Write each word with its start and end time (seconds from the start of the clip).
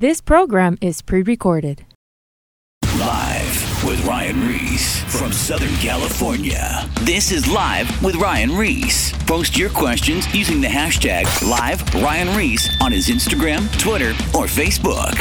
This 0.00 0.22
program 0.22 0.78
is 0.80 1.02
pre 1.02 1.20
recorded. 1.20 1.84
Live 2.98 3.84
with 3.84 4.02
Ryan 4.06 4.48
Ries 4.48 5.02
from 5.14 5.30
Southern 5.30 5.74
California. 5.74 6.88
This 7.02 7.30
is 7.30 7.46
Live 7.46 8.02
with 8.02 8.16
Ryan 8.16 8.56
Ries. 8.56 9.12
Post 9.26 9.58
your 9.58 9.68
questions 9.68 10.34
using 10.34 10.62
the 10.62 10.68
hashtag 10.68 11.26
Live 11.46 11.82
Ryan 12.02 12.34
Ries 12.34 12.70
on 12.80 12.92
his 12.92 13.08
Instagram, 13.08 13.70
Twitter, 13.78 14.12
or 14.34 14.46
Facebook. 14.46 15.20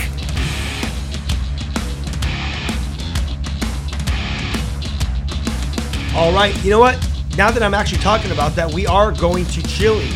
All 6.15 6.31
right, 6.31 6.55
you 6.63 6.69
know 6.69 6.79
what? 6.79 6.95
Now 7.37 7.51
that 7.51 7.61
I'm 7.61 7.73
actually 7.73 7.99
talking 7.99 8.31
about 8.31 8.55
that, 8.55 8.73
we 8.73 8.87
are 8.87 9.11
going 9.11 9.43
to 9.47 9.61
Chile. 9.63 10.09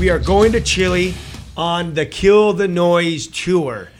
We 0.00 0.10
are 0.10 0.18
going 0.18 0.50
to 0.50 0.60
Chile 0.60 1.14
on 1.56 1.94
the 1.94 2.04
Kill 2.04 2.52
the 2.52 2.66
Noise 2.66 3.28
tour. 3.28 3.90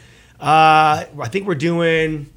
Uh, 0.43 1.05
I 1.21 1.29
think 1.29 1.47
we're 1.47 1.55
doing 1.55 2.29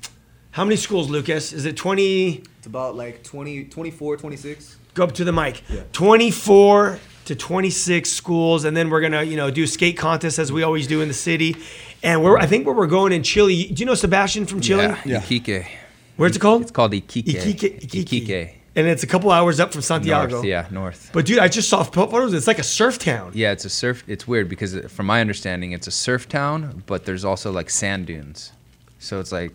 how 0.52 0.62
many 0.62 0.77
schools, 0.77 1.10
Lucas? 1.10 1.52
Is 1.52 1.65
it 1.65 1.77
20? 1.77 2.34
It's 2.59 2.66
about 2.69 2.95
like 2.95 3.24
20, 3.24 3.65
24, 3.65 4.16
26. 4.16 4.77
Go 4.95 5.02
up 5.02 5.12
to 5.15 5.24
the 5.24 5.32
mic. 5.32 5.65
Yeah. 5.69 5.82
24 5.92 7.01
to 7.24 7.34
26 7.34 8.09
schools, 8.09 8.65
and 8.65 8.77
then 8.77 8.91
we're 8.91 9.01
gonna, 9.01 9.24
you 9.24 9.37
know, 9.37 9.51
do 9.51 9.66
skate 9.66 9.98
contests 9.98 10.38
as 10.38 10.52
we 10.52 10.62
always 10.62 10.87
do 10.87 11.01
in 11.01 11.09
the 11.09 11.15
city. 11.15 11.56
And 12.05 12.23
we're, 12.23 12.38
I 12.38 12.46
think, 12.46 12.65
where 12.65 12.77
we're 12.77 12.87
going 12.87 13.12
in 13.12 13.24
Chile. 13.24 13.65
Do 13.65 13.80
you 13.80 13.87
know 13.87 13.95
Sebastian 13.95 14.46
from 14.46 14.60
Chile? 14.60 14.84
Yeah, 15.04 15.20
Iquique. 15.20 15.66
Where's 16.16 16.37
it 16.37 16.38
called? 16.38 16.62
It's 16.62 16.70
called 16.70 16.93
Iquique. 16.93 17.27
Iquique. 17.27 17.82
Iquique. 17.82 18.04
Iquique. 18.04 18.55
And 18.77 18.87
it's 18.87 19.03
a 19.03 19.07
couple 19.07 19.30
hours 19.33 19.59
up 19.59 19.73
from 19.73 19.80
Santiago. 19.80 20.35
North, 20.35 20.45
yeah, 20.45 20.66
north. 20.71 21.11
But 21.15 21.25
dude, 21.25 21.39
I 21.39 21.48
just 21.48 21.69
saw 21.71 21.83
photos. 21.83 22.35
It's 22.35 22.47
like 22.47 22.59
a 22.59 22.62
surf 22.62 22.99
town. 22.99 23.33
Yeah, 23.35 23.52
it's 23.52 23.65
a 23.65 23.71
surf. 23.71 24.05
It's 24.07 24.29
weird 24.29 24.49
because, 24.51 24.77
uh, 24.77 24.87
from 24.89 25.07
my 25.07 25.23
understanding, 25.23 25.73
it's 25.73 25.87
a 25.87 25.91
surf 25.91 26.29
town, 26.29 26.83
but 26.87 27.07
there's 27.07 27.25
also 27.25 27.51
like 27.51 27.71
sand 27.71 28.07
dunes, 28.07 28.52
so 28.99 29.19
it's 29.19 29.33
like 29.33 29.52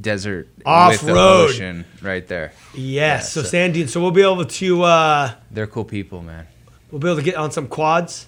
desert 0.00 0.48
with 0.56 0.64
the 0.64 0.68
Off-road. 0.70 1.50
ocean 1.50 1.84
right 2.02 2.26
there. 2.26 2.52
Yes. 2.74 2.74
Yeah, 2.74 3.18
so, 3.20 3.42
so- 3.42 3.48
sand 3.48 3.74
dunes. 3.74 3.92
So 3.92 4.00
we'll 4.00 4.10
be 4.10 4.22
able 4.22 4.44
to 4.44 4.82
uh, 4.82 5.32
They're 5.52 5.68
cool 5.68 5.84
people, 5.84 6.20
man. 6.22 6.46
we'll 6.90 7.00
be 7.00 7.06
able 7.08 7.16
to 7.18 7.22
get 7.22 7.36
on 7.36 7.52
some 7.52 7.68
quads, 7.68 8.26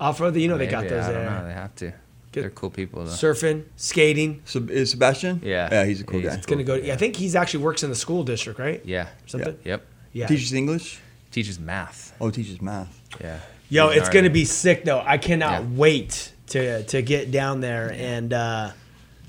off 0.00 0.20
road. 0.20 0.36
You 0.36 0.48
know 0.48 0.56
they 0.56 0.68
got 0.68 0.84
Maybe, 0.84 0.94
those 0.94 1.04
I 1.04 1.12
don't 1.12 1.24
know. 1.26 1.44
They 1.48 1.52
have 1.52 1.74
to. 1.76 1.92
Get- 2.36 2.42
They're 2.42 2.50
cool 2.50 2.68
people 2.70 3.02
though. 3.04 3.10
Surfing, 3.10 3.64
skating. 3.76 4.42
So 4.44 4.60
is 4.68 4.90
Sebastian? 4.90 5.40
Yeah. 5.42 5.68
Yeah, 5.72 5.84
he's 5.86 6.02
a 6.02 6.04
cool 6.04 6.20
He's 6.20 6.28
guy. 6.28 6.34
It's 6.36 6.44
gonna 6.46 6.64
go. 6.64 6.74
Yeah, 6.74 6.92
I 6.92 6.96
think 6.98 7.16
he's 7.16 7.34
actually 7.34 7.64
works 7.64 7.82
in 7.82 7.88
the 7.88 7.96
school 7.96 8.24
district, 8.24 8.58
right? 8.60 8.82
yeah. 8.84 9.08
Something. 9.26 9.56
Yep. 9.64 9.86
Yeah. 10.12 10.26
Teaches 10.26 10.52
English. 10.52 11.00
Teaches 11.32 11.58
math. 11.58 12.14
Oh, 12.20 12.30
teaches 12.30 12.60
math. 12.60 13.00
Yeah. 13.20 13.38
Yo, 13.70 13.88
He's 13.88 14.00
it's 14.00 14.08
gonna 14.10 14.22
gnarly. 14.28 14.28
be 14.40 14.44
sick 14.44 14.84
though. 14.84 15.02
I 15.04 15.16
cannot 15.18 15.62
Yeah. 15.62 15.68
wait 15.76 16.32
to 16.48 16.82
to 16.84 17.00
get 17.02 17.30
down 17.30 17.60
there 17.60 17.90
and 17.96 18.32
uh, 18.34 18.70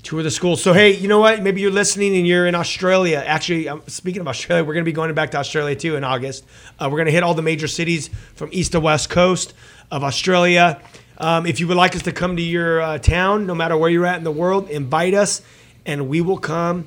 tour 0.02 0.22
the 0.22 0.30
school. 0.30 0.56
So 0.56 0.74
hey, 0.74 0.94
you 0.94 1.08
know 1.08 1.18
what? 1.18 1.42
Maybe 1.42 1.62
you're 1.62 1.70
listening 1.70 2.14
and 2.14 2.26
you're 2.26 2.46
in 2.46 2.54
Australia. 2.54 3.22
Actually, 3.26 3.68
um, 3.70 3.82
speaking 3.86 4.20
of 4.20 4.28
Australia, 4.28 4.64
we're 4.64 4.74
gonna 4.74 4.84
be 4.84 4.92
going 4.92 5.12
back 5.14 5.30
to 5.30 5.38
Australia 5.38 5.74
too 5.74 5.96
in 5.96 6.04
August. 6.04 6.44
Uh, 6.78 6.88
we're 6.92 6.98
gonna 6.98 7.10
hit 7.10 7.22
all 7.22 7.32
the 7.34 7.42
major 7.42 7.68
cities 7.68 8.10
from 8.34 8.50
east 8.52 8.72
to 8.72 8.80
west 8.80 9.08
coast 9.10 9.54
of 9.90 10.04
Australia. 10.04 10.78
Um, 11.18 11.46
if 11.46 11.60
you 11.60 11.68
would 11.68 11.76
like 11.76 11.94
us 11.96 12.02
to 12.02 12.12
come 12.12 12.36
to 12.36 12.42
your 12.42 12.80
uh, 12.80 12.98
town, 12.98 13.46
no 13.46 13.54
matter 13.54 13.76
where 13.76 13.90
you're 13.90 14.06
at 14.06 14.18
in 14.18 14.24
the 14.24 14.32
world, 14.32 14.70
invite 14.70 15.14
us, 15.14 15.42
and 15.84 16.08
we 16.08 16.20
will 16.20 16.38
come 16.38 16.86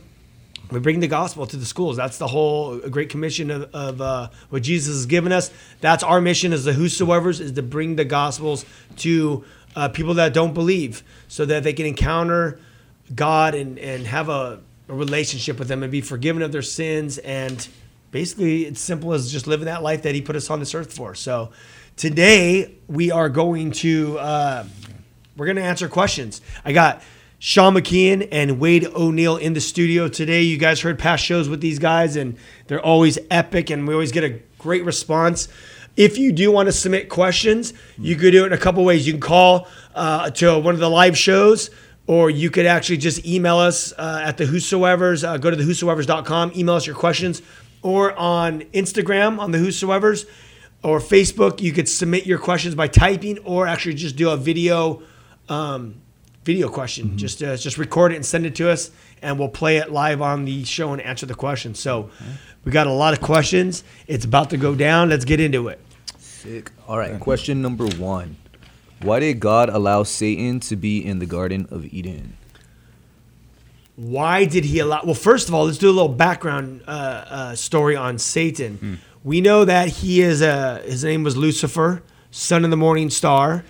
we 0.71 0.79
bring 0.79 1.01
the 1.01 1.07
gospel 1.07 1.45
to 1.45 1.57
the 1.57 1.65
schools. 1.65 1.97
That's 1.97 2.17
the 2.17 2.27
whole 2.27 2.77
great 2.79 3.09
commission 3.09 3.51
of, 3.51 3.63
of 3.75 4.01
uh, 4.01 4.29
what 4.49 4.63
Jesus 4.63 4.95
has 4.95 5.05
given 5.05 5.33
us. 5.33 5.51
That's 5.81 6.01
our 6.01 6.21
mission 6.21 6.53
as 6.53 6.63
the 6.63 6.73
whosoever's 6.73 7.41
is 7.41 7.51
to 7.53 7.61
bring 7.61 7.97
the 7.97 8.05
gospels 8.05 8.65
to 8.97 9.43
uh, 9.75 9.89
people 9.89 10.13
that 10.15 10.33
don't 10.33 10.53
believe, 10.53 11.03
so 11.27 11.45
that 11.45 11.63
they 11.63 11.73
can 11.73 11.85
encounter 11.85 12.59
God 13.13 13.53
and 13.53 13.77
and 13.79 14.07
have 14.07 14.29
a, 14.29 14.59
a 14.87 14.93
relationship 14.93 15.59
with 15.59 15.69
Him 15.69 15.83
and 15.83 15.91
be 15.91 16.01
forgiven 16.01 16.41
of 16.41 16.53
their 16.53 16.61
sins. 16.61 17.17
And 17.17 17.67
basically, 18.11 18.65
it's 18.65 18.81
simple 18.81 19.13
as 19.13 19.31
just 19.31 19.47
living 19.47 19.65
that 19.65 19.83
life 19.83 20.03
that 20.03 20.15
He 20.15 20.21
put 20.21 20.35
us 20.37 20.49
on 20.49 20.59
this 20.59 20.73
earth 20.73 20.93
for. 20.93 21.15
So 21.15 21.51
today 21.95 22.75
we 22.87 23.11
are 23.11 23.29
going 23.29 23.71
to. 23.71 24.17
Uh, 24.19 24.65
we're 25.37 25.45
going 25.45 25.55
to 25.55 25.63
answer 25.63 25.87
questions. 25.87 26.41
I 26.63 26.73
got 26.73 27.01
Sean 27.39 27.73
McKeon 27.73 28.27
and 28.31 28.59
Wade 28.59 28.85
O'Neill 28.85 29.37
in 29.37 29.53
the 29.53 29.61
studio 29.61 30.07
today. 30.07 30.41
You 30.43 30.57
guys 30.57 30.81
heard 30.81 30.99
past 30.99 31.23
shows 31.23 31.49
with 31.49 31.61
these 31.61 31.79
guys, 31.79 32.15
and 32.15 32.37
they're 32.67 32.81
always 32.81 33.17
epic, 33.31 33.69
and 33.69 33.87
we 33.87 33.93
always 33.93 34.11
get 34.11 34.23
a 34.23 34.39
great 34.59 34.85
response. 34.85 35.47
If 35.97 36.17
you 36.17 36.31
do 36.31 36.51
want 36.51 36.67
to 36.67 36.71
submit 36.71 37.09
questions, 37.09 37.73
you 37.97 38.15
could 38.15 38.31
do 38.31 38.43
it 38.43 38.47
in 38.47 38.53
a 38.53 38.57
couple 38.57 38.83
ways. 38.85 39.07
You 39.07 39.13
can 39.13 39.21
call 39.21 39.67
uh, 39.95 40.29
to 40.31 40.59
one 40.59 40.73
of 40.73 40.79
the 40.79 40.89
live 40.89 41.17
shows, 41.17 41.69
or 42.07 42.29
you 42.29 42.49
could 42.49 42.65
actually 42.65 42.97
just 42.97 43.25
email 43.25 43.57
us 43.57 43.93
uh, 43.97 44.21
at 44.23 44.37
the 44.37 44.45
Whosoever's. 44.45 45.23
Uh, 45.23 45.37
go 45.37 45.49
to 45.49 45.55
the 45.55 45.63
Whosoever's.com, 45.63 46.51
email 46.55 46.75
us 46.75 46.85
your 46.85 46.95
questions, 46.95 47.41
or 47.81 48.17
on 48.17 48.61
Instagram 48.73 49.39
on 49.39 49.51
the 49.51 49.57
Whosoever's 49.57 50.25
or 50.83 50.99
Facebook. 50.99 51.61
You 51.61 51.71
could 51.71 51.87
submit 51.87 52.25
your 52.25 52.39
questions 52.39 52.75
by 52.75 52.87
typing, 52.87 53.39
or 53.39 53.67
actually 53.67 53.95
just 53.95 54.15
do 54.15 54.29
a 54.29 54.37
video 54.37 55.01
um, 55.49 56.01
video 56.43 56.69
question. 56.69 57.17
Just 57.17 57.43
uh, 57.43 57.55
just 57.57 57.77
record 57.77 58.11
it 58.11 58.15
and 58.15 58.25
send 58.25 58.45
it 58.45 58.55
to 58.55 58.69
us, 58.69 58.91
and 59.21 59.37
we'll 59.37 59.49
play 59.49 59.77
it 59.77 59.91
live 59.91 60.21
on 60.21 60.45
the 60.45 60.63
show 60.63 60.93
and 60.93 61.01
answer 61.01 61.25
the 61.25 61.35
questions. 61.35 61.79
So 61.79 62.09
we 62.63 62.71
got 62.71 62.87
a 62.87 62.93
lot 62.93 63.13
of 63.13 63.21
questions. 63.21 63.83
It's 64.07 64.25
about 64.25 64.49
to 64.51 64.57
go 64.57 64.75
down. 64.75 65.09
Let's 65.09 65.25
get 65.25 65.39
into 65.39 65.67
it. 65.67 65.79
Sick. 66.17 66.71
All 66.87 66.97
right. 66.97 67.19
Question 67.19 67.61
number 67.61 67.87
one. 67.87 68.37
Why 69.01 69.19
did 69.19 69.39
God 69.39 69.69
allow 69.69 70.03
Satan 70.03 70.59
to 70.61 70.75
be 70.75 71.03
in 71.03 71.19
the 71.19 71.25
Garden 71.25 71.67
of 71.71 71.85
Eden? 71.91 72.37
Why 73.95 74.45
did 74.45 74.63
he 74.65 74.79
allow? 74.79 75.01
Well, 75.03 75.13
first 75.15 75.47
of 75.47 75.53
all, 75.53 75.65
let's 75.65 75.77
do 75.77 75.89
a 75.89 75.91
little 75.91 76.07
background 76.07 76.83
uh, 76.87 76.91
uh, 76.91 77.55
story 77.55 77.95
on 77.95 78.17
Satan. 78.17 78.99
We 79.23 79.39
know 79.39 79.65
that 79.65 79.87
he 79.87 80.21
is 80.21 80.41
a 80.41 80.81
his 80.83 81.03
name 81.03 81.23
was 81.23 81.37
Lucifer, 81.37 82.01
son 82.31 82.63
of 82.63 82.71
the 82.71 82.77
morning 82.77 83.11
star, 83.11 83.63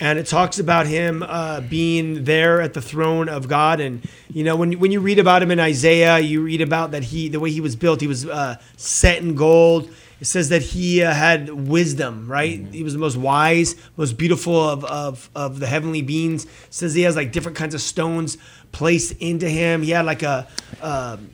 and 0.00 0.18
it 0.18 0.26
talks 0.26 0.58
about 0.58 0.86
him 0.86 1.22
uh, 1.22 1.62
being 1.62 2.24
there 2.24 2.60
at 2.60 2.74
the 2.74 2.82
throne 2.82 3.30
of 3.30 3.48
God. 3.48 3.80
And 3.80 4.06
you 4.28 4.44
know, 4.44 4.54
when 4.54 4.72
when 4.78 4.90
you 4.92 5.00
read 5.00 5.18
about 5.18 5.42
him 5.42 5.50
in 5.50 5.60
Isaiah, 5.60 6.18
you 6.18 6.42
read 6.42 6.60
about 6.60 6.90
that 6.90 7.04
he 7.04 7.30
the 7.30 7.40
way 7.40 7.50
he 7.50 7.62
was 7.62 7.74
built, 7.74 8.02
he 8.02 8.06
was 8.06 8.26
uh, 8.26 8.56
set 8.76 9.22
in 9.22 9.34
gold. 9.34 9.88
It 10.20 10.26
says 10.26 10.50
that 10.50 10.62
he 10.62 11.02
uh, 11.02 11.14
had 11.14 11.48
wisdom, 11.48 12.28
right? 12.28 12.66
He 12.72 12.82
was 12.82 12.92
the 12.92 12.98
most 12.98 13.16
wise, 13.16 13.76
most 13.96 14.18
beautiful 14.18 14.68
of, 14.68 14.84
of, 14.84 15.30
of 15.34 15.60
the 15.60 15.66
heavenly 15.68 16.02
beings. 16.02 16.44
It 16.44 16.50
says 16.70 16.92
he 16.92 17.02
has 17.02 17.14
like 17.14 17.30
different 17.30 17.56
kinds 17.56 17.72
of 17.72 17.80
stones 17.80 18.36
placed 18.72 19.12
into 19.20 19.48
him. 19.48 19.80
He 19.80 19.90
had 19.90 20.04
like 20.04 20.24
a, 20.24 20.48
um, 20.82 21.30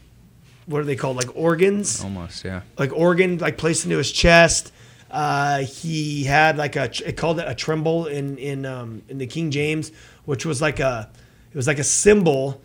what 0.67 0.81
are 0.81 0.85
they 0.85 0.97
called? 0.97 1.17
Like 1.17 1.35
organs, 1.37 2.03
Almost. 2.03 2.45
Yeah. 2.45 2.63
like 2.79 2.93
organ, 2.93 3.39
like 3.39 3.59
placed 3.59 3.85
into 3.85 3.99
his 3.99 4.11
chest. 4.11 4.73
Uh, 5.11 5.59
he 5.61 6.25
had 6.25 6.57
like 6.57 6.75
a, 6.77 6.91
it 7.07 7.17
called 7.17 7.39
it 7.39 7.49
a 7.49 7.55
tremble 7.55 8.07
in 8.07 8.37
in 8.39 8.67
um, 8.67 9.03
in 9.09 9.19
the 9.19 9.27
King 9.27 9.51
James, 9.51 9.93
which 10.25 10.45
was 10.45 10.61
like 10.61 10.81
a, 10.81 11.09
it 11.53 11.57
was 11.57 11.67
like 11.67 11.79
a 11.79 11.85
symbol 11.85 12.61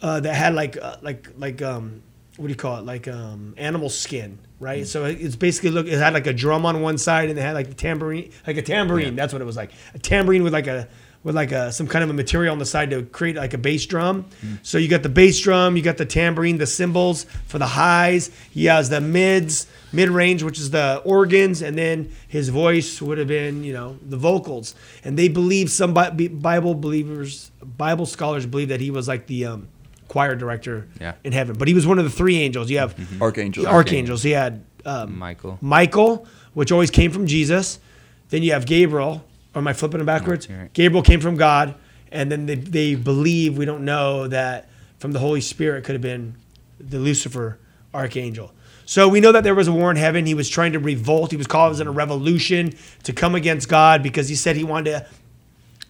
uh, 0.00 0.20
that 0.20 0.34
had 0.34 0.54
like 0.54 0.76
uh, 0.80 0.96
like 1.02 1.28
like 1.36 1.60
um 1.62 2.02
what 2.36 2.46
do 2.46 2.50
you 2.52 2.56
call 2.56 2.78
it 2.78 2.84
like 2.84 3.06
um 3.06 3.54
animal 3.56 3.88
skin 3.88 4.38
right 4.58 4.86
so 4.88 5.04
it's 5.04 5.36
basically 5.36 5.70
look 5.70 5.86
it 5.86 5.98
had 5.98 6.12
like 6.14 6.26
a 6.26 6.32
drum 6.32 6.66
on 6.66 6.80
one 6.80 6.98
side 6.98 7.30
and 7.30 7.38
it 7.38 7.42
had 7.42 7.54
like 7.54 7.68
a 7.68 7.74
tambourine 7.74 8.30
like 8.46 8.56
a 8.56 8.62
tambourine 8.62 9.14
that's 9.14 9.32
what 9.32 9.40
it 9.40 9.44
was 9.44 9.56
like 9.56 9.70
a 9.94 9.98
tambourine 9.98 10.42
with 10.42 10.52
like 10.52 10.66
a 10.66 10.88
with 11.24 11.34
like 11.34 11.50
a 11.52 11.72
some 11.72 11.86
kind 11.88 12.04
of 12.04 12.10
a 12.10 12.12
material 12.12 12.52
on 12.52 12.58
the 12.58 12.66
side 12.66 12.90
to 12.90 13.02
create 13.06 13.34
like 13.34 13.52
a 13.54 13.58
bass 13.58 13.84
drum 13.86 14.24
so 14.62 14.78
you 14.78 14.86
got 14.88 15.02
the 15.02 15.08
bass 15.08 15.40
drum 15.40 15.76
you 15.76 15.82
got 15.82 15.96
the 15.96 16.04
tambourine 16.06 16.58
the 16.58 16.66
cymbals 16.66 17.24
for 17.46 17.58
the 17.58 17.66
highs 17.66 18.30
he 18.50 18.66
has 18.66 18.90
the 18.90 19.00
mids 19.00 19.66
mid 19.92 20.08
range 20.10 20.42
which 20.42 20.58
is 20.60 20.70
the 20.70 21.00
organs 21.04 21.62
and 21.62 21.76
then 21.78 22.10
his 22.28 22.50
voice 22.50 23.00
would 23.02 23.18
have 23.18 23.28
been 23.28 23.64
you 23.64 23.72
know 23.72 23.98
the 24.06 24.16
vocals 24.18 24.74
and 25.02 25.18
they 25.18 25.28
believe 25.28 25.70
some 25.70 25.94
bible 25.94 26.74
believers 26.74 27.50
bible 27.62 28.06
scholars 28.06 28.44
believe 28.46 28.68
that 28.68 28.80
he 28.80 28.90
was 28.90 29.08
like 29.08 29.26
the 29.26 29.46
um 29.46 29.66
choir 30.06 30.36
director 30.36 30.86
Yeah. 31.00 31.14
in 31.24 31.32
heaven. 31.32 31.56
But 31.58 31.66
he 31.66 31.74
was 31.74 31.86
one 31.86 31.98
of 31.98 32.04
the 32.04 32.10
three 32.10 32.36
angels. 32.36 32.70
You 32.70 32.78
have 32.78 32.94
Archangel. 33.20 33.64
the 33.64 33.70
archangels. 33.70 34.22
He 34.22 34.30
had 34.32 34.62
um, 34.84 35.18
Michael. 35.18 35.58
Michael, 35.60 36.26
which 36.52 36.70
always 36.70 36.90
came 36.90 37.10
from 37.10 37.26
Jesus. 37.26 37.80
Then 38.28 38.42
you 38.44 38.52
have 38.52 38.64
Gabriel. 38.66 39.24
Or 39.54 39.58
am 39.58 39.68
I 39.68 39.72
flipping 39.72 40.00
it 40.00 40.04
backwards? 40.04 40.48
right. 40.48 40.72
Gabriel 40.72 41.02
came 41.02 41.20
from 41.20 41.36
God. 41.36 41.74
And 42.10 42.30
then 42.30 42.46
they, 42.46 42.54
they 42.54 42.94
believe, 42.94 43.58
we 43.58 43.64
don't 43.64 43.84
know, 43.84 44.28
that 44.28 44.68
from 44.98 45.12
the 45.12 45.18
Holy 45.18 45.40
Spirit 45.40 45.84
could 45.84 45.94
have 45.94 46.02
been 46.02 46.36
the 46.78 46.98
Lucifer 46.98 47.58
archangel. 47.92 48.52
So 48.86 49.08
we 49.08 49.20
know 49.20 49.32
that 49.32 49.44
there 49.44 49.54
was 49.54 49.68
a 49.68 49.72
war 49.72 49.90
in 49.90 49.96
heaven. 49.96 50.26
He 50.26 50.34
was 50.34 50.48
trying 50.48 50.72
to 50.72 50.78
revolt. 50.78 51.30
He 51.30 51.36
was 51.36 51.46
causing 51.46 51.86
a 51.86 51.90
revolution 51.90 52.74
to 53.04 53.12
come 53.12 53.34
against 53.34 53.68
God 53.68 54.02
because 54.02 54.28
he 54.28 54.34
said 54.34 54.56
he 54.56 54.64
wanted 54.64 54.90
to 54.90 55.06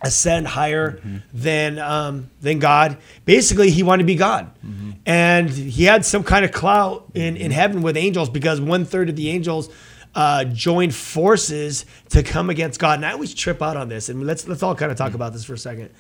ascend 0.03 0.47
higher 0.47 0.93
mm-hmm. 0.93 1.17
than 1.33 1.79
um, 1.79 2.31
than 2.41 2.59
God. 2.59 2.99
Basically, 3.25 3.71
he 3.71 3.83
wanted 3.83 4.03
to 4.03 4.07
be 4.07 4.15
God, 4.15 4.51
mm-hmm. 4.65 4.93
and 5.07 5.51
he 5.51 5.85
had 5.85 6.05
some 6.05 6.23
kind 6.23 6.45
of 6.45 6.53
clout 6.53 7.07
in 7.15 7.37
in 7.37 7.51
mm-hmm. 7.51 7.51
heaven 7.53 7.83
with 7.83 7.97
angels 7.97 8.31
because 8.31 8.61
one 8.61 8.85
third 8.85 9.09
of 9.09 9.17
the 9.17 9.31
angels 9.31 9.71
uh, 10.15 10.45
joined 10.45 10.95
forces 10.95 11.87
to 12.11 12.23
come 12.23 12.51
against 12.51 12.79
God. 12.79 12.99
And 12.99 13.07
I 13.07 13.13
always 13.13 13.35
trip 13.35 13.61
out 13.63 13.77
on 13.77 13.89
this, 13.89 14.09
and 14.09 14.27
let's 14.27 14.47
let's 14.47 14.63
all 14.63 14.75
kind 14.75 14.93
of 14.93 14.99
talk 14.99 15.13
mm. 15.13 15.17
about 15.17 15.33
this 15.33 15.45
for 15.45 15.55
a 15.55 15.59
second. 15.59 15.91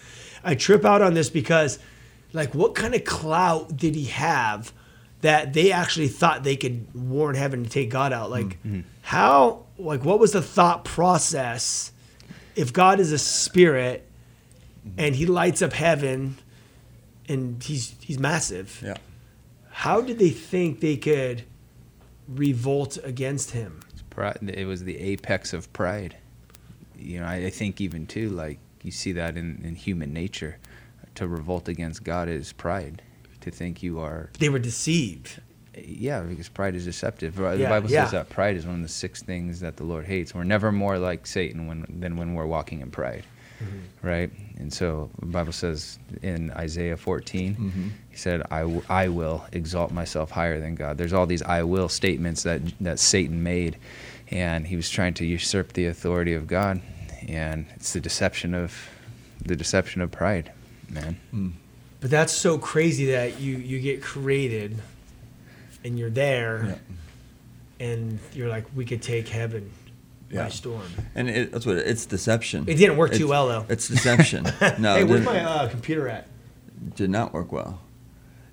I 0.43 0.55
trip 0.55 0.84
out 0.84 1.02
on 1.02 1.14
this 1.14 1.31
because, 1.31 1.78
like, 2.32 2.55
what 2.55 2.75
kind 2.75 2.94
of 2.94 3.05
clout 3.05 3.76
did 3.76 3.94
he 3.94 4.05
have 4.06 4.72
that 5.22 5.55
they 5.55 5.72
actually 5.72 6.08
thought 6.08 6.44
they 6.44 6.56
could 6.56 6.87
warn 6.94 7.34
heaven 7.34 7.64
to 7.64 7.70
take 7.70 7.90
God 7.90 8.12
out? 8.12 8.31
Like, 8.31 8.62
mm, 8.62 8.72
mm. 8.72 8.84
how? 9.02 9.64
Like, 9.78 10.05
what 10.05 10.20
was 10.20 10.32
the 10.32 10.43
thought 10.43 10.84
process? 10.84 11.90
If 12.55 12.72
God 12.72 13.00
is 13.00 13.11
a 13.11 13.19
spirit 13.19 14.06
and 14.96 15.16
he 15.16 15.26
lights 15.26 15.62
up 15.62 15.72
heaven, 15.72 16.37
and 17.28 17.62
he's 17.62 17.94
he's 18.00 18.19
massive, 18.19 18.81
Yeah. 18.84 18.96
how 19.70 20.00
did 20.00 20.19
they 20.19 20.31
think 20.31 20.81
they 20.81 20.96
could 20.96 21.44
revolt 22.28 22.99
against 23.02 23.52
him? 23.52 23.81
Pride, 24.14 24.38
it 24.55 24.66
was 24.66 24.84
the 24.84 24.99
apex 24.99 25.52
of 25.52 25.72
pride. 25.72 26.16
You 26.99 27.20
know, 27.20 27.26
I, 27.26 27.46
I 27.46 27.50
think 27.50 27.81
even 27.81 28.06
too, 28.06 28.31
like 28.31 28.58
you 28.82 28.90
see 28.90 29.12
that 29.12 29.37
in, 29.37 29.61
in 29.64 29.75
human 29.75 30.12
nature, 30.12 30.58
to 31.16 31.26
revolt 31.26 31.69
against 31.69 32.05
God 32.05 32.28
is 32.28 32.52
pride. 32.52 33.02
To 33.40 33.50
think 33.50 33.82
you 33.82 34.00
are, 34.00 34.31
They 34.38 34.49
were 34.49 34.58
deceived. 34.58 35.40
yeah, 35.76 36.20
because 36.20 36.49
pride 36.49 36.75
is 36.75 36.84
deceptive. 36.87 37.37
The 37.37 37.56
Yeah, 37.58 37.69
Bible 37.69 37.90
yeah. 37.90 38.05
says 38.05 38.12
that 38.12 38.31
pride 38.31 38.56
is 38.56 38.64
one 38.64 38.76
of 38.76 38.82
the 38.82 38.88
six 38.88 39.22
things 39.22 39.61
that 39.61 39.76
the 39.76 39.84
Lord 39.84 40.06
hates. 40.06 40.34
We're 40.34 40.44
never 40.44 40.72
more 40.72 40.99
like 40.99 41.26
Satan 41.26 41.66
when, 41.66 41.84
than 41.88 42.16
when 42.16 42.32
we're 42.34 42.46
walking 42.46 42.81
in 42.81 42.90
pride, 42.90 43.25
Mm-hmm. 43.64 44.06
right? 44.06 44.31
And 44.58 44.72
so 44.72 45.11
the 45.19 45.26
Bible 45.26 45.52
says 45.52 45.99
in 46.22 46.50
Isaiah 46.52 46.96
14, 46.96 47.55
Mm-hmm. 47.56 47.88
he 48.11 48.16
said, 48.16 48.43
I, 48.50 48.61
w- 48.61 48.82
I 48.88 49.08
will 49.08 49.44
exalt 49.52 49.90
myself 49.90 50.31
higher 50.31 50.61
than 50.61 50.75
God. 50.75 50.96
There's 50.99 51.12
all 51.12 51.26
these 51.26 51.43
I 51.43 51.62
will 51.64 51.88
statements 51.88 52.43
that, 52.44 52.61
that 52.81 52.99
Satan 52.99 53.43
made, 53.43 53.76
and 54.31 54.66
he 54.66 54.76
was 54.76 54.88
trying 54.90 55.14
to 55.14 55.26
usurp 55.26 55.72
the 55.72 55.87
authority 55.87 56.34
of 56.34 56.46
God. 56.46 56.81
And 57.28 57.66
it's 57.76 57.93
the 57.93 58.00
deception 58.00 58.55
of 58.55 58.72
the 59.44 59.56
deception 59.56 60.00
of 60.02 60.11
pride, 60.11 60.52
man. 60.90 61.16
But 62.00 62.11
that's 62.11 62.32
so 62.32 62.58
crazy 62.58 63.06
that 63.12 63.40
you 63.40 63.56
you 63.56 63.81
get 63.81 64.02
created, 64.02 64.76
and 65.84 65.99
you're 65.99 66.11
there, 66.11 66.78
and 67.81 68.19
you're 68.34 68.49
like, 68.49 68.66
we 68.76 68.84
could 68.84 69.00
take 69.02 69.28
heaven 69.28 69.70
Yeah. 70.31 70.44
by 70.44 70.49
storm. 70.49 70.82
And 71.15 71.29
it, 71.31 71.53
that's 71.53 71.67
what 71.67 71.76
it's 71.76 72.06
deception. 72.06 72.65
It 72.67 72.75
didn't 72.75 72.97
work 72.97 73.12
too 73.12 73.29
well, 73.29 73.49
though. 73.49 73.67
It's 73.69 73.88
deception. 73.88 74.44
No, 74.79 74.94
hey, 74.94 75.03
it 75.03 75.09
where's 75.09 75.25
my 75.25 75.41
uh, 75.44 75.69
computer 75.69 76.09
at? 76.09 76.26
did 76.97 77.11
not 77.11 77.32
work 77.32 77.50
well. 77.53 77.81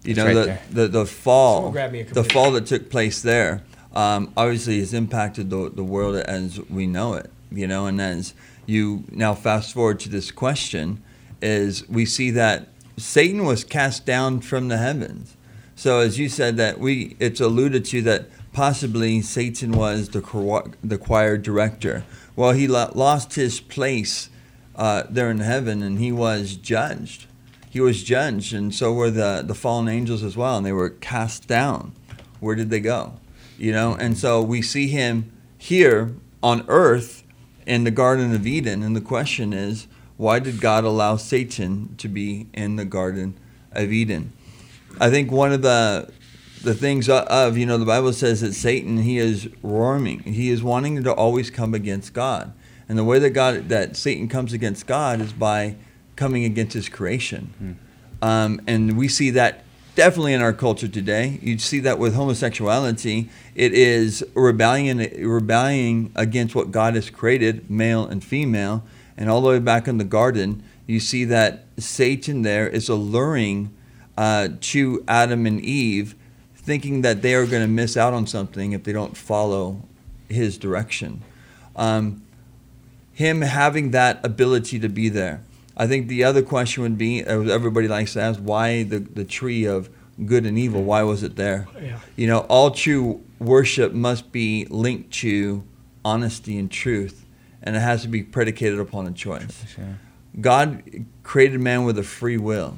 You 0.04 0.12
It's 0.12 0.18
know 0.18 0.26
right 0.26 0.34
the, 0.34 0.46
there. 0.46 0.62
the 0.72 0.88
the 0.88 1.06
fall 1.06 1.72
grab 1.72 1.92
me 1.92 2.02
a 2.02 2.06
the 2.06 2.24
fall 2.24 2.52
that 2.52 2.66
took 2.66 2.90
place 2.90 3.22
there 3.22 3.64
um, 3.94 4.32
obviously 4.38 4.80
has 4.80 4.94
impacted 4.94 5.50
the 5.50 5.70
the 5.70 5.84
world 5.84 6.16
as 6.16 6.60
we 6.70 6.88
know 6.88 7.14
it. 7.16 7.30
You 7.52 7.68
know, 7.68 7.86
and 7.88 8.00
as 8.02 8.34
you 8.66 9.04
now 9.12 9.34
fast 9.36 9.74
forward 9.74 10.00
to 10.02 10.10
this 10.10 10.32
question, 10.32 11.04
is 11.42 11.88
we 11.90 12.06
see 12.06 12.32
that 12.32 12.70
Satan 12.98 13.46
was 13.46 13.64
cast 13.64 14.06
down 14.06 14.40
from 14.42 14.68
the 14.70 14.78
heavens. 14.78 15.36
So 15.76 16.00
as 16.00 16.18
you 16.20 16.30
said 16.30 16.58
that 16.58 16.80
we 16.80 17.16
it's 17.20 17.42
alluded 17.42 17.86
to 17.86 18.02
that 18.04 18.30
possibly 18.54 19.22
Satan 19.22 19.72
was 19.72 20.10
the 20.10 20.22
chor- 20.22 20.72
the 20.84 20.98
choir 20.98 21.38
director. 21.38 22.04
Well, 22.36 22.52
he 22.52 22.68
lo- 22.68 22.92
lost 22.94 23.36
his 23.36 23.60
place 23.60 24.30
uh, 24.76 25.04
there 25.10 25.30
in 25.30 25.40
heaven, 25.40 25.82
and 25.82 26.00
he 26.00 26.12
was 26.12 26.56
judged. 26.56 27.28
He 27.70 27.80
was 27.80 28.04
judged, 28.04 28.54
and 28.54 28.74
so 28.74 28.94
were 28.94 29.12
the 29.12 29.44
the 29.46 29.56
fallen 29.56 29.88
angels 29.88 30.24
as 30.24 30.36
well, 30.36 30.58
and 30.58 30.66
they 30.66 30.74
were 30.74 30.90
cast 30.90 31.48
down. 31.48 31.94
Where 32.40 32.56
did 32.56 32.70
they 32.70 32.80
go? 32.80 33.14
You 33.58 33.72
know, 33.72 33.96
and 33.96 34.18
so 34.18 34.42
we 34.42 34.62
see 34.62 34.88
him 34.88 35.32
here 35.58 36.16
on 36.42 36.66
earth 36.68 37.24
in 37.66 37.84
the 37.84 37.92
Garden 37.92 38.34
of 38.34 38.48
Eden, 38.48 38.82
and 38.82 38.96
the 38.96 39.02
question 39.02 39.54
is, 39.54 39.88
why 40.18 40.40
did 40.40 40.60
God 40.60 40.84
allow 40.84 41.16
Satan 41.16 41.96
to 41.98 42.08
be 42.08 42.48
in 42.54 42.76
the 42.76 42.86
Garden 42.86 43.38
of 43.72 43.92
Eden? 43.92 44.34
I 45.00 45.10
think 45.10 45.32
one 45.32 45.52
of 45.52 45.62
the 45.62 46.12
the 46.64 46.74
things 46.74 47.10
of 47.10 47.58
you 47.58 47.66
know 47.66 47.78
the 47.78 47.86
Bible 47.86 48.14
says 48.14 48.42
that 48.42 48.54
Satan 48.54 48.98
he 48.98 49.18
is 49.18 49.50
roaring 49.62 50.20
he 50.20 50.50
is 50.50 50.64
wanting 50.64 51.04
to 51.04 51.14
always 51.14 51.50
come 51.50 51.74
against 51.74 52.14
God. 52.14 52.54
And 52.88 52.98
the 52.98 53.04
way 53.04 53.20
that 53.20 53.32
God 53.32 53.70
that 53.70 53.96
Satan 53.96 54.28
comes 54.28 54.54
against 54.54 54.88
God 54.88 55.22
is 55.22 55.34
by 55.34 55.76
coming 56.16 56.44
against 56.44 56.74
his 56.74 56.90
creation. 56.90 57.54
Um, 58.22 58.62
and 58.68 58.98
we 58.98 59.08
see 59.08 59.32
that 59.32 59.64
definitely 59.96 60.34
in 60.34 60.42
our 60.42 60.54
culture 60.54 60.88
today. 60.88 61.40
You 61.42 61.58
see 61.58 61.80
that 61.80 61.98
with 62.00 62.14
homosexuality. 62.16 63.30
It 63.56 63.74
is 63.74 64.24
rebellion 64.36 64.98
rebelling 64.98 66.12
against 66.16 66.54
what 66.54 66.72
God 66.72 66.96
has 66.96 67.10
created 67.10 67.70
male 67.70 68.06
and 68.06 68.24
female. 68.24 68.84
And 69.18 69.30
all 69.30 69.42
the 69.42 69.50
way 69.50 69.60
back 69.60 69.88
in 69.88 69.98
the 69.98 70.04
garden 70.04 70.64
you 70.92 71.00
see 71.00 71.24
that 71.26 71.64
Satan 71.78 72.42
there 72.42 72.68
is 72.68 72.90
alluring 72.90 73.74
uh, 74.18 74.50
to 74.60 75.04
Adam 75.08 75.46
and 75.46 75.62
Eve, 75.62 76.16
thinking 76.64 77.02
that 77.02 77.22
they 77.22 77.34
are 77.34 77.46
going 77.46 77.62
to 77.62 77.68
miss 77.68 77.98
out 77.98 78.14
on 78.14 78.28
something 78.28 78.72
if 78.72 78.84
they 78.84 78.94
don't 78.94 79.18
follow 79.18 79.82
his 80.30 80.58
direction. 80.58 81.22
Um, 81.76 82.24
him 83.14 83.42
having 83.42 83.92
that 83.92 84.24
ability 84.24 84.80
to 84.80 84.90
be 84.90 85.10
there. 85.10 85.44
I 85.76 85.88
think 85.88 86.08
the 86.08 86.24
other 86.24 86.42
question 86.42 86.84
would 86.84 86.98
be 86.98 87.24
uh, 87.24 87.42
everybody 87.42 87.88
likes 87.88 88.14
to 88.14 88.22
ask 88.22 88.40
why 88.40 88.84
the, 88.84 89.00
the 89.00 89.24
tree 89.24 89.66
of 89.66 89.90
good 90.26 90.46
and 90.46 90.58
evil, 90.58 90.84
why 90.84 91.04
was 91.04 91.24
it 91.24 91.36
there? 91.36 91.68
Yeah. 91.82 92.00
You 92.16 92.28
know, 92.28 92.40
all 92.42 92.72
true 92.72 93.24
worship 93.40 93.94
must 93.94 94.32
be 94.32 94.66
linked 94.70 95.12
to 95.14 95.64
honesty 96.06 96.58
and 96.58 96.70
truth, 96.70 97.26
and 97.64 97.76
it 97.76 97.80
has 97.80 98.04
to 98.04 98.08
be 98.08 98.24
predicated 98.24 98.80
upon 98.80 99.08
a 99.08 99.12
choice. 99.12 99.66
Yeah. 99.78 99.94
God 100.40 100.84
created 101.24 101.60
man 101.60 101.84
with 101.86 101.98
a 101.98 102.04
free 102.04 102.38
will, 102.38 102.78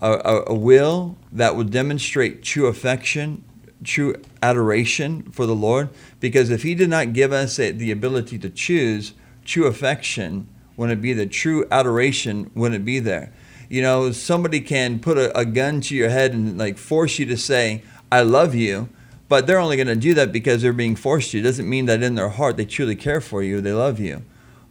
a, 0.00 0.12
a, 0.12 0.44
a 0.48 0.54
will 0.54 1.16
that 1.32 1.56
would 1.56 1.70
demonstrate 1.70 2.42
true 2.42 2.66
affection, 2.66 3.44
true 3.84 4.14
adoration 4.42 5.22
for 5.30 5.46
the 5.46 5.54
Lord. 5.54 5.88
Because 6.20 6.50
if 6.50 6.62
He 6.62 6.74
did 6.74 6.90
not 6.90 7.12
give 7.12 7.32
us 7.32 7.58
a, 7.58 7.70
the 7.72 7.90
ability 7.90 8.38
to 8.38 8.50
choose, 8.50 9.12
true 9.44 9.66
affection 9.66 10.48
wouldn't 10.76 11.02
be 11.02 11.12
there. 11.12 11.26
True 11.26 11.66
adoration 11.70 12.50
wouldn't 12.54 12.84
be 12.84 13.00
there. 13.00 13.32
You 13.68 13.82
know, 13.82 14.12
somebody 14.12 14.60
can 14.60 14.98
put 14.98 15.18
a, 15.18 15.36
a 15.36 15.44
gun 15.44 15.80
to 15.82 15.94
your 15.94 16.08
head 16.08 16.32
and 16.32 16.56
like 16.56 16.78
force 16.78 17.18
you 17.18 17.26
to 17.26 17.36
say, 17.36 17.82
"I 18.10 18.22
love 18.22 18.54
you." 18.54 18.88
But 19.28 19.46
they're 19.46 19.58
only 19.58 19.76
going 19.76 19.88
to 19.88 19.96
do 19.96 20.14
that 20.14 20.32
because 20.32 20.62
they're 20.62 20.72
being 20.72 20.96
forced 20.96 21.32
to. 21.32 21.40
It 21.40 21.42
doesn't 21.42 21.68
mean 21.68 21.84
that 21.84 22.02
in 22.02 22.14
their 22.14 22.30
heart 22.30 22.56
they 22.56 22.64
truly 22.64 22.96
care 22.96 23.20
for 23.20 23.42
you, 23.42 23.60
they 23.60 23.74
love 23.74 24.00
you. 24.00 24.22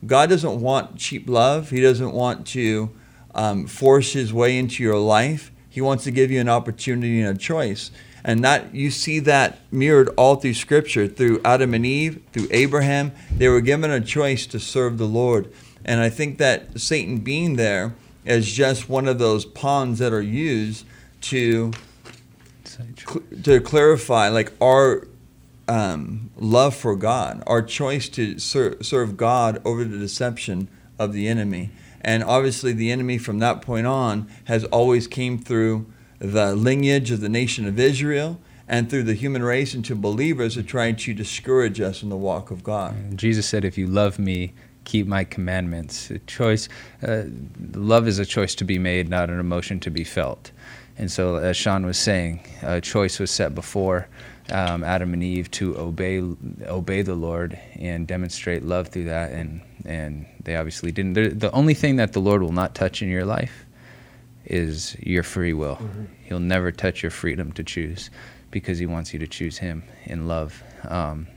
God 0.05 0.29
doesn't 0.29 0.61
want 0.61 0.97
cheap 0.97 1.29
love. 1.29 1.69
He 1.69 1.81
doesn't 1.81 2.11
want 2.11 2.47
to 2.47 2.89
um, 3.37 3.67
force 3.67 4.11
his 4.13 4.33
way 4.33 4.57
into 4.57 4.83
your 4.83 4.97
life. 4.97 5.51
He 5.69 5.79
wants 5.79 6.03
to 6.05 6.11
give 6.11 6.31
you 6.31 6.41
an 6.41 6.49
opportunity 6.49 7.21
and 7.21 7.37
a 7.37 7.39
choice. 7.39 7.91
And 8.23 8.43
that 8.43 8.75
you 8.75 8.91
see 8.91 9.19
that 9.19 9.59
mirrored 9.71 10.09
all 10.17 10.35
through 10.35 10.55
Scripture, 10.55 11.07
through 11.07 11.39
Adam 11.45 11.73
and 11.73 11.85
Eve, 11.85 12.21
through 12.33 12.47
Abraham. 12.51 13.13
They 13.31 13.47
were 13.47 13.61
given 13.61 13.91
a 13.91 14.01
choice 14.01 14.45
to 14.47 14.59
serve 14.59 14.97
the 14.97 15.05
Lord. 15.05 15.53
And 15.85 16.01
I 16.01 16.09
think 16.09 16.39
that 16.39 16.81
Satan 16.81 17.19
being 17.19 17.55
there 17.55 17.95
is 18.25 18.51
just 18.51 18.89
one 18.89 19.07
of 19.07 19.19
those 19.19 19.45
pawns 19.45 19.99
that 19.99 20.11
are 20.11 20.21
used 20.21 20.85
to 21.21 21.71
cl- 22.65 23.23
to 23.43 23.61
clarify 23.61 24.27
like 24.29 24.51
our 24.59 25.07
um, 25.69 26.31
love 26.35 26.75
for 26.75 26.95
God, 26.95 27.43
our 27.47 27.61
choice 27.61 28.09
to 28.09 28.39
ser- 28.39 28.81
serve 28.81 29.15
God 29.15 29.61
over 29.63 29.83
the 29.83 29.97
deception 29.97 30.67
of 30.99 31.13
the 31.13 31.27
enemy. 31.27 31.69
And 32.01 32.23
obviously, 32.23 32.73
the 32.73 32.91
enemy 32.91 33.17
from 33.17 33.39
that 33.39 33.61
point 33.61 33.87
on 33.87 34.27
has 34.45 34.63
always 34.65 35.07
came 35.07 35.37
through 35.37 35.85
the 36.19 36.55
lineage 36.55 37.11
of 37.11 37.21
the 37.21 37.29
nation 37.29 37.67
of 37.67 37.79
Israel 37.79 38.39
and 38.67 38.89
through 38.89 39.03
the 39.03 39.13
human 39.13 39.43
race 39.43 39.73
into 39.73 39.95
believers 39.95 40.55
who 40.55 40.63
trying 40.63 40.95
to 40.97 41.13
discourage 41.13 41.79
us 41.79 42.03
in 42.03 42.09
the 42.09 42.17
walk 42.17 42.51
of 42.51 42.63
God. 42.63 43.17
Jesus 43.17 43.45
said, 43.45 43.63
"If 43.63 43.77
you 43.77 43.87
love 43.87 44.19
me, 44.19 44.53
keep 44.83 45.07
my 45.07 45.23
commandments." 45.23 46.11
A 46.11 46.19
choice, 46.19 46.67
uh, 47.05 47.23
love 47.73 48.07
is 48.07 48.19
a 48.19 48.25
choice 48.25 48.55
to 48.55 48.65
be 48.65 48.77
made, 48.77 49.09
not 49.09 49.29
an 49.29 49.39
emotion 49.39 49.79
to 49.81 49.89
be 49.89 50.03
felt. 50.03 50.51
And 50.97 51.11
so, 51.11 51.35
as 51.35 51.55
Sean 51.55 51.85
was 51.85 51.97
saying, 51.97 52.41
a 52.63 52.81
choice 52.81 53.19
was 53.19 53.29
set 53.29 53.53
before 53.53 54.07
um, 54.51 54.83
Adam 54.83 55.13
and 55.13 55.23
Eve 55.23 55.51
to 55.51 55.77
obey 55.77 56.21
obey 56.65 57.01
the 57.01 57.15
Lord 57.15 57.59
and 57.75 58.07
demonstrate 58.07 58.63
love 58.63 58.89
through 58.89 59.05
that, 59.05 59.31
and 59.31 59.61
and 59.85 60.25
they 60.43 60.55
obviously 60.55 60.91
didn't. 60.91 61.13
The, 61.13 61.29
the 61.29 61.51
only 61.51 61.73
thing 61.73 61.97
that 61.97 62.13
the 62.13 62.19
Lord 62.19 62.41
will 62.41 62.51
not 62.51 62.75
touch 62.75 63.01
in 63.01 63.09
your 63.09 63.25
life 63.25 63.65
is 64.45 64.95
your 64.99 65.23
free 65.23 65.53
will. 65.53 65.79
He'll 66.23 66.39
never 66.39 66.71
touch 66.71 67.03
your 67.03 67.11
freedom 67.11 67.51
to 67.53 67.63
choose 67.63 68.09
because 68.51 68.79
He 68.79 68.85
wants 68.85 69.13
you 69.13 69.19
to 69.19 69.27
choose 69.27 69.57
Him 69.57 69.83
in 70.05 70.27
love. 70.27 70.63
Um, 70.87 71.27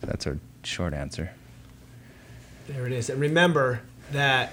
that's 0.00 0.26
our 0.26 0.38
short 0.62 0.94
answer. 0.94 1.32
There 2.68 2.86
it 2.86 2.92
is. 2.92 3.10
And 3.10 3.20
remember 3.20 3.82
that 4.12 4.52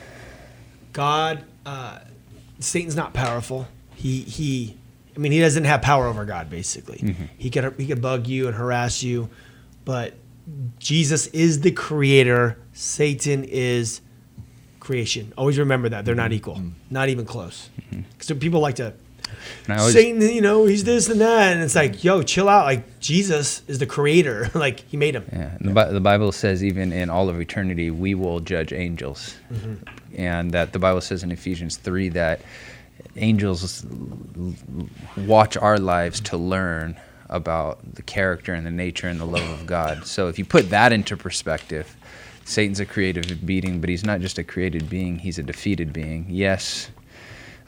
God, 0.94 1.44
uh, 1.66 2.00
Satan's 2.60 2.96
not 2.96 3.14
powerful. 3.14 3.68
He 3.96 4.22
he, 4.22 4.78
I 5.18 5.20
mean, 5.20 5.32
he 5.32 5.40
doesn't 5.40 5.64
have 5.64 5.82
power 5.82 6.06
over 6.06 6.26
God. 6.26 6.50
Basically, 6.50 7.00
mm-hmm. 7.00 7.24
he 7.38 7.50
could 7.50 7.74
he 7.78 7.88
could 7.88 8.02
bug 8.02 8.28
you 8.28 8.48
and 8.48 8.56
harass 8.56 9.02
you, 9.02 9.30
but 9.84 10.14
Jesus 10.78 11.28
is 11.28 11.62
the 11.62 11.72
creator. 11.72 12.60
Satan 12.74 13.44
is 13.44 14.02
creation. 14.80 15.34
Always 15.36 15.58
remember 15.58 15.90
that 15.90 16.06
they're 16.06 16.14
not 16.14 16.26
mm-hmm. 16.26 16.34
equal, 16.34 16.56
mm-hmm. 16.56 16.70
not 16.92 17.10
even 17.10 17.26
close. 17.26 17.70
So 18.20 18.36
people 18.36 18.60
like 18.60 18.76
to 18.76 18.94
always, 19.70 19.94
Satan, 19.94 20.22
you 20.22 20.42
know, 20.42 20.66
he's 20.66 20.84
this 20.84 21.10
and 21.10 21.20
that, 21.22 21.54
and 21.54 21.64
it's 21.64 21.76
like, 21.76 22.04
yo, 22.04 22.22
chill 22.22 22.48
out. 22.48 22.66
Like 22.66 23.00
Jesus 23.00 23.62
is 23.68 23.80
the 23.80 23.86
creator. 23.86 24.50
like 24.56 24.82
he 24.82 24.98
made 24.98 25.16
him. 25.16 25.26
Yeah, 25.32 25.58
the, 25.60 25.72
Bi- 25.72 25.92
the 25.92 26.00
Bible 26.00 26.32
says 26.32 26.64
even 26.64 26.94
in 26.94 27.10
all 27.10 27.30
of 27.30 27.40
eternity 27.40 27.92
we 27.92 28.14
will 28.16 28.40
judge 28.40 28.74
angels, 28.74 29.36
and 30.16 30.52
that 30.52 30.74
the 30.74 30.80
Bible 30.80 31.02
says 31.02 31.24
in 31.24 31.32
Ephesians 31.32 31.78
three 31.78 32.10
that 32.10 32.42
angels 33.18 33.86
watch 35.18 35.58
our 35.58 35.78
lives 35.78 36.20
to 36.22 36.38
learn 36.38 36.98
about 37.30 37.96
the 37.96 38.02
character 38.02 38.54
and 38.54 38.66
the 38.66 38.72
nature 38.72 39.08
and 39.08 39.20
the 39.20 39.26
love 39.26 39.50
of 39.50 39.66
God. 39.66 40.06
So 40.06 40.28
if 40.28 40.40
you 40.40 40.46
put 40.46 40.70
that 40.70 40.94
into 40.94 41.18
perspective, 41.18 41.96
Satan's 42.46 42.80
a 42.80 42.86
creative 42.86 43.46
being, 43.46 43.82
but 43.82 43.90
he's 43.90 44.06
not 44.06 44.22
just 44.22 44.38
a 44.38 44.44
created 44.44 44.90
being; 44.90 45.20
he's 45.20 45.38
a 45.38 45.44
defeated 45.44 45.92
being. 45.92 46.26
Yes. 46.30 46.90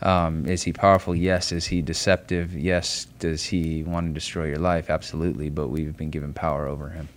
Um, 0.02 0.46
is 0.46 0.64
he 0.64 0.72
powerful? 0.72 1.14
Yes. 1.14 1.52
Is 1.52 1.68
he 1.68 1.82
deceptive? 1.82 2.58
Yes. 2.58 3.06
Does 3.20 3.44
he 3.44 3.84
want 3.84 4.08
to 4.08 4.14
destroy 4.14 4.46
your 4.46 4.60
life? 4.60 4.90
Absolutely. 4.90 5.50
But 5.50 5.68
we've 5.68 5.98
been 5.98 6.10
given 6.10 6.34
power 6.34 6.66
over 6.68 6.90
him. 6.90 7.10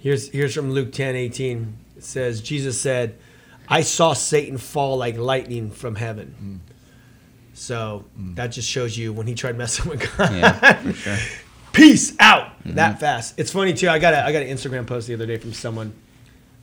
Here's 0.00 0.30
here's 0.30 0.54
from 0.54 0.70
Luke 0.70 0.92
10, 0.92 1.14
18. 1.14 1.76
It 1.98 2.04
says, 2.04 2.40
Jesus 2.40 2.80
said, 2.80 3.18
I 3.68 3.82
saw 3.82 4.14
Satan 4.14 4.56
fall 4.56 4.96
like 4.96 5.18
lightning 5.18 5.70
from 5.70 5.96
heaven. 5.96 6.62
So 7.58 8.04
that 8.34 8.48
just 8.48 8.68
shows 8.68 8.96
you 8.96 9.12
when 9.12 9.26
he 9.26 9.34
tried 9.34 9.58
messing 9.58 9.88
with 9.90 10.00
God. 10.16 10.32
Yeah, 10.32 10.72
for 10.74 10.92
sure. 10.92 11.16
Peace 11.72 12.16
out 12.18 12.52
that 12.64 12.98
fast. 12.98 13.38
It's 13.38 13.52
funny 13.52 13.72
too. 13.74 13.88
I 13.88 13.98
got 13.98 14.14
a 14.14 14.24
I 14.24 14.32
got 14.32 14.42
an 14.42 14.48
Instagram 14.48 14.86
post 14.86 15.06
the 15.06 15.14
other 15.14 15.26
day 15.26 15.36
from 15.36 15.52
someone 15.52 15.92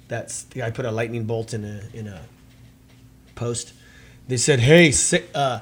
that's 0.08 0.44
the 0.44 0.60
guy 0.60 0.72
put 0.72 0.86
a 0.86 0.92
lightning 0.92 1.26
bolt 1.26 1.54
in 1.54 1.64
a 1.64 1.82
in 1.94 2.08
a 2.08 2.22
post. 3.36 3.74
They 4.28 4.38
said, 4.38 4.60
"Hey, 4.60 4.94
uh, 5.34 5.60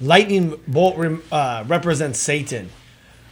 lightning 0.00 0.58
bolt 0.68 0.96
rem- 0.96 1.22
uh, 1.32 1.64
represents 1.66 2.18
Satan." 2.18 2.70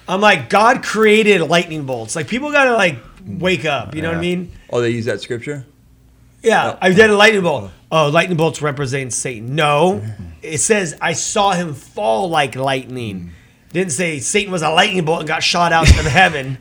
I'm 0.06 0.20
like, 0.20 0.50
God 0.50 0.82
created 0.82 1.40
lightning 1.42 1.86
bolts. 1.86 2.14
Like 2.14 2.28
people 2.28 2.52
gotta 2.52 2.74
like 2.74 2.98
wake 3.24 3.64
up. 3.64 3.94
You 3.94 4.02
know 4.02 4.08
what 4.08 4.18
I 4.18 4.20
mean? 4.20 4.52
Oh, 4.70 4.80
they 4.80 4.90
use 4.90 5.06
that 5.06 5.20
scripture? 5.22 5.64
Yeah, 6.42 6.76
I 6.80 6.92
did 6.92 7.08
a 7.08 7.16
lightning 7.16 7.42
bolt. 7.42 7.70
Oh, 7.90 8.08
lightning 8.08 8.36
bolts 8.36 8.60
represent 8.60 9.14
Satan. 9.14 9.54
No, 9.54 10.04
it 10.44 10.58
says 10.58 10.96
I 11.00 11.12
saw 11.12 11.52
him 11.52 11.74
fall 11.74 12.28
like 12.28 12.54
lightning. 12.54 13.32
Didn't 13.72 13.92
say 13.92 14.20
Satan 14.20 14.52
was 14.52 14.62
a 14.62 14.70
lightning 14.70 15.04
bolt 15.04 15.20
and 15.20 15.28
got 15.28 15.42
shot 15.42 15.72
out 15.72 15.88
of 15.88 16.06
heaven. 16.06 16.58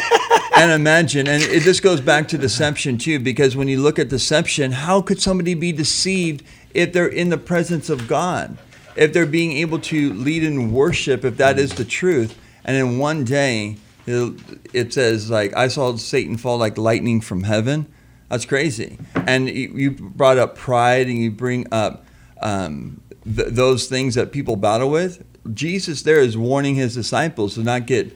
and 0.56 0.72
imagine, 0.72 1.28
and 1.28 1.40
it 1.42 1.62
just 1.62 1.82
goes 1.82 2.00
back 2.00 2.26
to 2.28 2.38
deception 2.38 2.98
too, 2.98 3.20
because 3.20 3.54
when 3.54 3.68
you 3.68 3.80
look 3.80 3.98
at 3.98 4.08
deception, 4.08 4.72
how 4.72 5.00
could 5.00 5.20
somebody 5.20 5.54
be 5.54 5.70
deceived 5.70 6.42
if 6.74 6.92
they're 6.92 7.06
in 7.06 7.28
the 7.28 7.38
presence 7.38 7.88
of 7.88 8.08
God? 8.08 8.58
If 8.96 9.12
they're 9.12 9.26
being 9.26 9.52
able 9.52 9.78
to 9.80 10.12
lead 10.14 10.42
in 10.42 10.72
worship, 10.72 11.24
if 11.24 11.36
that 11.36 11.60
is 11.60 11.74
the 11.74 11.84
truth, 11.84 12.36
and 12.64 12.76
in 12.76 12.98
one 12.98 13.24
day 13.24 13.76
it 14.08 14.92
says 14.92 15.30
like 15.30 15.54
I 15.54 15.68
saw 15.68 15.94
Satan 15.96 16.38
fall 16.38 16.58
like 16.58 16.76
lightning 16.76 17.20
from 17.20 17.44
heaven. 17.44 17.86
That's 18.30 18.44
crazy. 18.44 18.98
And 19.14 19.48
you 19.48 19.92
brought 19.92 20.38
up 20.38 20.56
pride, 20.56 21.06
and 21.06 21.18
you 21.18 21.30
bring 21.30 21.66
up 21.72 22.04
um, 22.42 23.00
th- 23.34 23.48
those 23.48 23.86
things 23.86 24.14
that 24.14 24.32
people 24.32 24.56
battle 24.56 24.90
with. 24.90 25.24
Jesus 25.54 26.02
there 26.02 26.20
is 26.20 26.36
warning 26.36 26.74
his 26.74 26.94
disciples 26.94 27.54
to 27.54 27.62
not 27.62 27.86
get 27.86 28.14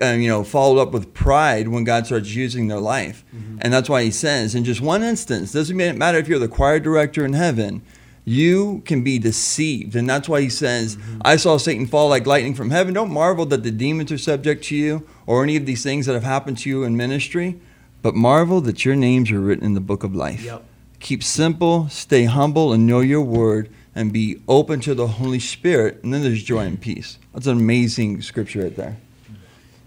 um, 0.00 0.20
you 0.20 0.28
know, 0.28 0.44
followed 0.44 0.80
up 0.80 0.92
with 0.92 1.12
pride 1.12 1.68
when 1.68 1.84
God 1.84 2.06
starts 2.06 2.34
using 2.34 2.68
their 2.68 2.80
life. 2.80 3.24
And 3.60 3.72
that's 3.72 3.88
why 3.88 4.02
he 4.02 4.10
says, 4.10 4.54
in 4.54 4.64
just 4.64 4.80
one 4.80 5.02
instance, 5.02 5.52
doesn't 5.52 5.76
matter 5.76 6.18
if 6.18 6.28
you're 6.28 6.38
the 6.38 6.48
choir 6.48 6.80
director 6.80 7.24
in 7.24 7.34
heaven, 7.34 7.82
you 8.24 8.82
can 8.86 9.04
be 9.04 9.18
deceived. 9.18 9.94
And 9.94 10.08
that's 10.08 10.28
why 10.28 10.40
he 10.40 10.48
says, 10.48 10.96
I 11.22 11.36
saw 11.36 11.58
Satan 11.58 11.86
fall 11.86 12.08
like 12.08 12.26
lightning 12.26 12.54
from 12.54 12.70
heaven. 12.70 12.94
Don't 12.94 13.12
marvel 13.12 13.44
that 13.46 13.62
the 13.62 13.70
demons 13.70 14.10
are 14.10 14.18
subject 14.18 14.64
to 14.64 14.76
you 14.76 15.06
or 15.26 15.42
any 15.42 15.56
of 15.56 15.66
these 15.66 15.82
things 15.82 16.06
that 16.06 16.14
have 16.14 16.24
happened 16.24 16.58
to 16.58 16.70
you 16.70 16.84
in 16.84 16.96
ministry, 16.96 17.60
but 18.00 18.14
marvel 18.14 18.62
that 18.62 18.84
your 18.84 18.96
names 18.96 19.30
are 19.30 19.40
written 19.40 19.66
in 19.66 19.74
the 19.74 19.80
book 19.80 20.02
of 20.02 20.14
life. 20.14 20.42
Yep. 20.42 20.64
Keep 21.00 21.22
simple, 21.22 21.90
stay 21.90 22.24
humble, 22.24 22.72
and 22.72 22.86
know 22.86 23.00
your 23.00 23.20
word, 23.20 23.70
and 23.94 24.12
be 24.12 24.42
open 24.48 24.80
to 24.80 24.94
the 24.94 25.06
Holy 25.06 25.38
Spirit. 25.38 26.02
And 26.02 26.12
then 26.12 26.22
there's 26.22 26.42
joy 26.42 26.60
and 26.60 26.80
peace. 26.80 27.18
That's 27.32 27.46
an 27.46 27.56
amazing 27.56 28.22
scripture 28.22 28.62
right 28.62 28.76
there. 28.76 28.96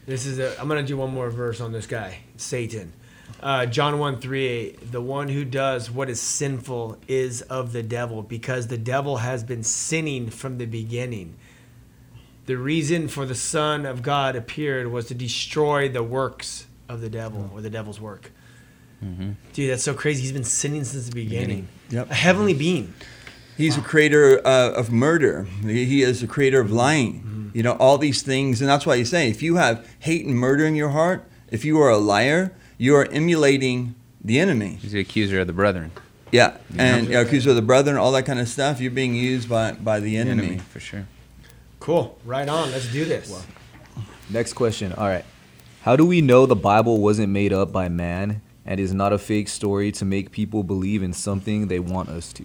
This 0.05 0.25
is 0.25 0.39
a, 0.39 0.59
I'm 0.59 0.67
gonna 0.67 0.83
do 0.83 0.97
one 0.97 1.13
more 1.13 1.29
verse 1.29 1.59
on 1.59 1.71
this 1.73 1.85
guy, 1.85 2.19
Satan. 2.37 2.93
Uh, 3.41 3.65
John 3.65 3.99
1 3.99 4.19
3 4.19 4.45
8, 4.45 4.91
the 4.91 5.01
one 5.01 5.27
who 5.27 5.43
does 5.43 5.91
what 5.91 6.09
is 6.09 6.19
sinful 6.19 6.97
is 7.07 7.41
of 7.43 7.73
the 7.73 7.83
devil, 7.83 8.23
because 8.23 8.67
the 8.67 8.77
devil 8.77 9.17
has 9.17 9.43
been 9.43 9.63
sinning 9.63 10.29
from 10.29 10.57
the 10.57 10.65
beginning. 10.65 11.35
The 12.45 12.55
reason 12.55 13.09
for 13.09 13.25
the 13.25 13.35
Son 13.35 13.85
of 13.85 14.01
God 14.01 14.37
appeared 14.37 14.87
was 14.87 15.07
to 15.07 15.13
destroy 15.13 15.89
the 15.89 16.01
works 16.01 16.65
of 16.87 17.01
the 17.01 17.09
devil 17.09 17.51
or 17.53 17.61
the 17.61 17.69
devil's 17.69 17.99
work. 17.99 18.31
Dude, 19.53 19.69
that's 19.69 19.83
so 19.83 19.93
crazy. 19.93 20.21
He's 20.21 20.31
been 20.31 20.43
sinning 20.43 20.83
since 20.83 21.07
the 21.07 21.13
beginning. 21.13 21.67
Yep. 21.89 22.09
A 22.09 22.13
heavenly 22.15 22.53
being. 22.53 22.93
He's 23.57 23.75
a 23.77 23.81
creator 23.81 24.39
uh, 24.45 24.71
of 24.71 24.91
murder. 24.91 25.47
He 25.63 25.85
he 25.85 26.01
is 26.03 26.21
a 26.23 26.27
creator 26.27 26.59
of 26.59 26.71
lying. 26.71 27.51
You 27.53 27.63
know, 27.63 27.73
all 27.73 27.97
these 27.97 28.21
things. 28.21 28.61
And 28.61 28.69
that's 28.69 28.85
why 28.85 28.97
he's 28.97 29.09
saying 29.09 29.31
if 29.31 29.41
you 29.41 29.55
have 29.55 29.87
hate 29.99 30.25
and 30.25 30.35
murder 30.35 30.63
in 30.65 30.75
your 30.75 30.89
heart, 30.89 31.27
if 31.49 31.65
you 31.65 31.79
are 31.81 31.89
a 31.89 31.97
liar, 31.97 32.53
you 32.77 32.95
are 32.95 33.05
emulating 33.05 33.95
the 34.23 34.39
enemy. 34.39 34.77
He's 34.81 34.91
the 34.91 34.99
accuser 34.99 35.39
of 35.39 35.47
the 35.47 35.53
brethren. 35.53 35.91
Yeah. 36.31 36.57
And 36.77 37.07
yeah. 37.07 37.21
accuser 37.21 37.51
of 37.51 37.55
the 37.55 37.61
brethren, 37.61 37.97
all 37.97 38.11
that 38.11 38.25
kind 38.25 38.39
of 38.39 38.47
stuff, 38.47 38.79
you're 38.79 38.91
being 38.91 39.15
used 39.15 39.49
by, 39.49 39.71
by 39.71 39.99
the 39.99 40.11
The 40.11 40.17
enemy. 40.17 40.43
enemy, 40.47 40.57
for 40.59 40.79
sure. 40.79 41.07
Cool. 41.79 42.17
Right 42.25 42.47
on. 42.49 42.71
Let's 42.71 42.91
do 42.91 43.05
this. 43.05 43.43
Next 44.29 44.53
question. 44.53 44.93
All 44.93 45.07
right. 45.07 45.25
How 45.81 45.95
do 45.95 46.05
we 46.05 46.21
know 46.21 46.45
the 46.45 46.55
Bible 46.55 46.99
wasn't 46.99 47.31
made 47.31 47.53
up 47.53 47.71
by 47.71 47.87
man 47.87 48.41
and 48.65 48.79
is 48.79 48.93
not 48.93 49.13
a 49.13 49.17
fake 49.17 49.47
story 49.47 49.91
to 49.93 50.03
make 50.05 50.31
people 50.31 50.63
believe 50.63 51.01
in 51.01 51.13
something 51.13 51.69
they 51.69 51.79
want 51.79 52.09
us 52.09 52.33
to? 52.33 52.43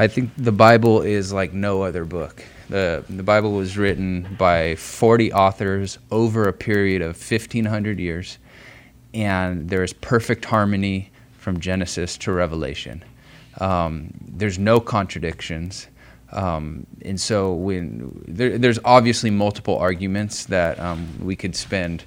I 0.00 0.06
think 0.06 0.30
the 0.36 0.52
Bible 0.52 1.02
is 1.02 1.32
like 1.32 1.52
no 1.52 1.82
other 1.82 2.04
book. 2.04 2.44
The, 2.68 3.04
the 3.10 3.24
Bible 3.24 3.52
was 3.52 3.76
written 3.76 4.36
by 4.38 4.76
40 4.76 5.32
authors 5.32 5.98
over 6.12 6.46
a 6.46 6.52
period 6.52 7.02
of 7.02 7.16
1,500 7.16 7.98
years, 7.98 8.38
and 9.12 9.68
there 9.68 9.82
is 9.82 9.92
perfect 9.92 10.44
harmony 10.44 11.10
from 11.38 11.58
Genesis 11.58 12.16
to 12.18 12.32
Revelation. 12.32 13.04
Um, 13.60 14.12
there's 14.20 14.58
no 14.58 14.78
contradictions. 14.78 15.88
Um, 16.30 16.86
and 17.02 17.20
so 17.20 17.54
when 17.54 18.22
there, 18.28 18.56
there's 18.56 18.78
obviously 18.84 19.30
multiple 19.30 19.78
arguments 19.78 20.44
that 20.46 20.78
um, 20.78 21.08
we 21.20 21.34
could 21.34 21.56
spend 21.56 22.04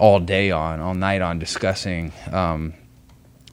all 0.00 0.18
day 0.18 0.50
on, 0.50 0.80
all 0.80 0.94
night 0.94 1.20
on 1.20 1.38
discussing 1.38 2.12
um, 2.30 2.72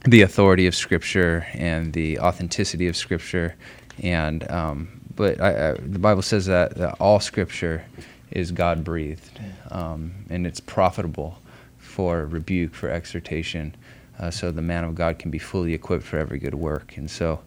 the 0.04 0.22
authority 0.22 0.66
of 0.66 0.74
Scripture 0.74 1.46
and 1.52 1.92
the 1.92 2.18
authenticity 2.18 2.88
of 2.88 2.96
Scripture, 2.96 3.54
and 4.02 4.50
um, 4.50 5.00
but 5.14 5.40
I, 5.40 5.70
I, 5.70 5.72
the 5.72 5.98
Bible 5.98 6.22
says 6.22 6.46
that, 6.46 6.76
that 6.76 6.96
all 7.00 7.20
Scripture 7.20 7.84
is 8.30 8.52
God 8.52 8.84
breathed, 8.84 9.38
um, 9.70 10.12
and 10.30 10.46
it's 10.46 10.60
profitable 10.60 11.38
for 11.78 12.26
rebuke, 12.26 12.74
for 12.74 12.88
exhortation, 12.88 13.74
uh, 14.18 14.30
so 14.30 14.50
the 14.50 14.62
man 14.62 14.84
of 14.84 14.94
God 14.94 15.18
can 15.18 15.30
be 15.30 15.38
fully 15.38 15.74
equipped 15.74 16.04
for 16.04 16.18
every 16.18 16.38
good 16.38 16.54
work. 16.54 16.96
And 16.96 17.10
so, 17.10 17.40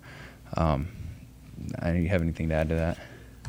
um, 0.57 0.87
I 1.79 1.87
don't 1.87 2.03
you 2.03 2.09
have 2.09 2.21
anything 2.21 2.49
to 2.49 2.55
add 2.55 2.69
to 2.69 2.75
that? 2.75 2.97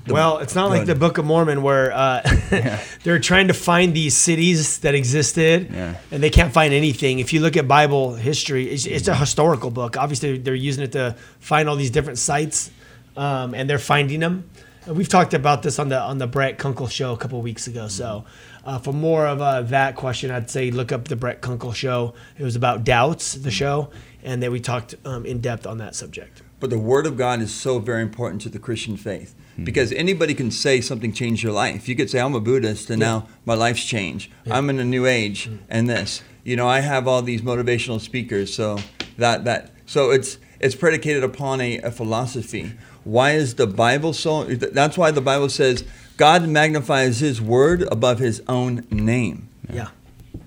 Well, 0.07 0.39
it's 0.39 0.55
not 0.55 0.71
like 0.71 0.87
the 0.87 0.95
Book 0.95 1.19
of 1.19 1.25
Mormon 1.25 1.63
where 1.63 1.93
uh, 1.93 2.21
they're 3.03 3.19
trying 3.19 3.49
to 3.49 3.55
find 3.55 3.95
these 3.95 4.17
cities 4.17 4.79
that 4.81 4.95
existed, 4.95 5.71
Yeah. 5.73 5.97
and 6.11 6.23
they 6.23 6.31
can't 6.31 6.53
find 6.53 6.75
anything. 6.75 7.21
If 7.21 7.33
you 7.33 7.41
look 7.41 7.57
at 7.57 7.67
Bible 7.67 8.15
history, 8.15 8.69
it's, 8.71 8.87
it's 8.87 9.09
a 9.09 9.15
historical 9.15 9.71
book. 9.71 9.97
Obviously, 9.97 10.39
they're 10.39 10.55
using 10.55 10.85
it 10.85 10.93
to 10.93 11.17
find 11.41 11.69
all 11.69 11.77
these 11.77 11.91
different 11.91 12.19
sites, 12.19 12.71
um, 13.17 13.55
and 13.55 13.69
they're 13.69 13.79
finding 13.79 14.21
them. 14.21 14.51
And 14.87 14.97
we've 14.97 15.09
talked 15.09 15.33
about 15.33 15.63
this 15.63 15.79
on 15.79 15.89
the 15.89 15.99
on 15.99 16.19
the 16.19 16.27
Brett 16.27 16.59
Kunkle 16.59 16.91
show 16.91 17.15
a 17.15 17.17
couple 17.17 17.41
weeks 17.41 17.67
ago. 17.67 17.89
So, 17.89 18.27
uh, 18.67 18.79
for 18.79 18.93
more 18.93 19.27
of 19.27 19.41
uh, 19.41 19.63
that 19.63 19.97
question, 19.97 20.31
I'd 20.31 20.51
say 20.51 20.71
look 20.71 20.93
up 20.93 21.09
the 21.09 21.17
Brett 21.17 21.41
Kunkle 21.41 21.75
show. 21.75 22.13
It 22.39 22.45
was 22.45 22.55
about 22.55 22.85
doubts, 22.85 23.33
the 23.33 23.51
show, 23.51 23.89
and 24.23 24.43
then 24.43 24.53
we 24.53 24.61
talked 24.61 24.95
um, 25.07 25.25
in 25.25 25.41
depth 25.41 25.67
on 25.67 25.79
that 25.79 25.95
subject. 25.95 26.43
But 26.65 26.71
the 26.71 26.79
Word 26.79 27.05
of 27.05 27.19
God 27.19 27.43
is 27.43 27.53
so 27.53 27.79
very 27.79 28.01
important 28.01 28.41
to 28.41 28.49
the 28.49 28.59
Christian 28.59 28.97
faith 28.97 29.35
hmm. 29.55 29.65
because 29.65 29.93
anybody 29.93 30.33
can 30.33 30.51
say 30.51 30.81
something 30.81 31.13
changed 31.13 31.43
your 31.43 31.53
life. 31.53 31.91
You 31.91 31.95
could 31.95 32.09
say, 32.09 32.21
I'm 32.21 32.35
a 32.35 32.41
Buddhist 32.41 32.89
and 32.89 32.99
now 32.99 33.29
my 33.45 33.53
life's 33.53 33.85
changed. 33.85 34.33
I'm 34.51 34.71
in 34.71 34.79
a 34.79 34.85
new 34.85 35.05
age 35.05 35.45
hmm. 35.45 35.57
and 35.69 35.91
this. 35.91 36.23
You 36.43 36.57
know, 36.57 36.67
I 36.67 36.81
have 36.81 37.07
all 37.07 37.21
these 37.21 37.43
motivational 37.43 38.01
speakers. 38.01 38.55
So 38.55 38.79
that, 39.19 39.45
that, 39.45 39.73
so 39.85 40.11
it's, 40.11 40.39
it's 40.59 40.75
predicated 40.75 41.23
upon 41.23 41.61
a, 41.61 41.81
a 41.81 41.91
philosophy. 41.91 42.73
Why 43.05 43.33
is 43.33 43.57
the 43.57 43.67
Bible 43.67 44.15
so? 44.15 44.45
That's 44.45 44.97
why 44.97 45.11
the 45.11 45.21
Bible 45.21 45.51
says 45.51 45.85
God 46.17 46.49
magnifies 46.49 47.19
His 47.21 47.43
word 47.43 47.83
above 47.93 48.21
His 48.21 48.43
own 48.49 48.87
name. 48.91 49.51
Yeah. 49.71 49.89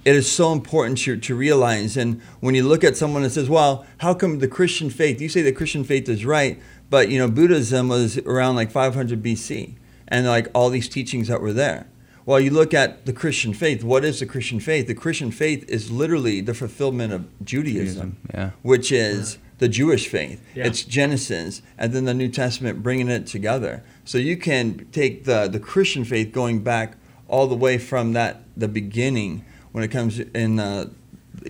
It 0.07 0.15
is 0.15 0.31
so 0.31 0.53
important 0.53 0.99
to, 0.99 1.17
to 1.17 1.35
realize. 1.35 1.97
And 1.97 2.21
when 2.39 2.55
you 2.55 2.63
look 2.63 2.85
at 2.85 2.95
someone 2.95 3.23
that 3.23 3.31
says, 3.31 3.49
well, 3.49 3.85
how 3.97 4.13
come 4.13 4.39
the 4.39 4.47
Christian 4.47 4.89
faith, 4.89 5.19
you 5.19 5.27
say 5.27 5.41
the 5.41 5.51
Christian 5.51 5.83
faith 5.83 6.07
is 6.07 6.23
right, 6.23 6.61
but 6.89 7.09
you 7.09 7.19
know, 7.19 7.29
Buddhism 7.29 7.89
was 7.89 8.17
around 8.19 8.55
like 8.55 8.71
500 8.71 9.21
BC 9.21 9.75
and 10.07 10.25
like 10.25 10.47
all 10.55 10.69
these 10.69 10.87
teachings 10.87 11.27
that 11.27 11.41
were 11.41 11.51
there. 11.51 11.87
Well, 12.25 12.39
you 12.39 12.51
look 12.51 12.73
at 12.73 13.05
the 13.05 13.11
Christian 13.11 13.53
faith. 13.53 13.83
What 13.83 14.05
is 14.05 14.21
the 14.21 14.25
Christian 14.25 14.61
faith? 14.61 14.87
The 14.87 14.95
Christian 14.95 15.29
faith 15.29 15.69
is 15.69 15.91
literally 15.91 16.39
the 16.39 16.53
fulfillment 16.53 17.11
of 17.11 17.27
Judaism, 17.43 17.75
Judaism, 17.83 18.17
yeah. 18.33 18.51
which 18.61 18.93
is 18.93 19.37
the 19.57 19.67
Jewish 19.67 20.07
faith. 20.07 20.41
Yeah. 20.55 20.67
It's 20.67 20.85
Genesis, 20.85 21.61
and 21.77 21.91
then 21.91 22.05
the 22.05 22.13
New 22.13 22.29
Testament 22.29 22.81
bringing 22.81 23.09
it 23.09 23.27
together. 23.27 23.83
So 24.05 24.17
you 24.17 24.37
can 24.37 24.87
take 24.93 25.25
the 25.25 25.49
the 25.49 25.59
Christian 25.59 26.05
faith 26.05 26.31
going 26.31 26.63
back 26.63 26.95
all 27.27 27.47
the 27.47 27.57
way 27.57 27.77
from 27.77 28.13
that 28.13 28.43
the 28.55 28.69
beginning 28.69 29.43
when 29.77 29.83
it 29.83 29.91
comes 29.91 30.17
in 30.17 30.59
uh, 30.59 30.89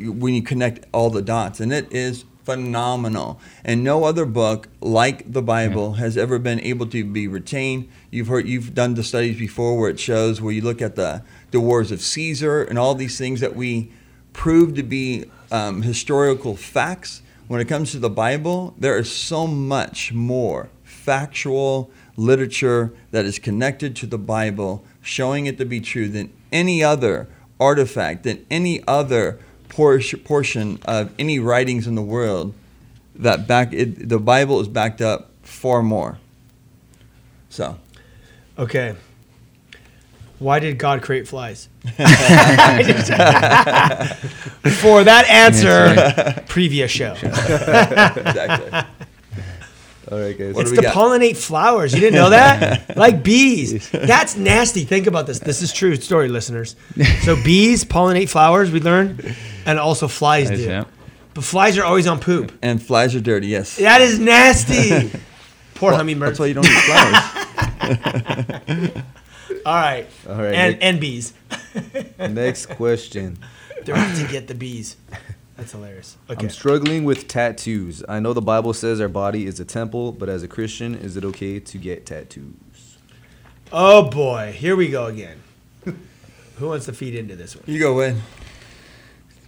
when 0.02 0.34
you 0.34 0.42
connect 0.42 0.86
all 0.92 1.10
the 1.10 1.22
dots, 1.22 1.62
and 1.62 1.72
it 1.72 1.90
is 1.94 2.26
phenomenal. 2.44 3.40
And 3.64 3.86
no 3.86 4.04
other 4.04 4.26
book 4.26 4.68
like 4.82 5.32
the 5.32 5.42
Bible 5.42 5.94
has 5.94 6.18
ever 6.18 6.38
been 6.38 6.60
able 6.60 6.88
to 6.88 7.06
be 7.06 7.30
retained. 7.30 7.88
You've 8.12 8.28
heard 8.28 8.46
you've 8.46 8.76
done 8.76 8.96
the 8.96 9.04
studies 9.06 9.40
before 9.40 9.80
where 9.80 9.90
it 9.90 9.98
shows 9.98 10.42
where 10.42 10.52
you 10.52 10.62
look 10.62 10.82
at 10.82 10.98
the 10.98 11.24
the 11.52 11.62
wars 11.62 11.90
of 11.90 12.02
Caesar 12.02 12.64
and 12.64 12.78
all 12.78 12.96
these 12.96 13.18
things 13.18 13.40
that 13.40 13.56
we 13.56 13.94
prove 14.34 14.76
to 14.76 14.84
be 14.84 15.32
um, 15.50 15.84
historical 15.84 16.58
facts. 16.58 17.22
When 17.48 17.62
it 17.62 17.70
comes 17.70 17.94
to 17.94 18.00
the 18.00 18.10
Bible, 18.10 18.76
there 18.78 18.98
is 18.98 19.10
so 19.10 19.48
much 19.48 20.12
more 20.12 20.68
factual 20.84 21.90
literature 22.18 22.92
that 23.12 23.24
is 23.24 23.40
connected 23.40 23.96
to 23.96 24.06
the 24.06 24.18
Bible, 24.18 24.84
showing 25.02 25.46
it 25.46 25.58
to 25.60 25.66
be 25.66 25.80
true 25.80 26.10
than 26.10 26.34
any 26.52 26.84
other 26.84 27.30
artifact, 27.60 28.24
than 28.24 28.46
any 28.52 28.84
other 28.88 29.40
por- 29.70 30.00
portion 30.24 30.80
of 30.86 31.12
any 31.20 31.40
writings 31.40 31.88
in 31.88 31.96
the 31.96 32.02
world. 32.02 32.54
That 33.16 33.48
back, 33.48 33.74
it, 33.74 34.08
the 34.10 34.20
Bible 34.20 34.60
is 34.62 34.68
backed 34.68 35.02
up 35.02 35.32
far 35.44 35.82
more. 35.82 36.20
So, 37.50 37.78
Okay. 38.60 38.96
Why 40.40 40.60
did 40.60 40.78
God 40.78 41.02
create 41.02 41.28
flies? 41.28 41.68
For 41.84 41.98
that 45.04 45.26
answer, 45.30 46.44
previous 46.48 46.92
show. 46.92 47.14
exactly. 47.14 48.72
All 50.12 50.20
right, 50.20 50.38
guys. 50.38 50.54
What 50.56 50.62
It's 50.62 50.70
do 50.72 50.78
to 50.78 50.82
got? 50.84 50.96
pollinate 50.96 51.36
flowers. 51.36 51.94
You 51.94 52.00
didn't 52.00 52.16
know 52.16 52.30
that? 52.30 52.96
like 53.06 53.24
bees. 53.24 53.90
That's 53.92 54.38
nasty. 54.38 54.86
Think 54.86 55.06
about 55.08 55.28
this. 55.28 55.40
This 55.40 55.62
is 55.62 55.74
true 55.74 55.96
story, 55.98 56.30
listeners. 56.30 56.76
So 57.24 57.36
bees 57.44 57.84
pollinate 57.84 58.30
flowers, 58.30 58.72
we 58.72 58.80
learned, 58.80 59.36
and 59.66 59.80
also 59.80 60.08
flies 60.08 60.50
do. 60.50 60.56
Yeah. 60.58 60.86
But 61.34 61.44
flies 61.44 61.78
are 61.78 61.84
always 61.84 62.08
on 62.08 62.20
poop. 62.20 62.52
and 62.62 62.82
flies 62.82 63.14
are 63.16 63.20
dirty. 63.22 63.48
Yes. 63.48 63.76
That 63.78 64.00
is 64.02 64.18
nasty. 64.18 65.12
Poor 65.76 65.94
hummingbirds. 65.94 66.38
That's 66.38 66.40
why 66.40 66.46
you 66.48 66.54
don't 66.56 66.66
eat 66.66 66.72
flowers. 66.72 67.18
All 69.66 69.74
right. 69.76 70.08
All 70.28 70.36
right, 70.36 70.54
And 70.56 70.74
Nick. 70.74 70.84
and 70.84 71.00
bees. 71.02 71.34
Next 72.18 72.66
question. 72.68 73.38
They're 73.86 73.96
out 73.96 74.16
to 74.18 74.28
get 74.28 74.48
the 74.48 74.56
bees. 74.56 74.98
That's 75.58 75.72
hilarious. 75.72 76.18
Okay. 76.30 76.46
I'm 76.46 76.50
struggling 76.52 77.04
with 77.04 77.28
tattoos. 77.28 78.04
I 78.08 78.20
know 78.20 78.34
the 78.34 78.42
Bible 78.42 78.74
says 78.74 79.02
our 79.02 79.08
body 79.10 79.46
is 79.48 79.60
a 79.60 79.66
temple, 79.66 80.12
but 80.12 80.30
as 80.30 80.44
a 80.44 80.48
Christian, 80.48 80.94
is 80.96 81.18
it 81.18 81.26
okay 81.26 81.60
to 81.60 81.78
get 81.78 82.06
tattoos? 82.06 82.54
oh 83.72 84.10
boy, 84.10 84.54
here 84.56 84.76
we 84.76 84.88
go 84.88 85.08
again. 85.08 85.42
Who 86.58 86.68
wants 86.68 86.86
to 86.86 86.94
feed 86.94 87.16
into 87.16 87.36
this 87.36 87.56
one? 87.56 87.64
you 87.68 87.80
go, 87.80 87.96
Wade. 87.98 88.16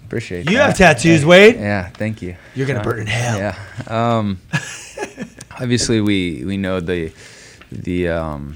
Appreciate 0.05 0.41
it. 0.47 0.51
You 0.51 0.57
that. 0.57 0.77
have 0.77 0.77
tattoos, 0.77 1.23
Wade. 1.23 1.55
Yeah, 1.55 1.89
thank 1.89 2.21
you. 2.23 2.35
You're 2.55 2.65
gonna 2.67 2.79
Uh, 2.79 2.83
burn 2.83 2.99
in 3.01 3.07
hell. 3.07 3.37
Yeah. 3.37 3.55
Um, 4.17 4.39
obviously, 5.61 6.01
we 6.01 6.43
we 6.43 6.57
know 6.57 6.79
the 6.79 7.11
the 7.71 8.09
um, 8.09 8.55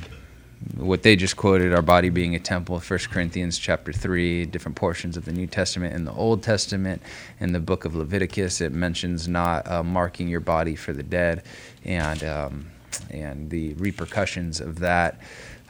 what 0.75 1.03
they 1.03 1.15
just 1.15 1.37
quoted, 1.37 1.73
our 1.73 1.81
body 1.81 2.09
being 2.09 2.35
a 2.35 2.39
temple. 2.39 2.79
First 2.79 3.09
Corinthians 3.09 3.57
chapter 3.57 3.93
three, 3.93 4.45
different 4.45 4.75
portions 4.75 5.17
of 5.17 5.25
the 5.25 5.31
New 5.31 5.47
Testament 5.47 5.93
and 5.95 6.07
the 6.07 6.13
Old 6.13 6.41
Testament. 6.43 7.01
In 7.39 7.53
the 7.53 7.59
book 7.59 7.85
of 7.85 7.95
Leviticus, 7.95 8.61
it 8.61 8.71
mentions 8.71 9.27
not 9.27 9.69
uh, 9.69 9.83
marking 9.83 10.27
your 10.27 10.39
body 10.39 10.75
for 10.75 10.93
the 10.93 11.03
dead, 11.03 11.43
and 11.85 12.23
um, 12.23 12.65
and 13.09 13.49
the 13.49 13.73
repercussions 13.75 14.59
of 14.61 14.79
that. 14.79 15.19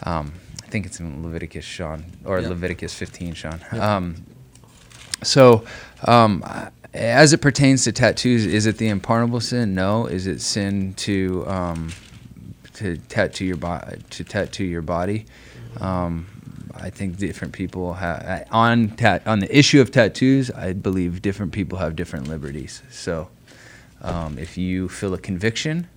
Um, 0.03 0.33
I 0.63 0.67
think 0.67 0.85
it's 0.85 0.99
in 0.99 1.23
Leviticus, 1.23 1.65
Sean, 1.65 2.05
or 2.25 2.39
Yeah. 2.39 2.49
Leviticus 2.49 2.93
15, 2.95 3.33
Sean. 3.33 3.59
Um, 3.73 4.25
so, 5.21 5.63
um, 6.05 6.43
as 6.93 7.33
it 7.33 7.41
pertains 7.41 7.83
to 7.85 7.91
tattoos, 7.91 8.45
is 8.45 8.65
it 8.65 8.77
the 8.77 8.87
unpardonable 8.87 9.39
sin? 9.39 9.75
No. 9.75 10.05
Is 10.07 10.27
it 10.27 10.41
sin 10.41 10.93
to 10.95 11.43
um, 11.47 11.89
to 12.83 12.97
tattoo 12.97 13.45
your 13.45 13.57
body 13.57 13.97
to 14.11 14.23
tattoo 14.23 14.65
your 14.65 14.81
body? 14.81 15.25
Um, 15.79 16.27
I 16.75 16.89
think 16.89 17.17
different 17.17 17.53
people 17.53 17.93
have 17.93 18.47
on 18.51 18.95
on 19.25 19.39
the 19.39 19.57
issue 19.57 19.79
of 19.81 19.91
tattoos. 19.91 20.51
I 20.51 20.73
believe 20.73 21.21
different 21.21 21.51
people 21.51 21.77
have 21.79 21.95
different 21.95 22.27
liberties. 22.27 22.83
So, 22.91 23.29
um, 24.01 24.37
if 24.37 24.57
you 24.57 24.89
feel 24.89 25.13
a 25.13 25.17
conviction, 25.17 25.87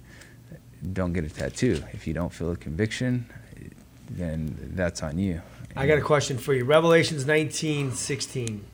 don't 0.92 1.12
get 1.12 1.24
a 1.24 1.30
tattoo. 1.30 1.82
If 1.92 2.06
you 2.06 2.14
don't 2.14 2.32
feel 2.32 2.52
a 2.52 2.56
conviction, 2.56 3.26
then 4.10 4.56
that's 4.74 5.02
on 5.02 5.18
you. 5.18 5.42
I 5.74 5.86
got 5.86 5.98
a 5.98 6.02
question 6.02 6.38
for 6.38 6.54
you. 6.54 6.64
Revelations 6.64 7.26
19, 7.26 7.92
16. 7.92 8.64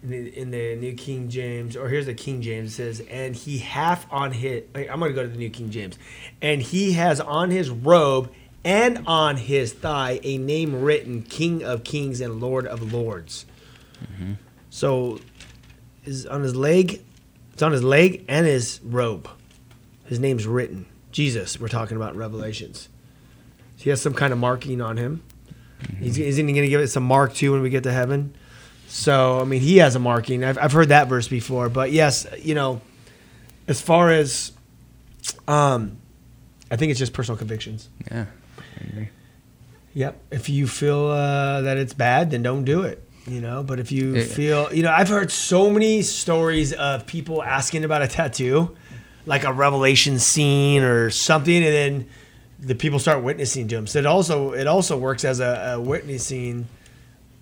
In 0.00 0.10
the, 0.10 0.38
in 0.38 0.50
the 0.52 0.76
New 0.76 0.94
King 0.94 1.28
James, 1.28 1.76
or 1.76 1.88
here's 1.88 2.06
the 2.06 2.14
King 2.14 2.40
James, 2.40 2.70
it 2.70 2.74
says, 2.74 3.06
And 3.10 3.34
he 3.34 3.58
hath 3.58 4.06
on 4.12 4.30
his, 4.30 4.62
I'm 4.74 5.00
going 5.00 5.10
to 5.10 5.12
go 5.12 5.24
to 5.24 5.28
the 5.28 5.36
New 5.36 5.50
King 5.50 5.70
James. 5.70 5.98
And 6.40 6.62
he 6.62 6.92
has 6.92 7.20
on 7.20 7.50
his 7.50 7.68
robe 7.68 8.30
and 8.64 9.04
on 9.08 9.36
his 9.36 9.72
thigh 9.72 10.20
a 10.22 10.38
name 10.38 10.82
written, 10.82 11.22
King 11.22 11.64
of 11.64 11.82
Kings 11.82 12.20
and 12.20 12.40
Lord 12.40 12.66
of 12.66 12.92
Lords. 12.92 13.44
Mm-hmm. 14.00 14.34
So, 14.70 15.18
is 16.04 16.26
on 16.26 16.42
his 16.42 16.54
leg, 16.54 17.02
it's 17.52 17.62
on 17.62 17.72
his 17.72 17.82
leg 17.82 18.24
and 18.28 18.46
his 18.46 18.80
robe. 18.84 19.28
His 20.04 20.18
name's 20.20 20.46
written. 20.46 20.86
Jesus, 21.12 21.58
we're 21.60 21.68
talking 21.68 21.96
about 21.96 22.16
Revelations. 22.16 22.88
So 23.76 23.84
he 23.84 23.90
has 23.90 24.00
some 24.00 24.14
kind 24.14 24.32
of 24.32 24.38
marking 24.38 24.80
on 24.80 24.96
him. 24.96 25.22
He's, 25.98 26.14
mm-hmm. 26.14 26.28
isn't 26.28 26.48
he 26.48 26.52
going 26.54 26.64
to 26.64 26.70
give 26.70 26.80
it 26.80 26.88
some 26.88 27.04
mark 27.04 27.34
too 27.34 27.52
when 27.52 27.62
we 27.62 27.70
get 27.70 27.84
to 27.84 27.92
heaven? 27.92 28.34
So, 28.88 29.40
I 29.40 29.44
mean, 29.44 29.60
he 29.60 29.76
has 29.78 29.94
a 29.94 29.98
marking. 29.98 30.42
I've, 30.42 30.58
I've 30.58 30.72
heard 30.72 30.88
that 30.88 31.08
verse 31.08 31.28
before. 31.28 31.68
But 31.68 31.92
yes, 31.92 32.26
you 32.42 32.54
know, 32.54 32.80
as 33.66 33.80
far 33.80 34.10
as, 34.10 34.52
um, 35.46 35.98
I 36.70 36.76
think 36.76 36.90
it's 36.90 36.98
just 36.98 37.12
personal 37.12 37.36
convictions. 37.36 37.88
Yeah. 38.10 38.26
Yep. 39.94 40.20
If 40.30 40.48
you 40.48 40.66
feel 40.66 41.06
uh, 41.06 41.62
that 41.62 41.76
it's 41.76 41.94
bad, 41.94 42.30
then 42.30 42.42
don't 42.42 42.64
do 42.64 42.82
it. 42.82 43.02
You 43.26 43.42
know, 43.42 43.62
but 43.62 43.78
if 43.78 43.92
you 43.92 44.16
Yeah. 44.16 44.24
feel, 44.24 44.72
you 44.72 44.82
know, 44.82 44.90
I've 44.90 45.08
heard 45.10 45.30
so 45.30 45.70
many 45.70 46.00
stories 46.00 46.72
of 46.72 47.06
people 47.06 47.42
asking 47.42 47.84
about 47.84 48.00
a 48.00 48.08
tattoo, 48.08 48.74
like 49.26 49.44
a 49.44 49.52
revelation 49.52 50.18
scene 50.18 50.82
or 50.82 51.10
something, 51.10 51.56
and 51.62 51.74
then 51.74 52.06
the 52.58 52.74
people 52.74 52.98
start 52.98 53.22
witnessing 53.22 53.68
to 53.68 53.76
them. 53.76 53.86
So 53.86 53.98
it 53.98 54.06
also 54.06 54.52
it 54.52 54.66
also 54.66 54.96
works 54.96 55.26
as 55.26 55.40
a, 55.40 55.74
a 55.74 55.80
witnessing 55.80 56.68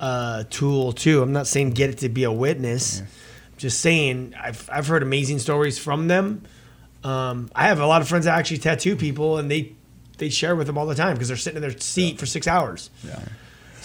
uh, 0.00 0.44
tool 0.50 0.92
too. 0.92 1.22
I'm 1.22 1.32
not 1.32 1.46
saying 1.46 1.70
get 1.70 1.90
it 1.90 1.98
to 1.98 2.08
be 2.08 2.24
a 2.24 2.32
witness. 2.32 3.02
Just 3.56 3.80
saying 3.80 4.34
I've 4.38 4.68
I've 4.72 4.86
heard 4.86 5.02
amazing 5.02 5.38
stories 5.38 5.78
from 5.78 6.08
them. 6.08 6.42
Um, 7.02 7.50
I 7.54 7.68
have 7.68 7.80
a 7.80 7.86
lot 7.86 8.02
of 8.02 8.08
friends 8.08 8.24
that 8.24 8.36
actually 8.36 8.58
tattoo 8.58 8.96
people, 8.96 9.38
and 9.38 9.50
they 9.50 9.72
they 10.18 10.28
share 10.28 10.56
with 10.56 10.66
them 10.66 10.76
all 10.76 10.86
the 10.86 10.94
time 10.94 11.14
because 11.14 11.28
they're 11.28 11.36
sitting 11.36 11.56
in 11.56 11.62
their 11.62 11.78
seat 11.78 12.18
for 12.18 12.26
six 12.26 12.46
hours. 12.46 12.90
Yeah. 13.04 13.20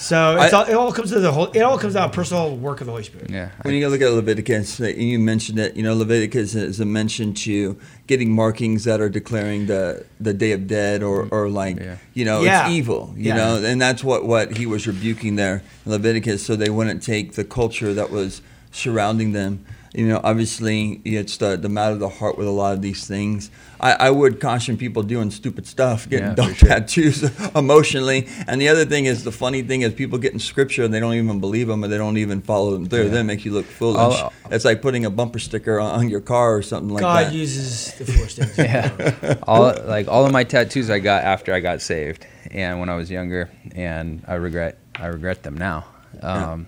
So 0.02 0.36
it's 0.42 0.52
I- 0.52 0.58
all, 0.58 0.66
it 0.66 0.74
all 0.74 0.92
comes 0.92 1.12
to 1.12 1.20
the 1.20 1.32
whole. 1.32 1.46
It 1.52 1.60
all 1.62 1.78
comes 1.78 1.96
out 1.96 2.06
of 2.10 2.12
personal 2.12 2.56
work 2.58 2.82
of 2.82 2.88
the 2.88 2.92
Holy 2.92 3.04
Spirit. 3.04 3.30
Yeah. 3.30 3.50
When 3.62 3.76
you 3.76 3.88
look 3.88 4.02
at 4.02 4.12
Leviticus, 4.12 4.80
you 4.80 5.20
mentioned 5.20 5.60
that 5.60 5.78
you 5.78 5.84
know 5.84 5.94
Leviticus 5.94 6.56
is 6.56 6.80
a 6.80 6.86
mention 6.86 7.34
to 7.46 7.78
getting 8.08 8.34
markings 8.34 8.84
that 8.86 9.00
are 9.00 9.10
declaring 9.10 9.68
the 9.68 10.06
the 10.20 10.34
Day 10.34 10.54
of 10.54 10.66
Dead 10.66 11.04
or 11.04 11.28
or 11.32 11.50
like 11.50 11.78
Yeah. 11.80 11.98
you 12.16 12.26
know 12.26 12.42
Yeah. 12.42 12.66
it's 12.66 12.72
evil, 12.74 13.14
you 13.16 13.26
Yeah. 13.30 13.36
know, 13.38 13.64
and 13.64 13.80
that's 13.80 14.04
what 14.04 14.26
what 14.26 14.58
he 14.58 14.66
was 14.66 14.88
rebuking 14.88 15.36
there 15.36 15.62
in 15.86 15.92
Leviticus, 15.92 16.44
so 16.44 16.56
they 16.56 16.70
wouldn't 16.72 17.04
take 17.04 17.34
the 17.34 17.44
culture 17.44 17.94
that 17.94 18.10
was 18.10 18.42
surrounding 18.72 19.34
them. 19.34 19.64
You 19.94 20.08
know, 20.08 20.22
obviously 20.24 21.02
it's 21.04 21.36
the 21.36 21.58
the 21.58 21.68
matter 21.68 21.92
of 21.94 22.00
the 22.00 22.08
heart 22.08 22.38
with 22.38 22.48
a 22.48 22.52
lot 22.52 22.74
of 22.74 22.82
these 22.82 23.06
things. 23.06 23.52
I, 23.80 23.94
I 23.94 24.10
would 24.10 24.40
caution 24.40 24.78
people 24.78 25.04
doing 25.04 25.32
stupid 25.32 25.68
stuff, 25.68 26.08
getting 26.08 26.28
Yeah, 26.28 26.36
dumb 26.36 26.54
sure. 26.54 26.70
tattoos 26.70 27.24
emotionally. 27.56 28.28
And 28.48 28.62
the 28.62 28.70
other 28.70 28.86
thing 28.86 29.06
is 29.06 29.24
the 29.26 29.32
funny 29.34 29.64
thing 29.64 29.82
is 29.82 29.94
people 29.94 30.18
get 30.18 30.32
in 30.34 30.40
scripture 30.40 30.84
and 30.86 30.94
they 30.94 31.00
don't 31.02 31.16
even 31.16 31.40
believe 31.42 31.68
them 31.68 31.84
and 31.84 31.92
they 31.92 31.98
don't 31.98 32.18
even 32.18 32.42
follow 32.42 32.72
them 32.72 32.86
through. 32.88 33.10
That 33.10 33.24
makes 33.24 33.44
you 33.44 33.52
look 33.52 33.66
foolish. 33.66 34.18
I'll- 34.20 34.32
it's 34.50 34.64
like 34.66 34.82
putting 34.82 35.04
a 35.06 35.10
bumper 35.10 35.40
sticker 35.40 35.80
on, 35.80 35.92
on 36.02 36.10
your 36.10 36.22
car 36.22 36.56
or 36.56 36.62
something 36.62 36.90
like 36.94 37.02
God 37.02 37.18
that. 37.26 37.30
God 37.32 37.34
uses 37.34 37.94
the 37.96 38.06
force 38.06 38.36
things. 38.36 38.58
yeah. 38.58 39.36
all 39.44 39.74
like 39.86 40.08
all 40.08 40.26
of 40.26 40.32
my 40.32 40.44
tattoos 40.44 40.90
I 40.90 41.00
got 41.00 41.24
after 41.24 41.54
I 41.54 41.60
got 41.60 41.82
saved, 41.82 42.26
and 42.52 42.80
when 42.80 42.88
I 42.90 42.96
was 42.96 43.10
younger, 43.10 43.50
and 43.76 44.24
I 44.28 44.36
regret 44.36 44.78
I 44.96 45.08
regret 45.08 45.44
them 45.44 45.58
now. 45.58 45.86
Um, 46.22 46.68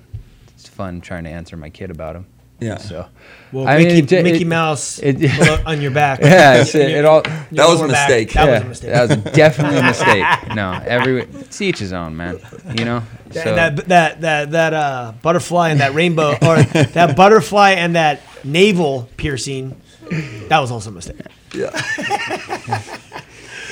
it's 0.55 0.67
fun 0.67 0.99
trying 1.01 1.25
to 1.25 1.29
answer 1.29 1.55
my 1.57 1.69
kid 1.69 1.91
about 1.91 2.13
them. 2.13 2.25
Yeah. 2.63 2.78
So, 2.78 3.06
Well, 3.52 3.67
I 3.67 3.78
Mickey, 3.78 3.93
mean, 3.95 4.04
it- 4.06 4.23
Mickey 4.23 4.41
it- 4.41 4.47
Mouse 4.47 4.99
it- 5.04 5.19
below- 5.19 5.60
on 5.65 5.82
your 5.82 5.91
back. 5.91 6.19
Yeah, 6.21 6.54
it's- 6.62 6.73
Your- 6.73 6.89
it 6.89 7.06
all- 7.06 7.21
That 7.21 7.52
was 7.52 7.80
a 7.80 7.84
lower 7.84 7.88
back. 7.89 8.10
mistake. 8.10 8.34
That 8.34 8.49
was 8.49 8.62
a 8.62 8.65
mistake. 8.65 8.91
That 8.93 9.10
was 9.10 9.34
definitely 9.34 9.80
a 9.80 9.84
mistake. 9.84 10.26
No, 10.56 10.80
every 10.86 11.21
it's 11.23 11.62
each 11.62 11.80
his 11.80 11.93
own, 11.93 12.15
man. 12.15 12.39
You 12.78 12.86
know. 12.86 13.04
That, 13.30 13.43
So 13.43 13.56
that 13.56 13.76
that 13.88 14.21
that 14.21 14.52
that 14.52 14.73
uh, 14.73 15.13
butterfly 15.21 15.69
and 15.69 15.80
that 15.82 15.93
rainbow, 15.95 16.32
or 16.41 16.62
that 16.93 17.15
butterfly 17.15 17.71
and 17.71 17.95
that 17.95 18.21
navel 18.43 19.10
piercing, 19.17 19.76
that 20.49 20.60
was 20.60 20.69
also 20.71 20.89
a 20.89 20.93
mistake. 20.93 21.17
Yeah. 21.56 21.69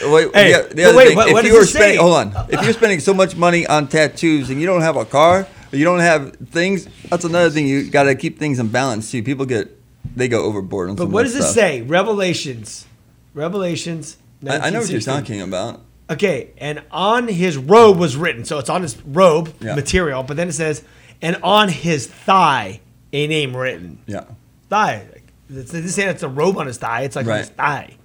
Wait, 0.04 0.34
Hey, 0.34 0.50
yeah, 0.50 0.62
the 0.64 0.86
other 0.86 0.98
wait, 0.98 1.08
thing, 1.10 1.16
what- 1.18 1.28
if 1.28 1.34
what 1.34 1.44
you 1.46 1.52
does 1.52 1.60
were 1.60 1.66
spending, 1.66 2.00
hold 2.00 2.16
on, 2.16 2.46
if 2.50 2.64
you're 2.64 2.74
spending 2.74 3.00
so 3.00 3.14
much 3.14 3.36
money 3.36 3.68
on 3.68 3.88
tattoos 3.88 4.50
and 4.50 4.60
you 4.60 4.66
don't 4.66 4.82
have 4.82 4.96
a 4.98 5.06
car, 5.06 5.42
or 5.42 5.48
you 5.72 5.86
don't 5.86 6.00
have 6.00 6.36
things, 6.36 6.88
that's 7.10 7.26
another 7.26 7.50
thing. 7.50 7.68
You 7.68 7.90
got 7.90 8.04
to 8.04 8.16
keep 8.16 8.38
things 8.40 8.60
in 8.60 8.68
balance 8.70 9.10
too. 9.12 9.24
People 9.24 9.46
get, 9.46 9.70
they 10.16 10.28
go 10.28 10.44
overboard 10.44 10.90
on 10.90 10.96
But 10.96 11.10
what 11.10 11.24
does 11.24 11.36
it 11.36 11.42
stuff. 11.44 11.54
say? 11.54 11.82
Revelations, 11.82 12.86
Revelations. 13.34 14.18
I, 14.48 14.58
I 14.58 14.70
know 14.70 14.80
what 14.80 14.90
you're 14.90 15.00
talking 15.02 15.42
about. 15.42 15.82
Okay, 16.10 16.50
and 16.58 16.84
on 16.92 17.28
his 17.30 17.56
robe 17.58 17.98
was 17.98 18.18
written, 18.18 18.44
so 18.44 18.60
it's 18.60 18.70
on 18.70 18.82
his 18.82 19.00
robe 19.06 19.54
Yeah. 19.62 19.76
material, 19.76 20.24
but 20.24 20.36
then 20.36 20.50
it 20.50 20.54
says, 20.54 20.84
and 21.22 21.38
on 21.44 21.70
his 21.70 22.08
thigh 22.08 22.82
a 23.14 23.28
name 23.28 23.56
written. 23.56 24.00
Yeah, 24.08 24.26
Thigh. 24.70 25.06
It's, 25.50 25.74
it's 25.74 25.94
saying 25.94 26.10
it's 26.10 26.24
a 26.24 26.30
robe 26.30 26.58
on 26.58 26.68
his 26.68 26.78
thigh. 26.78 27.02
It's 27.02 27.16
like 27.16 27.28
on 27.28 27.38
his 27.40 27.50
thigh. 27.50 27.96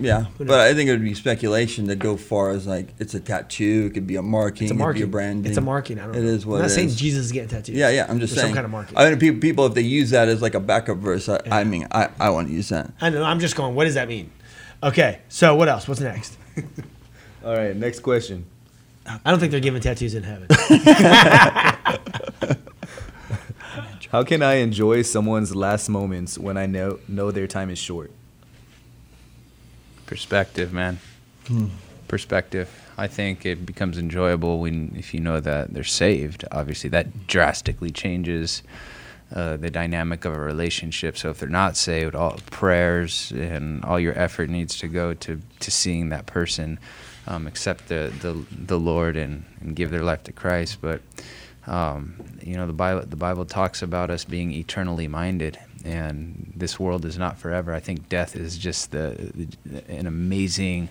Yeah. 0.00 0.26
But 0.38 0.60
I 0.60 0.74
think 0.74 0.88
it 0.88 0.92
would 0.92 1.02
be 1.04 1.14
speculation 1.14 1.86
to 1.88 1.96
go 1.96 2.16
far 2.16 2.50
as 2.50 2.66
like 2.66 2.94
it's 2.98 3.14
a 3.14 3.20
tattoo, 3.20 3.88
it 3.90 3.94
could 3.94 4.06
be 4.06 4.16
a 4.16 4.22
marking, 4.22 4.64
It's 4.64 4.70
a 4.70 4.74
it 4.74 4.76
could 4.76 4.78
marking. 4.78 5.02
be 5.02 5.04
a 5.04 5.10
branding. 5.10 5.50
It's 5.50 5.58
a 5.58 5.60
marking. 5.60 5.98
I 5.98 6.06
don't 6.06 6.14
It 6.14 6.20
know. 6.22 6.28
is 6.28 6.46
what 6.46 6.56
I'm 6.56 6.60
not 6.62 6.70
it 6.70 6.74
saying 6.74 6.88
is. 6.88 6.96
Jesus 6.96 7.26
is 7.26 7.32
getting 7.32 7.48
tattoos. 7.48 7.76
Yeah, 7.76 7.90
yeah. 7.90 8.06
I'm 8.08 8.20
just 8.20 8.34
There's 8.34 8.42
saying. 8.42 8.54
some 8.54 8.54
kind 8.54 8.64
of 8.64 8.70
marking. 8.70 8.96
I 8.96 9.10
mean, 9.10 9.18
people, 9.18 9.40
people, 9.40 9.66
if 9.66 9.74
they 9.74 9.82
use 9.82 10.10
that 10.10 10.28
as 10.28 10.40
like 10.42 10.54
a 10.54 10.60
backup 10.60 10.98
verse, 10.98 11.28
I, 11.28 11.40
I 11.50 11.64
mean, 11.64 11.86
I, 11.90 12.08
I 12.18 12.30
want 12.30 12.48
to 12.48 12.54
use 12.54 12.68
that. 12.70 12.90
I 13.00 13.10
know. 13.10 13.22
I'm 13.22 13.40
just 13.40 13.56
going. 13.56 13.74
What 13.74 13.84
does 13.84 13.94
that 13.94 14.08
mean? 14.08 14.30
Okay. 14.82 15.20
So 15.28 15.54
what 15.56 15.68
else? 15.68 15.88
What's 15.88 16.00
next? 16.00 16.36
All 17.44 17.54
right, 17.56 17.74
next 17.76 18.00
question. 18.00 18.44
I 19.24 19.30
don't 19.30 19.40
think 19.40 19.52
they're 19.52 19.60
giving 19.60 19.80
tattoos 19.80 20.14
in 20.14 20.22
heaven. 20.22 20.48
How 24.10 24.24
can 24.24 24.42
I 24.42 24.54
enjoy 24.54 25.02
someone's 25.02 25.54
last 25.54 25.88
moments 25.88 26.38
when 26.38 26.56
I 26.56 26.66
know 26.66 26.98
know 27.08 27.30
their 27.30 27.46
time 27.46 27.70
is 27.70 27.78
short? 27.78 28.10
Perspective, 30.08 30.72
man. 30.72 30.98
Perspective. 32.08 32.68
I 32.96 33.06
think 33.06 33.46
it 33.46 33.64
becomes 33.64 33.96
enjoyable 33.96 34.58
when 34.58 34.94
if 34.96 35.14
you 35.14 35.20
know 35.20 35.38
that 35.38 35.72
they're 35.72 35.84
saved. 35.84 36.44
Obviously, 36.50 36.90
that 36.90 37.28
drastically 37.28 37.90
changes 37.90 38.62
uh, 39.32 39.56
the 39.58 39.70
dynamic 39.70 40.24
of 40.24 40.32
a 40.32 40.40
relationship. 40.40 41.16
So 41.16 41.30
if 41.30 41.38
they're 41.38 41.48
not 41.48 41.76
saved, 41.76 42.14
all 42.14 42.38
prayers 42.50 43.30
and 43.32 43.84
all 43.84 44.00
your 44.00 44.18
effort 44.18 44.48
needs 44.50 44.78
to 44.78 44.88
go 44.88 45.14
to 45.14 45.40
to 45.60 45.70
seeing 45.70 46.08
that 46.08 46.26
person 46.26 46.78
um, 47.26 47.46
accept 47.46 47.88
the, 47.88 48.12
the 48.22 48.44
the 48.50 48.78
Lord 48.78 49.16
and, 49.16 49.44
and 49.60 49.76
give 49.76 49.90
their 49.90 50.02
life 50.02 50.24
to 50.24 50.32
Christ. 50.32 50.78
But 50.80 51.02
um, 51.66 52.14
you 52.42 52.56
know 52.56 52.66
the 52.66 52.72
Bible 52.72 53.02
the 53.06 53.16
Bible 53.16 53.44
talks 53.44 53.82
about 53.82 54.10
us 54.10 54.24
being 54.24 54.50
eternally 54.52 55.08
minded, 55.08 55.58
and 55.84 56.52
this 56.56 56.78
world 56.78 57.04
is 57.04 57.18
not 57.18 57.38
forever. 57.38 57.72
I 57.72 57.80
think 57.80 58.08
death 58.08 58.36
is 58.36 58.58
just 58.58 58.90
the, 58.90 59.48
an 59.88 60.06
amazing, 60.06 60.88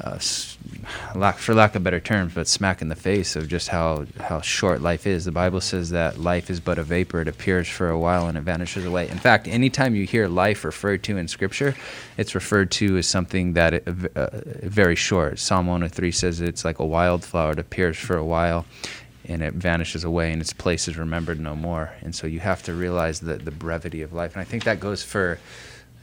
uh, 0.00 0.18
lack 1.14 1.38
for 1.38 1.54
lack 1.54 1.74
of 1.74 1.84
better 1.84 2.00
terms, 2.00 2.34
but 2.34 2.48
smack 2.48 2.82
in 2.82 2.88
the 2.88 2.96
face 2.96 3.36
of 3.36 3.48
just 3.48 3.68
how 3.68 4.06
how 4.18 4.40
short 4.40 4.80
life 4.80 5.06
is. 5.06 5.24
The 5.24 5.32
Bible 5.32 5.60
says 5.60 5.90
that 5.90 6.18
life 6.18 6.50
is 6.50 6.58
but 6.60 6.78
a 6.78 6.82
vapor; 6.82 7.20
it 7.20 7.28
appears 7.28 7.68
for 7.68 7.90
a 7.90 7.98
while 7.98 8.26
and 8.26 8.36
it 8.36 8.42
vanishes 8.42 8.84
away. 8.84 9.08
In 9.08 9.18
fact, 9.18 9.46
anytime 9.46 9.94
you 9.94 10.04
hear 10.04 10.26
life 10.26 10.64
referred 10.64 11.04
to 11.04 11.16
in 11.16 11.28
Scripture, 11.28 11.76
it's 12.16 12.34
referred 12.34 12.70
to 12.72 12.96
as 12.98 13.06
something 13.06 13.52
that 13.52 13.74
it, 13.74 13.88
uh, 14.16 14.28
very 14.62 14.96
short. 14.96 15.38
Psalm 15.38 15.66
103 15.66 16.10
says 16.10 16.40
it's 16.40 16.64
like 16.64 16.80
a 16.80 16.86
wildflower; 16.86 17.52
it 17.52 17.58
appears 17.60 17.96
for 17.96 18.16
a 18.16 18.24
while 18.24 18.66
and 19.26 19.42
it 19.42 19.54
vanishes 19.54 20.04
away 20.04 20.32
and 20.32 20.40
its 20.40 20.52
place 20.52 20.88
is 20.88 20.96
remembered 20.96 21.40
no 21.40 21.56
more. 21.56 21.92
And 22.02 22.14
so 22.14 22.26
you 22.26 22.40
have 22.40 22.62
to 22.64 22.74
realize 22.74 23.20
the, 23.20 23.36
the 23.36 23.50
brevity 23.50 24.02
of 24.02 24.12
life. 24.12 24.34
And 24.34 24.40
I 24.40 24.44
think 24.44 24.64
that 24.64 24.80
goes 24.80 25.02
for 25.02 25.38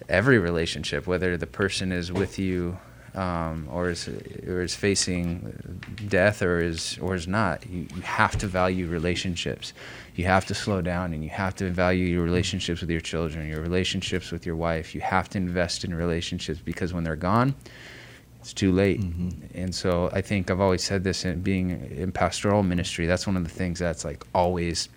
every 0.10 0.40
relationship, 0.40 1.08
whether 1.08 1.38
the 1.38 1.48
person 1.48 1.92
is 1.92 2.12
with 2.12 2.40
you 2.40 2.78
um, 3.14 3.68
or 3.72 3.90
is 3.90 4.08
or 4.48 4.62
is 4.62 4.74
facing 4.74 5.80
death 6.08 6.42
or 6.42 6.60
is 6.60 6.98
or 7.02 7.14
is 7.16 7.28
not. 7.28 7.66
You, 7.70 7.88
you 7.96 8.02
have 8.02 8.38
to 8.38 8.48
value 8.48 8.88
relationships. 8.88 9.74
You 10.16 10.26
have 10.26 10.46
to 10.48 10.54
slow 10.54 10.82
down 10.82 11.14
and 11.14 11.24
you 11.24 11.30
have 11.30 11.56
to 11.58 11.70
value 11.70 12.06
your 12.06 12.24
relationships 12.24 12.82
with 12.82 12.90
your 12.90 13.02
children, 13.02 13.48
your 13.48 13.62
relationships 13.62 14.32
with 14.32 14.46
your 14.46 14.56
wife. 14.56 14.96
You 14.96 15.02
have 15.02 15.30
to 15.30 15.38
invest 15.38 15.84
in 15.84 15.94
relationships 15.94 16.60
because 16.64 16.94
when 16.94 17.04
they're 17.04 17.16
gone, 17.16 17.56
it's 18.42 18.54
too 18.54 18.72
late. 18.72 19.00
Mm-hmm. 19.00 19.58
And 19.58 19.74
so 19.74 20.10
I 20.12 20.22
think 20.22 20.50
I've 20.50 20.60
always 20.60 20.84
said 20.84 21.04
this 21.04 21.26
in 21.26 21.42
being 21.42 21.70
in 21.96 22.12
pastoral 22.12 22.64
ministry. 22.64 23.06
That's 23.06 23.28
one 23.28 23.38
of 23.38 23.44
the 23.44 23.50
things 23.50 23.78
that's 23.80 24.04
like 24.04 24.26
always 24.34 24.90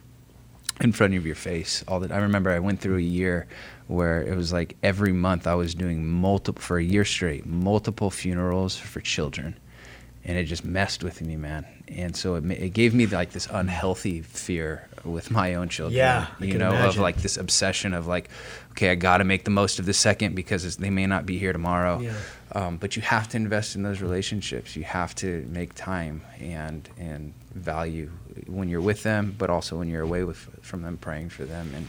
in 0.81 0.93
front 0.93 1.15
of 1.15 1.27
your 1.27 1.35
face. 1.35 1.85
All 1.87 2.01
that 2.01 2.11
I 2.11 2.19
remember, 2.19 2.51
I 2.51 2.59
went 2.59 2.81
through 2.81 2.97
a 2.97 3.03
year 3.03 3.47
where 3.87 4.23
it 4.23 4.35
was 4.35 4.51
like 4.53 4.77
every 4.83 5.13
month 5.13 5.47
I 5.47 5.55
was 5.55 5.75
doing 5.75 6.07
multiple 6.07 6.61
for 6.61 6.79
a 6.79 6.83
year 6.83 7.05
straight, 7.05 7.45
multiple 7.45 8.11
funerals 8.11 8.77
for 8.77 9.01
children, 9.01 9.59
and 10.25 10.39
it 10.39 10.45
just 10.45 10.65
messed 10.65 11.05
with 11.05 11.21
me, 11.21 11.37
man. 11.37 11.67
And 11.89 12.17
so 12.17 12.37
it, 12.37 12.51
it 12.51 12.73
gave 12.73 12.95
me 12.95 13.07
like 13.07 13.31
this 13.33 13.47
unhealthy 13.51 14.23
fear 14.23 14.89
with 15.05 15.31
my 15.31 15.55
own 15.55 15.69
children. 15.69 15.97
Yeah, 15.97 16.29
you 16.41 16.49
can 16.53 16.59
know, 16.59 16.71
of 16.71 16.97
like 16.97 17.17
this 17.17 17.37
obsession 17.37 17.93
of 17.93 18.07
like, 18.07 18.31
okay, 18.71 18.91
I 18.91 18.95
got 18.95 19.19
to 19.19 19.25
make 19.25 19.45
the 19.45 19.51
most 19.51 19.79
of 19.79 19.87
this 19.87 19.99
second 19.99 20.35
because 20.35 20.77
they 20.77 20.91
may 20.91 21.07
not 21.07 21.27
be 21.27 21.39
here 21.39 21.53
tomorrow. 21.53 22.01
Yeah. 22.01 22.15
Um, 22.53 22.77
but 22.77 22.97
you 22.97 23.03
have 23.03 23.29
to 23.31 23.37
invest 23.37 23.77
in 23.77 23.83
those 23.83 24.01
relationships. 24.01 24.77
You 24.77 24.85
have 24.85 25.15
to 25.17 25.47
make 25.51 25.75
time 25.75 26.23
and 26.41 26.89
and 26.99 27.35
value 27.55 28.11
when 28.47 28.69
you're 28.69 28.81
with 28.81 29.03
them, 29.03 29.35
but 29.37 29.51
also 29.51 29.77
when 29.79 29.89
you're 29.89 30.03
away 30.03 30.25
with 30.25 30.39
from 30.63 30.83
them, 30.83 30.97
praying 30.97 31.31
for 31.31 31.45
them, 31.45 31.71
and 31.75 31.89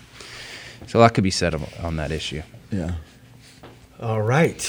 so 0.88 1.00
a 1.00 1.02
lot 1.02 1.13
could 1.13 1.24
be 1.24 1.32
said 1.32 1.56
on 1.82 1.95
that 1.98 2.12
issue. 2.12 2.41
Yeah. 2.71 2.95
All 4.00 4.21
right. 4.21 4.62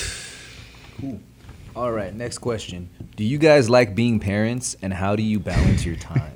All 1.76 1.92
right, 1.92 2.14
next 2.14 2.38
question. 2.38 2.88
Do 3.16 3.22
you 3.24 3.36
guys 3.36 3.68
like 3.68 3.94
being 3.94 4.18
parents 4.18 4.76
and 4.80 4.94
how 4.94 5.14
do 5.14 5.22
you 5.22 5.38
balance 5.38 5.84
your 5.84 5.96
time? 5.96 6.32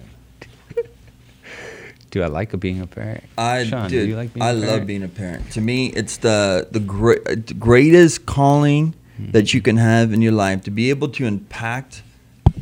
Do 2.11 2.22
I 2.22 2.26
like 2.26 2.59
being 2.61 2.81
a 2.81 2.87
parent? 2.87 3.22
I 3.38 3.64
Sean, 3.64 3.88
did. 3.88 4.03
do 4.03 4.09
you 4.09 4.16
like 4.16 4.35
being 4.35 4.42
I 4.42 4.50
a 4.50 4.55
love 4.55 4.85
being 4.87 5.05
a 5.05 5.09
parent. 5.09 5.50
To 5.53 5.61
me, 5.61 5.87
it's 5.94 6.16
the 6.18 6.66
the 6.70 6.81
great, 6.81 7.59
greatest 7.59 8.26
calling 8.26 8.94
Hmm. 9.16 9.31
that 9.33 9.53
you 9.55 9.61
can 9.62 9.76
have 9.76 10.12
in 10.14 10.20
your 10.22 10.33
life 10.33 10.62
to 10.64 10.70
be 10.70 10.88
able 10.90 11.09
to 11.11 11.24
impact 11.26 12.03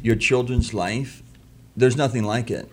your 0.03 0.17
children's 0.17 0.75
life. 0.75 1.23
There's 1.77 1.97
nothing 1.97 2.25
like 2.25 2.51
it. 2.51 2.69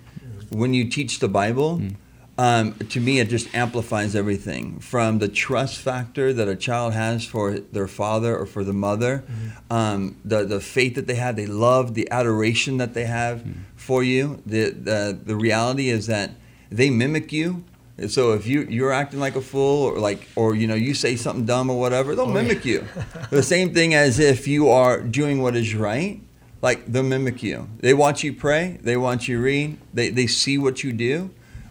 When 0.50 0.74
you 0.74 0.90
teach 0.90 1.20
the 1.20 1.28
Bible, 1.30 1.78
Hmm. 1.78 1.90
Um, 2.38 2.74
to 2.90 3.00
me, 3.00 3.20
it 3.20 3.30
just 3.30 3.54
amplifies 3.56 4.14
everything 4.14 4.80
from 4.80 5.20
the 5.20 5.30
trust 5.30 5.80
factor 5.80 6.34
that 6.34 6.50
a 6.50 6.56
child 6.56 6.94
has 6.94 7.26
for 7.26 7.60
their 7.60 7.88
father 7.88 8.36
or 8.36 8.46
for 8.46 8.66
the 8.66 8.74
mother, 8.74 9.24
um, 9.70 10.18
the 10.26 10.44
the 10.44 10.60
faith 10.60 10.96
that 10.96 11.08
they 11.08 11.16
have, 11.16 11.38
they 11.38 11.46
love, 11.46 11.94
the 11.94 12.10
adoration 12.12 12.78
that 12.78 12.94
they 12.94 13.06
have 13.06 13.46
for 13.78 14.04
you. 14.04 14.42
The, 14.46 14.72
the 14.72 15.18
the 15.24 15.36
reality 15.36 15.90
is 15.90 16.08
that 16.08 16.32
they 16.70 16.90
mimic 16.90 17.32
you. 17.32 17.64
And 17.98 18.12
So 18.12 18.34
if 18.34 18.46
you 18.46 18.64
you're 18.64 18.92
acting 18.92 19.22
like 19.22 19.38
a 19.38 19.42
fool 19.42 19.84
or 19.84 19.98
like 20.00 20.28
or 20.36 20.56
you 20.56 20.68
know 20.68 20.76
you 20.76 20.94
say 20.94 21.16
something 21.16 21.46
dumb 21.46 21.70
or 21.70 21.80
whatever, 21.80 22.16
they'll 22.16 22.28
mimic 22.28 22.66
you. 22.66 22.86
the 23.30 23.44
same 23.44 23.74
thing 23.74 23.94
as 23.94 24.20
if 24.20 24.46
you 24.46 24.68
are 24.68 25.00
doing 25.00 25.42
what 25.42 25.56
is 25.56 25.74
right, 25.74 26.20
like 26.62 26.86
they'll 26.86 27.04
mimic 27.04 27.42
you. 27.42 27.70
They 27.80 27.94
watch 27.94 28.26
you 28.26 28.34
pray, 28.34 28.78
they 28.82 28.98
watch 28.98 29.30
you 29.30 29.40
read, 29.40 29.78
they 29.94 30.10
they 30.10 30.28
see 30.28 30.58
what 30.58 30.84
you 30.84 30.92
do. 30.92 31.30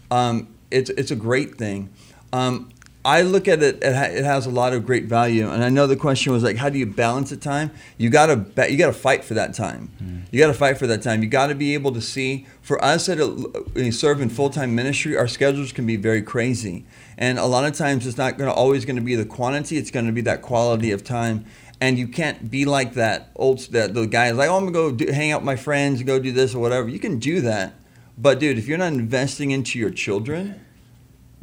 Um, 0.09 0.54
it's 0.71 0.89
it's 0.91 1.11
a 1.11 1.15
great 1.15 1.57
thing. 1.57 1.89
Um, 2.33 2.71
I 3.05 3.21
look 3.21 3.47
at 3.47 3.61
it; 3.61 3.83
it, 3.83 3.95
ha- 3.95 4.11
it 4.11 4.25
has 4.25 4.47
a 4.47 4.49
lot 4.49 4.73
of 4.73 4.83
great 4.83 5.05
value. 5.05 5.47
And 5.47 5.63
I 5.63 5.69
know 5.69 5.85
the 5.85 5.95
question 5.95 6.33
was 6.33 6.41
like, 6.43 6.57
how 6.57 6.69
do 6.69 6.79
you 6.79 6.87
balance 6.87 7.29
the 7.29 7.37
time? 7.37 7.69
You 7.99 8.09
gotta 8.09 8.35
ba- 8.35 8.71
you 8.71 8.77
gotta 8.77 8.93
fight 8.93 9.23
for 9.23 9.35
that 9.35 9.53
time. 9.53 10.25
You 10.31 10.39
gotta 10.39 10.55
fight 10.55 10.79
for 10.79 10.87
that 10.87 11.03
time. 11.03 11.21
You 11.21 11.29
gotta 11.29 11.53
be 11.53 11.75
able 11.75 11.91
to 11.93 12.01
see. 12.01 12.47
For 12.63 12.83
us 12.83 13.05
that 13.05 13.91
serve 13.93 14.21
in 14.21 14.29
full 14.29 14.49
time 14.49 14.73
ministry, 14.73 15.15
our 15.15 15.27
schedules 15.27 15.71
can 15.71 15.85
be 15.85 15.97
very 15.97 16.23
crazy, 16.23 16.83
and 17.15 17.37
a 17.37 17.45
lot 17.45 17.63
of 17.65 17.73
times 17.73 18.07
it's 18.07 18.17
not 18.17 18.39
gonna 18.39 18.51
always 18.51 18.85
gonna 18.85 19.01
be 19.01 19.15
the 19.15 19.25
quantity. 19.25 19.77
It's 19.77 19.91
gonna 19.91 20.11
be 20.11 20.21
that 20.21 20.41
quality 20.41 20.91
of 20.91 21.03
time. 21.03 21.45
And 21.81 21.99
you 21.99 22.07
can't 22.07 22.49
be 22.49 22.65
like 22.65 22.93
that 22.93 23.29
old 23.35 23.59
that 23.71 23.93
the 23.93 24.07
guy 24.07 24.29
is 24.29 24.37
like, 24.37 24.49
oh, 24.49 24.55
I'm 24.55 24.61
gonna 24.61 24.71
go 24.71 24.91
do, 24.91 25.11
hang 25.11 25.31
out 25.31 25.41
with 25.41 25.45
my 25.45 25.57
friends, 25.57 26.01
go 26.01 26.17
do 26.17 26.31
this 26.31 26.55
or 26.55 26.59
whatever. 26.59 26.87
You 26.87 26.99
can 26.99 27.19
do 27.19 27.41
that, 27.41 27.73
but 28.17 28.39
dude, 28.39 28.57
if 28.57 28.67
you're 28.67 28.77
not 28.77 28.93
investing 28.93 29.51
into 29.51 29.79
your 29.79 29.89
children, 29.89 30.59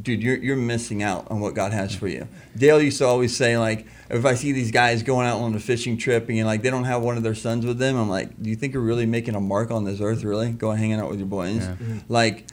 dude, 0.01 0.23
you're, 0.23 0.37
you're 0.37 0.57
missing 0.57 1.03
out 1.03 1.31
on 1.31 1.41
what 1.41 1.55
God 1.55 1.73
has 1.73 1.95
for 1.95 2.09
you. 2.09 2.27
Dale 2.57 2.81
used 2.81 2.99
to 2.99 3.07
always 3.07 3.37
say, 3.37 3.57
like, 3.59 3.87
if 4.11 4.25
I 4.25 4.35
see 4.35 4.53
these 4.53 4.71
guys 4.71 5.03
going 5.03 5.27
out 5.27 5.41
on 5.41 5.55
a 5.55 5.61
fishing 5.61 5.97
trip 5.97 6.29
and 6.29 6.47
like 6.47 6.63
they 6.63 6.71
don't 6.71 6.85
have 6.85 7.03
one 7.03 7.17
of 7.17 7.23
their 7.23 7.35
sons 7.35 7.65
with 7.65 7.79
them, 7.79 7.97
I'm 7.97 8.09
like, 8.09 8.43
do 8.43 8.51
you 8.51 8.57
think 8.57 8.75
you're 8.75 8.83
really 8.83 9.07
making 9.07 9.35
a 9.35 9.41
mark 9.41 9.71
on 9.71 9.85
this 9.85 10.01
earth? 10.01 10.25
Really, 10.25 10.51
going 10.51 10.79
hanging 10.79 11.01
out 11.01 11.11
with 11.11 11.19
your 11.19 11.29
boys? 11.29 11.59
Yeah. 11.59 11.77
Like, 12.09 12.47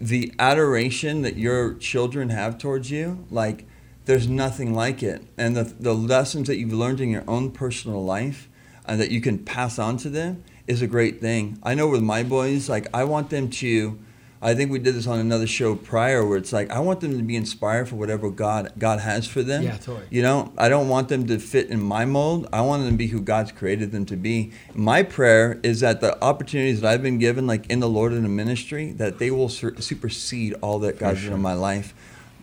the 0.00 0.32
adoration 0.38 1.22
that 1.22 1.36
your 1.36 1.74
children 1.74 2.28
have 2.30 2.56
towards 2.58 2.90
you, 2.90 3.26
like 3.30 3.66
there's 4.04 4.28
nothing 4.28 4.74
like 4.74 5.02
it. 5.02 5.22
And 5.36 5.56
the, 5.56 5.64
the 5.64 5.94
lessons 5.94 6.46
that 6.48 6.56
you've 6.56 6.72
learned 6.72 7.00
in 7.00 7.10
your 7.10 7.24
own 7.28 7.50
personal 7.50 8.04
life 8.04 8.48
uh, 8.86 8.96
that 8.96 9.10
you 9.10 9.20
can 9.20 9.38
pass 9.44 9.78
on 9.78 9.96
to 9.98 10.08
them 10.08 10.44
is 10.68 10.82
a 10.82 10.86
great 10.86 11.20
thing. 11.20 11.58
I 11.62 11.74
know 11.74 11.88
with 11.88 12.02
my 12.02 12.22
boys, 12.22 12.68
like 12.68 12.86
I 12.94 13.04
want 13.04 13.30
them 13.30 13.50
to 13.50 13.98
I 14.40 14.54
think 14.54 14.70
we 14.70 14.78
did 14.78 14.94
this 14.94 15.06
on 15.06 15.18
another 15.18 15.46
show 15.46 15.74
prior 15.74 16.24
where 16.24 16.38
it's 16.38 16.52
like 16.52 16.70
I 16.70 16.78
want 16.78 17.00
them 17.00 17.16
to 17.16 17.22
be 17.24 17.34
inspired 17.34 17.88
for 17.88 17.96
whatever 17.96 18.30
God 18.30 18.72
God 18.78 19.00
has 19.00 19.26
for 19.26 19.42
them. 19.42 19.64
Yeah, 19.64 19.76
totally. 19.76 20.06
You 20.10 20.22
know, 20.22 20.52
I 20.56 20.68
don't 20.68 20.88
want 20.88 21.08
them 21.08 21.26
to 21.26 21.38
fit 21.38 21.70
in 21.70 21.82
my 21.82 22.04
mold. 22.04 22.48
I 22.52 22.60
want 22.60 22.84
them 22.84 22.92
to 22.92 22.96
be 22.96 23.08
who 23.08 23.20
God's 23.20 23.50
created 23.50 23.90
them 23.90 24.06
to 24.06 24.16
be. 24.16 24.52
My 24.74 25.02
prayer 25.02 25.58
is 25.62 25.80
that 25.80 26.00
the 26.00 26.22
opportunities 26.22 26.80
that 26.80 26.92
I've 26.92 27.02
been 27.02 27.18
given, 27.18 27.46
like 27.46 27.66
in 27.66 27.80
the 27.80 27.88
Lord 27.88 28.12
and 28.12 28.24
the 28.24 28.28
ministry, 28.28 28.92
that 28.92 29.18
they 29.18 29.30
will 29.30 29.48
sur- 29.48 29.76
supersede 29.80 30.54
all 30.60 30.78
that 30.80 30.98
God's 30.98 31.24
done 31.24 31.32
in 31.32 31.42
my 31.42 31.54
life. 31.54 31.94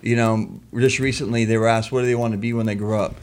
You 0.02 0.18
know, 0.18 0.60
just 0.78 1.00
recently 1.00 1.46
they 1.46 1.58
were 1.58 1.68
asked, 1.68 1.92
what 1.92 2.02
do 2.02 2.08
they 2.08 2.16
want 2.16 2.34
to 2.34 2.38
be 2.38 2.52
when 2.54 2.66
they 2.66 2.76
grow 2.76 3.02
up? 3.02 3.16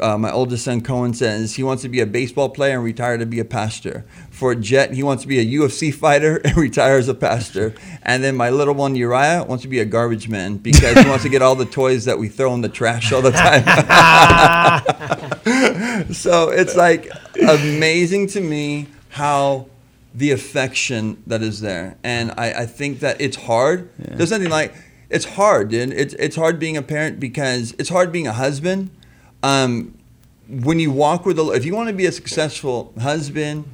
Uh, 0.00 0.18
my 0.18 0.30
oldest 0.32 0.64
son 0.64 0.80
Cohen 0.80 1.14
says 1.14 1.54
he 1.54 1.62
wants 1.62 1.82
to 1.82 1.88
be 1.88 2.00
a 2.00 2.06
baseball 2.06 2.48
player 2.48 2.74
and 2.74 2.84
retire 2.84 3.16
to 3.18 3.26
be 3.26 3.38
a 3.38 3.44
pastor. 3.44 4.04
For 4.30 4.54
Jet, 4.54 4.92
he 4.92 5.02
wants 5.02 5.22
to 5.22 5.28
be 5.28 5.38
a 5.38 5.44
UFC 5.44 5.94
fighter 6.02 6.36
and 6.44 6.56
retire 6.56 6.96
as 6.98 7.08
a 7.08 7.14
pastor. 7.14 7.74
And 8.02 8.22
then 8.22 8.36
my 8.36 8.50
little 8.50 8.74
one 8.74 8.96
Uriah 8.96 9.44
wants 9.44 9.62
to 9.62 9.68
be 9.68 9.80
a 9.80 9.84
garbage 9.84 10.28
man 10.28 10.56
because 10.56 10.98
he 10.98 11.08
wants 11.08 11.24
to 11.24 11.30
get 11.30 11.42
all 11.42 11.54
the 11.54 11.66
toys 11.66 12.04
that 12.04 12.18
we 12.18 12.28
throw 12.28 12.52
in 12.54 12.60
the 12.60 12.68
trash 12.68 13.12
all 13.12 13.22
the 13.22 13.32
time. 13.32 13.62
so 16.12 16.50
it's 16.50 16.76
like 16.76 17.10
amazing 17.40 18.26
to 18.28 18.40
me 18.40 18.88
how 19.10 19.66
the 20.14 20.30
affection 20.30 21.22
that 21.26 21.42
is 21.42 21.60
there. 21.60 21.96
And 22.02 22.32
I, 22.36 22.62
I 22.62 22.66
think 22.66 23.00
that 23.00 23.20
it's 23.20 23.36
hard. 23.36 23.90
There's 23.98 24.30
nothing 24.30 24.50
like 24.50 24.74
it's 25.10 25.24
hard, 25.24 25.68
dude. 25.68 25.92
It's 25.92 26.14
it's 26.14 26.36
hard 26.36 26.58
being 26.58 26.76
a 26.76 26.82
parent 26.82 27.20
because 27.20 27.74
it's 27.78 27.90
hard 27.90 28.10
being 28.10 28.26
a 28.26 28.32
husband. 28.32 28.90
Um, 29.42 29.96
when 30.48 30.78
you 30.78 30.90
walk 30.90 31.26
with 31.26 31.36
the, 31.36 31.44
Lord, 31.44 31.56
if 31.56 31.64
you 31.64 31.74
want 31.74 31.88
to 31.88 31.94
be 31.94 32.06
a 32.06 32.12
successful 32.12 32.92
husband, 33.00 33.64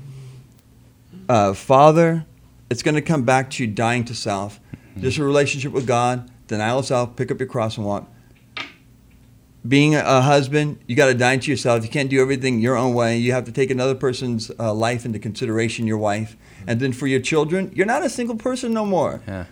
uh, 1.29 1.53
father, 1.55 2.27
it's 2.71 2.83
going 2.83 2.95
to 2.95 3.03
come 3.03 3.25
back 3.25 3.51
to 3.51 3.65
you 3.65 3.71
dying 3.71 4.05
to 4.05 4.15
self. 4.15 4.59
Just 4.99 5.19
a 5.19 5.25
relationship 5.25 5.73
with 5.73 5.87
God, 5.87 6.31
denial 6.49 6.81
of 6.81 6.87
self, 6.87 7.17
pick 7.17 7.31
up 7.31 7.39
your 7.39 7.49
cross 7.49 7.77
and 7.77 7.87
walk. 7.87 8.09
Being 9.67 9.95
a, 9.95 10.21
husband, 10.21 10.81
you 10.87 10.97
got 10.97 11.07
to 11.07 11.15
die 11.15 11.37
to 11.37 11.51
yourself. 11.51 11.85
You 11.85 11.91
can't 11.91 12.11
do 12.11 12.21
everything 12.21 12.59
your 12.61 12.77
own 12.77 12.95
way. 12.95 13.17
You 13.17 13.33
have 13.33 13.45
to 13.45 13.53
take 13.53 13.71
another 13.71 13.95
person's 13.95 14.51
uh, 14.59 14.75
life 14.75 15.05
into 15.05 15.19
consideration, 15.19 15.87
your 15.87 15.99
wife. 15.99 16.37
And 16.67 16.81
then 16.81 16.93
for 16.93 17.07
your 17.07 17.21
children, 17.21 17.71
you're 17.75 17.87
not 17.87 18.05
a 18.05 18.11
single 18.11 18.37
person 18.37 18.73
no 18.73 18.85
more. 18.85 19.23
Yeah. 19.27 19.45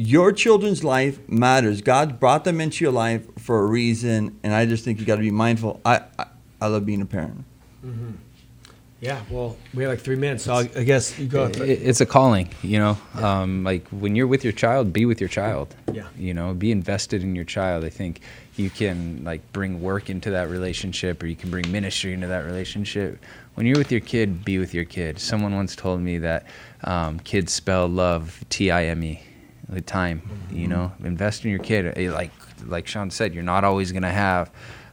Your 0.00 0.30
children's 0.30 0.84
life 0.84 1.18
matters. 1.28 1.80
God 1.82 2.20
brought 2.20 2.44
them 2.44 2.60
into 2.60 2.84
your 2.84 2.92
life 2.92 3.22
for 3.36 3.58
a 3.64 3.66
reason, 3.66 4.38
and 4.44 4.54
I 4.54 4.64
just 4.64 4.84
think 4.84 5.00
you 5.00 5.04
got 5.04 5.16
to 5.16 5.22
be 5.22 5.32
mindful. 5.32 5.80
I, 5.84 6.02
I 6.16 6.26
I 6.60 6.66
love 6.68 6.86
being 6.86 7.02
a 7.02 7.06
parent. 7.06 7.44
Yeah, 9.00 9.20
well, 9.30 9.56
we 9.74 9.82
have 9.84 9.90
like 9.92 10.00
three 10.00 10.16
minutes, 10.16 10.44
so 10.44 10.54
I 10.54 10.70
I 10.76 10.84
guess 10.84 11.18
you 11.18 11.26
go. 11.26 11.46
It- 11.46 11.58
it's 11.82 12.00
a 12.00 12.06
calling 12.06 12.48
you 12.62 12.78
know 12.78 12.96
um, 13.14 13.64
like 13.64 13.86
when 13.88 14.14
you're 14.14 14.26
with 14.28 14.44
your 14.44 14.52
child 14.52 14.92
be 14.92 15.04
with 15.04 15.20
your 15.20 15.28
child 15.28 15.74
Yeah. 15.92 16.06
you 16.16 16.32
know 16.34 16.54
be 16.54 16.70
invested 16.72 17.22
in 17.22 17.34
your 17.36 17.44
child 17.44 17.84
i 17.84 17.88
think 17.90 18.20
you 18.56 18.70
can 18.70 19.22
like 19.24 19.40
bring 19.52 19.80
work 19.80 20.10
into 20.10 20.30
that 20.30 20.48
relationship 20.48 21.22
or 21.22 21.26
you 21.26 21.36
can 21.36 21.50
bring 21.50 21.70
ministry 21.70 22.12
into 22.12 22.26
that 22.26 22.44
relationship 22.44 23.20
when 23.54 23.66
you're 23.66 23.78
with 23.78 23.92
your 23.92 24.00
kid 24.00 24.44
be 24.44 24.58
with 24.58 24.74
your 24.74 24.84
kid 24.84 25.18
someone 25.20 25.54
once 25.54 25.76
told 25.76 26.00
me 26.00 26.18
that 26.18 26.44
um, 26.84 27.20
kids 27.20 27.52
spell 27.52 27.86
love 27.88 28.44
t-i-m-e 28.48 29.20
with 29.68 29.86
time 29.86 30.22
you 30.50 30.66
know 30.66 30.92
invest 31.04 31.44
in 31.44 31.50
your 31.50 31.60
kid 31.60 31.92
Eh, 31.96 32.10
like 32.10 32.30
like 32.66 32.86
sean 32.86 33.10
said 33.10 33.34
you're 33.34 33.42
not 33.42 33.64
always 33.64 33.92
going 33.92 34.02
to 34.02 34.10
have 34.10 34.50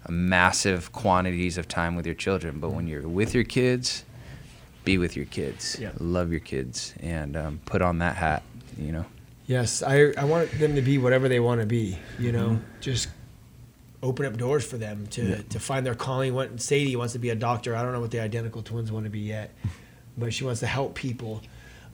massive 0.09 0.91
quantities 0.91 1.57
of 1.57 1.67
time 1.67 1.95
with 1.95 2.05
your 2.05 2.15
children 2.15 2.59
but 2.59 2.69
when 2.69 2.85
you're 2.87 3.07
with 3.07 3.33
your 3.33 3.43
kids 3.43 4.03
be 4.83 4.99
with 4.99 5.15
your 5.15 5.25
kids, 5.25 5.77
Yeah. 5.81 5.89
love 5.99 6.29
your 6.29 6.39
kids, 6.41 6.93
and 7.01 7.35
um, 7.35 7.59
put 7.65 7.81
on 7.81 7.97
that 7.97 8.15
hat. 8.17 8.43
You 8.77 8.91
know, 8.91 9.05
Yes, 9.47 9.81
I, 9.81 10.13
I 10.15 10.25
want 10.25 10.51
them 10.59 10.75
to 10.75 10.81
be 10.83 10.99
whatever 10.99 11.27
they 11.27 11.39
want 11.39 11.59
to 11.61 11.65
be. 11.65 11.97
You 12.19 12.31
know, 12.31 12.59
just 12.81 13.07
open 14.03 14.27
up 14.27 14.37
doors 14.37 14.63
for 14.63 14.77
them 14.77 15.07
to, 15.07 15.41
to 15.41 15.59
find 15.59 15.83
their 15.87 15.95
calling. 15.95 16.35
What 16.35 16.61
Sadie 16.61 16.95
wants 16.95 17.13
to 17.13 17.19
be 17.19 17.31
a 17.31 17.35
doctor. 17.35 17.75
I 17.75 17.81
don't 17.81 17.93
know 17.93 17.99
what 17.99 18.11
the 18.11 18.19
identical 18.19 18.61
twins 18.61 18.91
want 18.91 19.05
to 19.05 19.09
be 19.09 19.21
yet, 19.21 19.55
but 20.15 20.31
she 20.35 20.43
wants 20.43 20.59
to 20.59 20.67
help 20.67 20.93
people. 20.93 21.41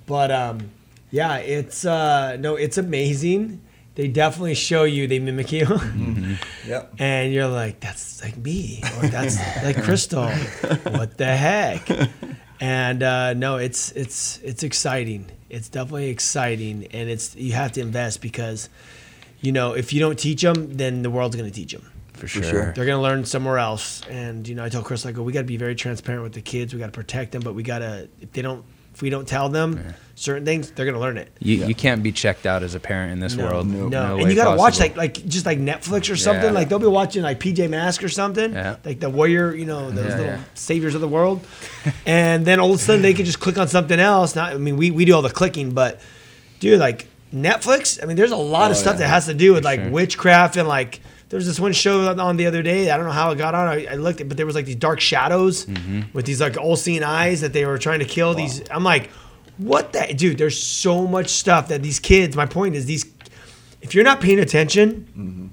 But 0.06 0.30
um, 0.30 0.70
yeah, 1.12 1.38
it's 1.38 1.86
uh, 1.86 2.38
no, 2.40 2.56
it's 2.56 2.78
amazing. 2.78 3.62
They 3.96 4.08
definitely 4.08 4.56
show 4.56 4.86
you. 4.86 5.06
They 5.08 5.20
mimic 5.20 5.52
you. 5.52 5.68
Yep. 6.66 6.94
and 7.00 7.34
you're 7.34 7.48
like, 7.48 7.80
that's 7.82 8.24
like 8.24 8.38
me, 8.38 8.82
or 8.98 9.08
that's 9.08 9.38
like 9.64 9.84
Crystal. 9.84 10.30
What 10.30 11.18
the 11.18 11.26
heck? 11.36 11.90
And 12.62 13.02
uh, 13.04 13.34
no, 13.34 13.58
it's 13.58 13.92
it's 13.94 14.40
it's 14.44 14.64
exciting. 14.64 15.30
It's 15.50 15.68
definitely 15.68 16.10
exciting, 16.10 16.88
and 16.92 17.10
it's 17.10 17.36
you 17.36 17.54
have 17.54 17.72
to 17.74 17.82
invest 17.82 18.22
because, 18.22 18.70
you 19.42 19.52
know, 19.52 19.74
if 19.74 19.92
you 19.92 20.00
don't 20.00 20.18
teach 20.18 20.42
them, 20.44 20.74
then 20.78 21.02
the 21.02 21.10
world's 21.10 21.36
gonna 21.36 21.50
teach 21.52 21.74
them. 21.74 21.92
for 22.14 22.28
sure. 22.28 22.44
sure. 22.44 22.74
They're 22.74 22.86
gonna 22.86 23.02
learn 23.02 23.26
somewhere 23.26 23.58
else. 23.58 24.04
And 24.08 24.48
you 24.48 24.54
know, 24.56 24.64
I 24.64 24.70
tell 24.70 24.84
Chris, 24.84 25.06
I 25.06 25.12
go, 25.12 25.24
we 25.24 25.34
got 25.34 25.42
to 25.42 25.46
be 25.46 25.58
very 25.58 25.76
transparent 25.76 26.24
with 26.24 26.34
the 26.34 26.42
kids. 26.42 26.74
We 26.74 26.80
got 26.80 26.86
to 26.86 26.92
protect 26.92 27.32
them, 27.32 27.42
but 27.42 27.56
we 27.56 27.64
gotta 27.64 28.08
if 28.22 28.32
they 28.32 28.44
don't, 28.44 28.64
if 29.02 29.04
we 29.04 29.10
don't 29.10 29.28
tell 29.28 29.50
them 29.50 29.96
certain 30.14 30.46
things, 30.46 30.70
they're 30.70 30.86
gonna 30.86 31.00
learn 31.00 31.18
it. 31.18 31.32
You, 31.40 31.66
you 31.66 31.74
can't 31.74 32.04
be 32.04 32.12
checked 32.12 32.46
out 32.46 32.62
as 32.62 32.76
a 32.76 32.80
parent 32.80 33.14
in 33.14 33.20
this 33.20 33.34
No, 33.36 33.46
world. 33.48 33.66
no, 33.68 33.88
No, 33.88 34.18
and 34.20 34.30
you 34.30 34.36
gotta 34.36 34.56
watch 34.56 34.80
like 34.80 34.96
like 34.96 35.26
just 35.28 35.44
like 35.48 35.58
Netflix 35.58 36.12
or 36.12 36.16
something. 36.16 36.46
Yeah. 36.46 36.52
Like 36.52 36.70
they'll 36.70 36.78
be 36.78 36.86
watching 36.86 37.24
like 37.24 37.40
PJ 37.40 37.68
Mask 37.68 38.04
or 38.04 38.10
something, 38.10 38.54
Yeah. 38.54 38.76
like 38.86 39.00
the 39.00 39.10
warrior, 39.10 39.56
you 39.56 39.66
know, 39.66 39.90
those 39.90 40.06
Yeah, 40.06 40.18
little 40.18 40.26
yeah. 40.34 40.44
saviors 40.54 40.94
of 40.94 41.02
the 41.02 41.08
world. 41.08 41.42
and 42.06 42.46
then 42.46 42.60
all 42.60 42.70
of 42.70 42.76
a 42.76 42.78
sudden 42.84 43.02
they 43.02 43.16
could 43.16 43.26
just 43.26 43.40
click 43.40 43.58
on 43.58 43.68
something 43.68 44.00
else. 44.00 44.36
Not, 44.36 44.54
I 44.54 44.58
mean, 44.58 44.78
we 44.78 44.92
we 44.92 45.04
do 45.06 45.16
all 45.16 45.24
the 45.24 45.32
clicking, 45.32 45.72
but 45.74 46.00
dude, 46.60 46.80
like 46.80 47.08
Netflix. 47.34 47.98
I 48.04 48.06
mean, 48.06 48.18
there's 48.18 48.32
a 48.32 48.36
lot 48.38 48.70
of 48.70 48.78
Oh, 48.78 48.80
stuff 48.80 48.94
yeah. 48.96 49.00
that 49.00 49.08
has 49.08 49.26
to 49.26 49.34
do 49.34 49.54
with 49.54 49.66
like 49.66 49.80
sure. 49.80 49.90
witchcraft 49.90 50.58
and 50.58 50.68
like. 50.68 51.00
There's 51.32 51.48
this 51.48 51.62
one 51.62 51.72
show 51.72 52.14
on 52.20 52.36
the 52.36 52.46
other 52.46 52.62
day. 52.62 52.92
I 52.92 52.98
don't 52.98 53.06
know 53.06 53.14
how 53.14 53.32
it 53.32 53.38
got 53.38 53.56
on. 53.56 53.68
I, 53.68 53.86
I 53.86 53.96
looked, 53.96 54.20
at, 54.20 54.28
but 54.28 54.36
there 54.36 54.46
was 54.46 54.54
like 54.54 54.66
these 54.66 54.76
dark 54.76 55.00
shadows 55.00 55.66
Mm-hmm. 55.66 56.02
with 56.14 56.26
these 56.26 56.42
like 56.42 56.58
all-seeing 56.58 57.04
eyes 57.04 57.42
that 57.42 57.54
they 57.54 57.66
were 57.66 57.78
trying 57.78 58.00
to 58.00 58.06
kill. 58.06 58.34
These, 58.34 58.62
I'm 58.70 58.84
like, 58.84 59.10
what 59.58 59.94
the 59.94 60.14
dude? 60.14 60.38
There's 60.38 60.62
so 60.62 61.08
much 61.08 61.30
stuff 61.30 61.70
that 61.70 61.82
these 61.82 62.00
kids. 62.00 62.36
My 62.36 62.46
point 62.46 62.76
is 62.76 62.86
these 62.86 63.06
if 63.82 63.96
you're 63.96 64.04
not 64.04 64.22
paying 64.22 64.40
attention, 64.40 65.08
mm-hmm. 65.18 65.48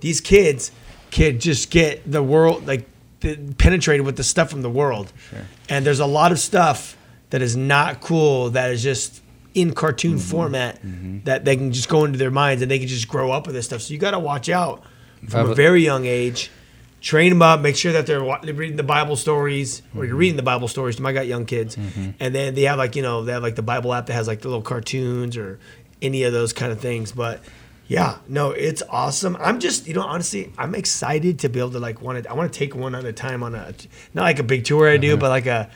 these 0.00 0.20
kids 0.20 0.72
could 1.10 1.40
just 1.40 1.70
get 1.70 2.10
the 2.10 2.22
world 2.22 2.66
like 2.66 2.88
the, 3.20 3.36
penetrated 3.58 4.06
with 4.06 4.16
the 4.16 4.24
stuff 4.24 4.50
from 4.50 4.62
the 4.62 4.70
world. 4.70 5.12
And 5.68 5.84
there's 5.84 6.00
a 6.00 6.06
lot 6.06 6.32
of 6.32 6.38
stuff 6.38 6.96
that 7.30 7.42
is 7.42 7.56
not 7.56 8.00
cool 8.00 8.50
that 8.50 8.70
is 8.70 8.82
just 8.82 9.22
in 9.54 9.74
cartoon 9.74 10.12
mm-hmm. 10.12 10.30
format 10.30 10.82
mm-hmm. 10.82 11.24
that 11.24 11.44
they 11.44 11.56
can 11.56 11.72
just 11.72 11.88
go 11.88 12.04
into 12.04 12.18
their 12.18 12.30
minds 12.30 12.62
and 12.62 12.70
they 12.70 12.78
can 12.78 12.88
just 12.88 13.08
grow 13.08 13.32
up 13.32 13.46
with 13.46 13.54
this 13.54 13.66
stuff. 13.66 13.82
So 13.82 13.92
you 13.92 13.98
got 13.98 14.12
to 14.12 14.18
watch 14.18 14.48
out 14.48 14.84
from 15.28 15.50
a 15.50 15.54
very 15.54 15.82
young 15.82 16.06
age. 16.06 16.50
Train 17.00 17.30
them 17.30 17.40
up. 17.40 17.60
Make 17.60 17.76
sure 17.76 17.92
that 17.92 18.06
they're, 18.06 18.20
they're 18.42 18.52
reading 18.52 18.76
the 18.76 18.82
Bible 18.82 19.16
stories, 19.16 19.80
or 19.94 20.04
you're 20.04 20.12
mm-hmm. 20.12 20.18
reading 20.18 20.36
the 20.36 20.42
Bible 20.42 20.68
stories. 20.68 20.96
To 20.96 21.02
my 21.02 21.14
got 21.14 21.26
young 21.26 21.46
kids, 21.46 21.76
mm-hmm. 21.76 22.10
and 22.20 22.34
then 22.34 22.54
they 22.54 22.62
have 22.62 22.76
like 22.76 22.94
you 22.94 23.00
know 23.00 23.24
they 23.24 23.32
have 23.32 23.42
like 23.42 23.56
the 23.56 23.62
Bible 23.62 23.94
app 23.94 24.06
that 24.06 24.12
has 24.12 24.28
like 24.28 24.42
the 24.42 24.48
little 24.48 24.62
cartoons 24.62 25.38
or 25.38 25.58
any 26.02 26.24
of 26.24 26.34
those 26.34 26.52
kind 26.52 26.72
of 26.72 26.80
things. 26.80 27.12
But 27.12 27.40
yeah, 27.90 28.18
no, 28.28 28.52
it's 28.52 28.84
awesome. 28.88 29.36
I'm 29.40 29.58
just, 29.58 29.88
you 29.88 29.94
know, 29.94 30.02
honestly, 30.02 30.52
I'm 30.56 30.76
excited 30.76 31.40
to 31.40 31.48
be 31.48 31.58
able 31.58 31.72
to 31.72 31.80
like 31.80 32.00
want 32.00 32.22
to. 32.22 32.30
I 32.30 32.34
want 32.34 32.52
to 32.52 32.56
take 32.56 32.76
one 32.76 32.94
at 32.94 33.04
a 33.04 33.12
time 33.12 33.42
on 33.42 33.56
a, 33.56 33.74
not 34.14 34.22
like 34.22 34.38
a 34.38 34.44
big 34.44 34.64
tour 34.64 34.88
I 34.88 34.96
do, 34.96 35.14
uh-huh. 35.14 35.16
but 35.20 35.28
like 35.28 35.46
a, 35.46 35.68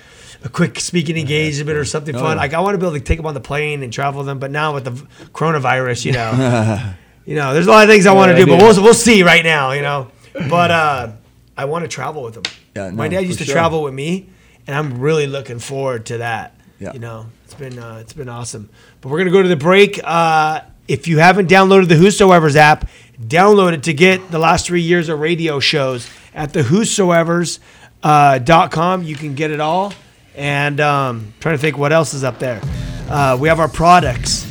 a 0.45 0.49
quick 0.49 0.79
speaking 0.79 1.17
engagement 1.17 1.77
or 1.77 1.85
something 1.85 2.15
oh, 2.15 2.21
fun. 2.21 2.37
Like 2.37 2.55
I 2.55 2.61
want 2.61 2.75
to 2.75 2.79
be 2.79 2.87
able 2.87 2.97
to 2.97 3.03
take 3.03 3.19
them 3.19 3.27
on 3.27 3.35
the 3.35 3.41
plane 3.41 3.83
and 3.83 3.93
travel 3.93 4.23
them. 4.23 4.39
But 4.39 4.53
now 4.53 4.75
with 4.75 4.85
the 4.85 4.93
coronavirus, 5.33 6.05
you 6.05 6.13
know, 6.13 6.95
you 7.25 7.35
know, 7.37 7.55
there's 7.55 7.67
a 7.67 7.71
lot 7.71 7.85
of 7.85 7.89
things 7.91 8.07
I 8.07 8.13
want 8.13 8.31
to 8.33 8.37
do, 8.37 8.47
but 8.47 8.61
we'll 8.61 8.83
we'll 8.83 8.95
see 8.95 9.23
right 9.23 9.45
now, 9.45 9.73
you 9.73 9.83
know. 9.83 10.09
But 10.33 10.71
uh, 10.71 11.13
I 11.57 11.65
want 11.67 11.85
to 11.85 11.89
travel 11.89 12.23
with 12.23 12.35
them. 12.35 12.45
Yeah, 12.75 12.91
My 12.91 13.09
dad 13.09 13.21
used 13.21 13.39
to 13.39 13.45
sure. 13.45 13.55
travel 13.55 13.83
with 13.83 13.95
me, 13.95 14.29
and 14.67 14.77
I'm 14.77 15.01
really 15.01 15.27
looking 15.27 15.59
forward 15.59 16.07
to 16.07 16.19
that. 16.19 16.59
Yeah. 16.81 16.93
You 16.93 16.99
know, 16.99 17.27
it's 17.45 17.55
been 17.55 17.79
uh, 17.79 17.99
it's 18.01 18.13
been 18.13 18.29
awesome. 18.29 18.69
But 19.01 19.11
we're 19.11 19.19
gonna 19.19 19.31
go 19.31 19.43
to 19.43 19.49
the 19.49 19.57
break. 19.57 20.01
Uh, 20.03 20.63
if 20.89 21.09
you 21.09 21.19
haven't 21.19 21.49
downloaded 21.49 21.89
the 21.89 21.97
Whosoever's 21.97 22.57
app, 22.57 22.89
download 23.21 23.73
it 23.73 23.85
to 23.85 23.95
get 23.95 24.31
the 24.31 24.39
last 24.39 24.67
three 24.67 24.83
years 24.83 25.09
of 25.09 25.21
radio 25.21 25.61
shows 25.61 26.11
at 26.35 26.53
the 26.53 26.63
Whosoever's 26.65 27.61
uh, 28.03 28.39
dot 28.39 28.71
com. 28.71 29.03
You 29.03 29.17
can 29.17 29.35
get 29.35 29.51
it 29.51 29.61
all. 29.61 29.93
And 30.37 30.81
um, 30.81 31.33
trying 31.39 31.55
to 31.55 31.61
think 31.61 31.79
what 31.79 31.93
else 31.93 32.13
is 32.13 32.25
up 32.25 32.41
there. 32.41 32.61
Uh, 33.09 33.39
we 33.41 33.49
have 33.49 33.61
our 33.61 33.69
products. 33.69 34.45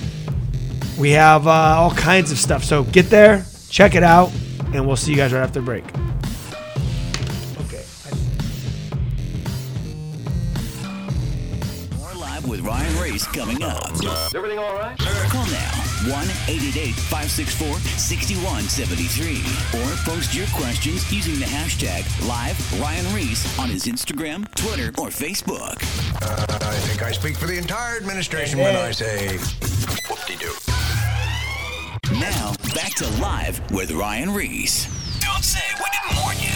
We 0.99 1.11
have 1.11 1.47
uh, 1.47 1.51
all 1.51 1.91
kinds 1.91 2.31
of 2.31 2.37
stuff. 2.37 2.63
So 2.63 2.83
get 2.83 3.09
there, 3.09 3.45
check 3.69 3.95
it 3.95 4.03
out, 4.03 4.31
and 4.73 4.85
we'll 4.85 4.95
see 4.95 5.11
you 5.11 5.17
guys 5.17 5.33
right 5.33 5.41
after 5.41 5.59
the 5.59 5.65
break. 5.65 5.83
Okay. 7.65 7.83
More 11.97 12.13
live 12.13 12.47
with 12.47 12.61
Ryan 12.61 12.83
Ryan 12.93 13.11
Ries 13.11 13.23
coming 13.27 13.63
up. 13.63 13.91
Is 13.93 14.35
everything 14.35 14.59
all 14.59 14.75
right? 14.75 14.97
Call 14.97 15.45
now 15.47 15.71
1 16.11 16.23
888 16.47 16.93
564 16.93 17.79
6173 17.79 19.81
or 19.81 19.95
post 20.05 20.35
your 20.35 20.45
questions 20.53 21.11
using 21.11 21.39
the 21.39 21.45
hashtag 21.45 22.03
live 22.27 22.57
Ryan 22.79 23.05
Ries 23.15 23.57
on 23.57 23.69
his 23.69 23.85
Instagram, 23.85 24.45
Twitter, 24.55 24.89
or 24.99 25.07
Facebook. 25.07 25.77
I 26.21 26.75
think 26.79 27.01
I 27.01 27.11
speak 27.11 27.35
for 27.37 27.47
the 27.47 27.57
entire 27.57 27.97
administration 27.97 28.59
when 28.59 28.75
I 28.75 28.91
say 28.91 29.37
whoop-de-doo. 29.37 29.72
Now, 32.23 32.53
back 32.73 32.93
to 32.95 33.09
live 33.19 33.59
with 33.69 33.91
Ryan 33.91 34.33
Ries. 34.33 34.87
Don't 35.19 35.43
say 35.43 35.59
we 35.77 35.83
didn't 35.91 36.23
warn 36.23 36.39
you. 36.39 36.53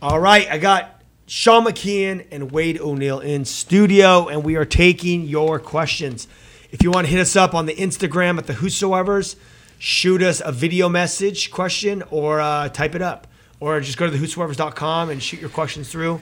All 0.00 0.20
right, 0.20 0.48
I 0.48 0.58
got 0.58 1.02
Sean 1.26 1.64
McKeon 1.64 2.26
and 2.30 2.52
Wade 2.52 2.80
O'Neill 2.80 3.18
in 3.18 3.44
studio, 3.44 4.28
and 4.28 4.44
we 4.44 4.54
are 4.54 4.64
taking 4.64 5.24
your 5.24 5.58
questions. 5.58 6.28
If 6.70 6.84
you 6.84 6.92
want 6.92 7.08
to 7.08 7.10
hit 7.10 7.18
us 7.18 7.34
up 7.34 7.52
on 7.52 7.66
the 7.66 7.74
Instagram 7.74 8.38
at 8.38 8.46
the 8.46 8.52
Whosoevers, 8.52 9.34
shoot 9.80 10.22
us 10.22 10.40
a 10.44 10.52
video 10.52 10.88
message 10.88 11.50
question 11.50 12.04
or 12.12 12.40
uh, 12.40 12.68
type 12.68 12.94
it 12.94 13.02
up, 13.02 13.26
or 13.58 13.80
just 13.80 13.98
go 13.98 14.08
to 14.08 14.16
the 14.16 14.24
Whosoevers.com 14.24 15.10
and 15.10 15.20
shoot 15.20 15.40
your 15.40 15.50
questions 15.50 15.90
through. 15.90 16.20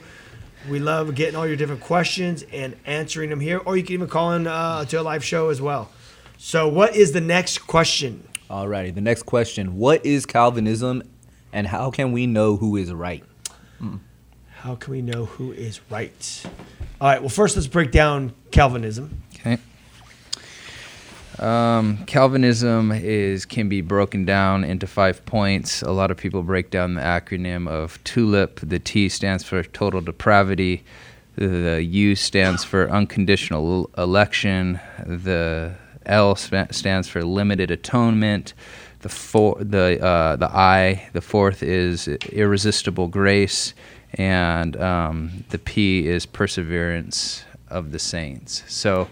We 0.69 0.79
love 0.79 1.15
getting 1.15 1.37
all 1.37 1.47
your 1.47 1.57
different 1.57 1.81
questions 1.81 2.45
and 2.53 2.77
answering 2.85 3.31
them 3.31 3.41
here, 3.41 3.59
or 3.59 3.77
you 3.77 3.83
can 3.83 3.95
even 3.95 4.09
call 4.09 4.33
in 4.33 4.47
uh, 4.47 4.85
to 4.85 5.01
a 5.01 5.03
live 5.03 5.25
show 5.25 5.49
as 5.49 5.61
well. 5.61 5.91
So, 6.37 6.69
what 6.69 6.95
is 6.95 7.13
the 7.13 7.21
next 7.21 7.59
question? 7.59 8.27
Alrighty, 8.51 8.95
the 8.95 9.01
next 9.01 9.23
question. 9.23 9.77
What 9.77 10.05
is 10.05 10.27
Calvinism 10.27 11.03
and 11.53 11.67
how 11.67 11.91
can 11.91 12.13
we 12.13 12.27
know 12.27 12.57
who 12.57 12.77
is 12.77 12.93
right? 12.93 13.25
How 14.51 14.75
can 14.75 14.93
we 14.93 15.01
know 15.01 15.25
who 15.25 15.53
is 15.53 15.81
right? 15.89 16.43
All 17.01 17.09
right, 17.09 17.21
well, 17.21 17.31
first 17.31 17.57
let's 17.57 17.67
break 17.67 17.93
down 17.93 18.35
Calvinism. 18.51 19.23
Um, 21.41 22.05
Calvinism 22.05 22.93
is 22.93 23.47
can 23.47 23.71
be 23.71 23.81
broken 23.81 24.27
down 24.27 24.63
into 24.63 24.87
five 24.87 25.25
points. 25.25 25.81
A 25.81 25.91
lot 25.91 26.11
of 26.11 26.19
people 26.19 26.43
break 26.43 26.71
down 26.71 26.95
the 26.95 27.01
acronym 27.01 27.67
of 27.67 28.03
TULIP. 28.05 28.61
The 28.63 28.79
T 28.79 29.09
stands 29.09 29.43
for 29.43 29.63
total 29.63 30.03
depravity. 30.03 30.85
The 31.37 31.83
U 31.83 32.15
stands 32.15 32.63
for 32.63 32.91
unconditional 32.91 33.89
election. 33.97 34.81
The 35.07 35.77
L 36.05 36.37
stands 36.37 37.09
for 37.09 37.25
limited 37.25 37.71
atonement. 37.71 38.53
The 39.01 39.09
four, 39.09 39.57
the 39.59 39.99
uh, 40.05 40.37
the 40.37 40.51
I, 40.55 41.09
the 41.15 41.23
fourth 41.23 41.63
is 41.63 42.07
irresistible 42.07 43.09
grace, 43.09 43.73
and 44.13 44.77
um, 44.77 45.45
the 45.49 45.59
P 45.59 46.07
is 46.07 46.27
perseverance 46.27 47.45
of 47.69 47.93
the 47.93 47.99
saints. 47.99 48.63
So. 48.69 49.09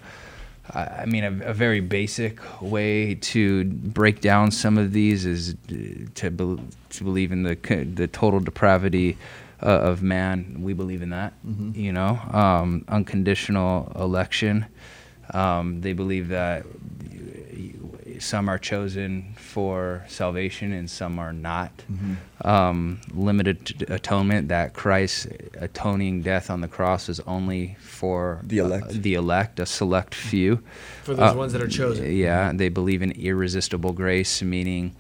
I 0.75 1.07
mean, 1.07 1.25
a, 1.25 1.51
a 1.51 1.55
very 1.55 1.81
basic 1.81 2.41
way 2.61 3.15
to 3.15 3.65
break 3.65 4.21
down 4.21 4.51
some 4.51 4.77
of 4.77 4.93
these 4.93 5.25
is 5.25 5.55
uh, 5.71 5.75
to 6.17 6.31
bel 6.31 6.61
to 6.91 7.05
believe 7.05 7.33
in 7.33 7.43
the 7.43 7.55
the 7.95 8.07
total 8.07 8.41
depravity 8.41 9.17
uh, 9.63 9.67
of 9.67 10.03
man. 10.03 10.59
We 10.61 10.75
believe 10.75 11.03
in 11.03 11.11
that. 11.11 11.33
You 11.75 11.93
know, 11.93 12.19
um, 12.33 12.85
unconditional 12.89 13.93
election. 13.97 14.67
Um, 15.35 15.81
they 15.81 15.93
believe 15.93 16.29
that 16.29 16.65
some 18.19 18.49
are 18.49 18.59
chosen 18.59 19.35
for 19.37 20.05
salvation 20.09 20.73
and 20.73 20.89
some 20.91 21.19
are 21.19 21.33
not. 21.33 21.71
Um, 22.43 23.01
limited 23.13 23.67
t- 23.67 23.85
atonement 23.89 24.49
that 24.49 24.75
Christ's 24.75 25.27
atoning 25.55 26.23
death 26.23 26.51
on 26.51 26.61
the 26.61 26.69
cross 26.69 27.09
is 27.09 27.21
only 27.21 27.77
for 27.81 28.41
The 28.45 28.59
elect. 28.59 28.87
uh, 28.87 28.93
the 28.93 29.15
elect, 29.15 29.59
a 29.61 29.67
select 29.67 30.15
few. 30.15 30.63
For 31.05 31.15
those 31.15 31.33
Uh, 31.35 31.39
ones 31.39 31.53
that 31.53 31.63
are 31.63 31.69
chosen. 31.69 32.11
Yeah, 32.15 32.53
they 32.55 32.69
believe 32.69 33.03
in 33.03 33.11
irresistible 33.13 33.93
grace, 33.93 34.41
meaning 34.43 34.95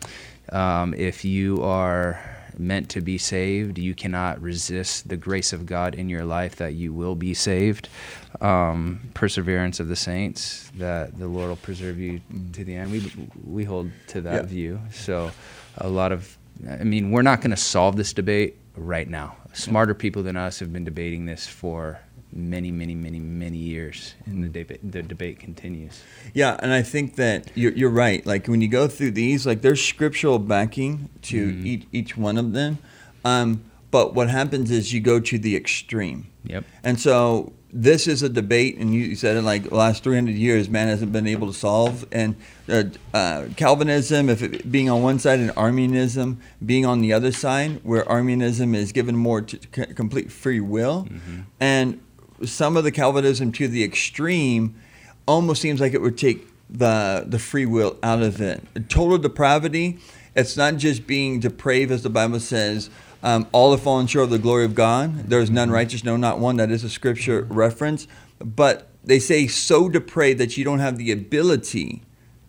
um, 0.50 0.94
if 0.94 1.24
you 1.24 1.62
are 1.62 2.18
meant 2.59 2.88
to 2.90 3.01
be 3.01 3.18
saved, 3.18 3.79
you 3.79 3.94
cannot 3.94 4.40
resist 4.40 5.09
the 5.09 5.16
grace 5.16 5.53
of 5.53 5.66
God 5.66 5.94
in 5.94 6.09
your 6.09 6.25
life 6.25 6.57
that 6.57 6.75
you 6.75 6.92
will 6.92 7.14
be 7.14 7.35
saved. 7.35 7.88
Um, 8.40 9.01
perseverance 9.14 9.81
of 9.81 9.88
the 9.88 9.97
saints, 9.97 10.71
that 10.77 11.18
the 11.18 11.27
Lord 11.27 11.49
will 11.49 11.57
preserve 11.57 11.99
you 11.99 12.21
to 12.53 12.64
the 12.64 12.75
end. 12.77 12.92
We, 12.92 13.11
we 13.44 13.64
hold 13.64 13.90
to 14.09 14.21
that 14.23 14.35
Yeah. 14.35 14.42
view. 14.42 14.81
So, 14.92 15.31
a 15.79 15.88
lot 15.88 16.12
of, 16.12 16.37
I 16.68 16.85
mean, 16.85 17.11
we're 17.11 17.23
not 17.23 17.40
going 17.40 17.51
to 17.53 17.57
solve 17.57 17.97
this 17.97 18.12
debate 18.12 18.57
right 18.77 19.09
now. 19.09 19.37
Smarter 19.55 19.94
people 19.94 20.23
than 20.23 20.37
us 20.37 20.59
have 20.61 20.73
been 20.73 20.85
debating 20.85 21.27
this 21.27 21.47
for 21.47 22.01
many, 22.33 22.71
many, 22.71 22.95
many, 22.95 23.19
many 23.19 23.59
years, 23.59 24.14
and 24.27 24.45
the 24.45 24.49
debate 24.49 24.93
the 24.93 25.03
debate 25.03 25.38
continues. 25.38 26.03
Yeah, 26.35 26.57
and 26.61 26.73
I 26.73 26.83
think 26.83 27.17
that 27.17 27.51
you're, 27.55 27.73
you're 27.73 27.91
right. 27.91 28.25
Like 28.27 28.47
when 28.47 28.61
you 28.61 28.69
go 28.69 28.88
through 28.88 29.12
these, 29.12 29.47
like 29.47 29.62
there's 29.62 29.85
scriptural 29.85 30.38
backing 30.38 31.09
to 31.23 31.38
each, 31.64 31.87
each 31.93 32.17
one 32.17 32.38
of 32.38 32.53
them. 32.53 32.79
Um, 33.25 33.64
but 33.91 34.14
what 34.14 34.29
happens 34.29 34.71
is 34.71 34.93
you 34.93 35.01
go 35.01 35.19
to 35.19 35.38
the 35.38 35.57
extreme. 35.57 36.27
Yep. 36.45 36.64
And 36.85 37.01
so 37.01 37.53
this 37.73 38.07
is 38.07 38.23
a 38.23 38.29
debate, 38.29 38.77
and 38.79 38.95
you 38.95 39.14
said 39.14 39.37
in 39.37 39.45
like 39.45 39.64
the 39.64 39.75
last 39.75 40.05
300 40.05 40.35
years, 40.35 40.69
man 40.69 40.88
hasn't 40.88 41.12
been 41.12 41.27
able 41.27 41.47
to 41.47 41.53
solve. 41.53 42.07
And 42.12 42.37
uh, 42.69 42.85
uh, 43.12 43.47
Calvinism, 43.57 44.29
if 44.29 44.43
it 44.43 44.71
being 44.71 44.88
on 44.91 45.03
one 45.03 45.19
side, 45.19 45.38
and 45.41 45.53
Arminianism 45.57 46.41
being 46.64 46.87
on 46.87 47.01
the 47.01 47.12
other 47.12 47.33
side, 47.33 47.81
where 47.83 48.09
Arminianism 48.09 48.75
is 48.75 48.93
given 48.93 49.17
more 49.17 49.41
to 49.43 49.59
c- 49.75 49.95
complete 49.95 50.31
free 50.31 50.61
will, 50.61 51.07
and 51.61 52.01
some 52.44 52.77
of 52.77 52.85
the 52.85 52.92
Calvinism 52.92 53.53
to 53.53 53.68
the 53.68 53.85
extreme 53.85 54.74
almost 55.27 55.61
seems 55.61 55.81
like 55.81 55.94
it 55.94 56.01
would 56.01 56.18
take 56.18 56.46
the 56.70 57.24
the 57.27 57.38
free 57.38 57.66
will 57.66 57.96
out 58.03 58.22
of 58.22 58.40
it. 58.40 58.62
Total 58.88 59.18
depravity. 59.18 59.98
It's 60.35 60.57
not 60.57 60.77
just 60.77 61.07
being 61.07 61.40
depraved, 61.40 61.90
as 61.90 62.03
the 62.03 62.11
Bible 62.11 62.40
says. 62.40 62.90
Um, 63.22 63.48
all 63.51 63.72
have 63.72 63.83
fallen 63.83 64.07
short 64.07 64.24
of 64.24 64.31
the 64.31 64.38
glory 64.38 64.64
of 64.64 64.74
God. 64.74 65.29
There 65.29 65.40
is 65.40 65.51
none 65.51 65.70
righteous, 65.70 66.05
no, 66.05 66.16
not 66.16 66.38
one. 66.38 66.57
That 66.57 66.70
is 66.70 66.85
a 66.85 66.88
scripture 66.88 67.42
reference. 67.51 68.07
But 68.38 68.88
they 69.03 69.18
say 69.18 69.48
so 69.48 69.88
depraved 69.88 70.38
that 70.38 70.57
you 70.57 70.64
don't 70.64 70.79
have 70.79 70.98
the 70.98 71.11
ability 71.11 72.03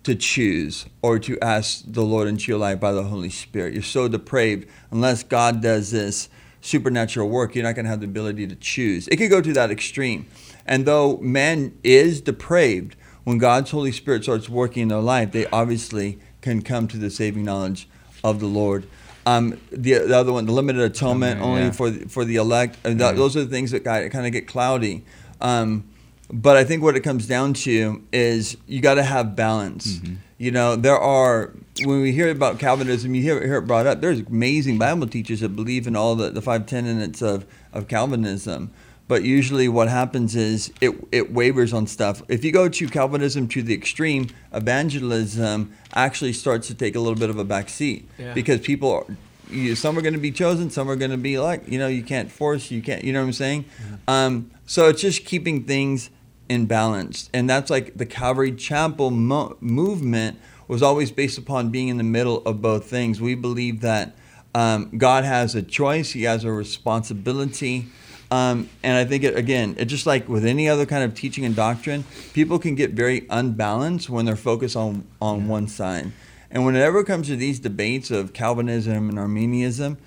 to 0.04 0.16
choose 0.16 0.86
or 1.02 1.18
to 1.20 1.40
ask 1.40 1.84
the 1.88 2.04
Lord 2.04 2.28
into 2.28 2.52
your 2.52 2.60
life 2.60 2.80
by 2.80 2.92
the 2.92 3.04
Holy 3.04 3.30
Spirit. 3.30 3.74
You're 3.74 3.84
so 3.84 4.08
depraved 4.08 4.68
unless 4.92 5.24
God 5.24 5.62
does 5.62 5.92
this 5.92 6.30
supernatural 6.62 7.30
work, 7.30 7.56
you're 7.56 7.64
not 7.64 7.76
going 7.76 7.86
to 7.86 7.90
have 7.90 8.00
the 8.02 8.06
ability 8.06 8.48
to 8.48 8.56
choose. 8.56 9.08
It 9.08 9.18
could 9.18 9.30
go 9.30 9.42
to 9.42 9.54
that 9.54 9.72
extreme. 9.72 10.28
And 10.66 10.86
though 10.86 11.18
man 11.18 11.78
is 11.84 12.22
depraved, 12.22 12.96
when 13.24 13.38
God's 13.38 13.72
Holy 13.72 13.92
Spirit 13.92 14.24
starts 14.24 14.50
working 14.50 14.84
in 14.84 14.88
their 14.90 15.00
life, 15.00 15.32
they 15.32 15.46
obviously 15.48 16.20
can 16.42 16.62
come 16.62 16.88
to 16.88 16.98
the 16.98 17.10
saving 17.10 17.44
knowledge 17.44 17.88
of 18.24 18.40
the 18.40 18.48
Lord. 18.48 18.88
Um, 19.26 19.60
the, 19.72 20.00
the 20.00 20.18
other 20.18 20.34
one, 20.34 20.46
the 20.46 20.52
limited 20.52 20.82
atonement, 20.82 21.40
Atonement, 21.40 21.42
only 21.42 21.62
yeah. 21.64 21.72
for 21.72 21.90
the, 21.90 22.10
for 22.10 22.26
the 22.26 22.38
elect. 22.38 22.82
That, 22.84 23.16
those 23.16 23.36
are 23.38 23.44
the 23.44 23.50
things 23.50 23.72
that 23.72 23.84
kind 23.84 24.26
of 24.26 24.32
get 24.32 24.48
cloudy. 24.48 25.04
Um, 25.42 25.86
but 26.32 26.58
I 26.58 26.64
think 26.64 26.84
what 26.84 26.96
it 26.96 27.02
comes 27.02 27.28
down 27.28 27.54
to 27.56 28.04
is 28.12 28.58
you 28.68 28.82
got 28.82 28.96
to 28.96 29.04
have 29.04 29.36
balance. 29.36 29.98
Mm-hmm. 29.98 30.16
You 30.38 30.52
know, 30.52 30.76
there 30.76 30.98
are 30.98 31.54
when 31.86 32.02
we 32.02 32.12
hear 32.12 32.30
about 32.30 32.60
Calvinism, 32.60 33.14
you 33.16 33.22
hear, 33.22 33.42
hear 33.46 33.58
it 33.58 33.62
brought 33.68 33.88
up. 33.88 34.02
There's 34.02 34.20
amazing 34.20 34.78
Bible 34.78 35.08
teachers 35.08 35.40
that 35.42 35.50
believe 35.50 35.88
in 35.88 35.96
all 35.96 36.16
the, 36.16 36.30
the 36.30 36.42
five 36.42 36.66
tenets 36.66 37.22
of, 37.22 37.46
of 37.74 37.88
Calvinism. 37.88 38.72
But 39.08 39.24
usually, 39.24 39.68
what 39.68 39.88
happens 39.90 40.36
is 40.36 40.72
it 40.82 40.92
it 41.12 41.34
wavers 41.34 41.74
on 41.74 41.88
stuff. 41.88 42.22
If 42.28 42.44
you 42.46 42.52
go 42.52 42.70
to 42.70 42.88
Calvinism 42.88 43.48
to 43.50 43.64
the 43.64 43.74
extreme, 43.74 44.28
evangelism 44.54 45.74
actually 45.94 46.34
starts 46.34 46.68
to 46.68 46.76
take 46.76 46.96
a 46.96 47.00
little 47.00 47.18
bit 47.18 47.30
of 47.30 47.38
a 47.40 47.44
back 47.44 47.70
seat 47.70 48.08
Yeah. 48.18 48.34
because 48.34 48.60
people 48.62 48.92
are, 48.92 49.06
you, 49.50 49.76
some 49.76 49.98
are 49.98 50.02
going 50.02 50.14
to 50.14 50.20
be 50.20 50.32
chosen, 50.32 50.70
some 50.70 50.90
are 50.90 50.96
going 50.96 51.12
to 51.12 51.18
be 51.18 51.40
like, 51.40 51.68
you 51.68 51.80
know, 51.80 51.88
you 51.88 52.04
can't 52.04 52.32
force, 52.32 52.70
you 52.72 52.82
can't, 52.82 53.04
you 53.04 53.12
know 53.12 53.20
what 53.22 53.28
I'm 53.28 53.34
saying? 53.34 53.66
Um, 54.08 54.52
so 54.68 54.88
it's 54.90 55.02
just 55.02 55.26
keeping 55.26 55.64
things 55.64 56.10
in 56.48 56.66
balance. 56.68 57.30
And 57.34 57.50
that's 57.50 57.70
like 57.72 57.96
the 57.98 58.06
Calvary 58.06 58.52
Chapel 58.52 59.10
mo- 59.12 59.58
movement 59.60 60.40
was 60.70 60.82
always 60.82 61.12
based 61.12 61.38
upon 61.38 61.72
being 61.72 61.90
in 61.90 61.98
the 61.98 62.04
middle 62.04 62.38
of 62.46 62.62
both 62.62 62.86
things. 62.86 63.20
We 63.20 63.36
believe 63.36 63.82
that 63.82 64.16
um, 64.56 64.98
God 64.98 65.26
has 65.26 65.56
a 65.56 65.62
choice, 65.62 66.12
He 66.12 66.24
has 66.24 66.46
a 66.46 66.52
responsibility. 66.52 67.88
Um, 68.32 68.70
and 68.84 68.96
I 68.96 69.06
think, 69.06 69.24
it, 69.24 69.36
again, 69.36 69.76
it 69.80 69.86
just 69.86 70.06
like 70.06 70.30
with 70.30 70.46
any 70.46 70.70
other 70.70 70.86
kind 70.86 71.04
of 71.04 71.16
teaching 71.16 71.44
and 71.44 71.56
doctrine, 71.56 72.06
people 72.34 72.60
can 72.60 72.76
get 72.76 72.92
very 72.92 73.26
unbalanced 73.30 74.10
when 74.10 74.26
they're 74.26 74.36
focused 74.36 74.76
on, 74.76 75.08
on 75.20 75.48
one 75.48 75.68
side. 75.68 76.12
And 76.52 76.66
whenever 76.66 77.00
it 77.00 77.06
comes 77.06 77.28
to 77.28 77.36
these 77.36 77.60
debates 77.60 78.12
of 78.12 78.34
Calvinism 78.34 79.10
and 79.10 79.18
Arminianism, 79.18 79.98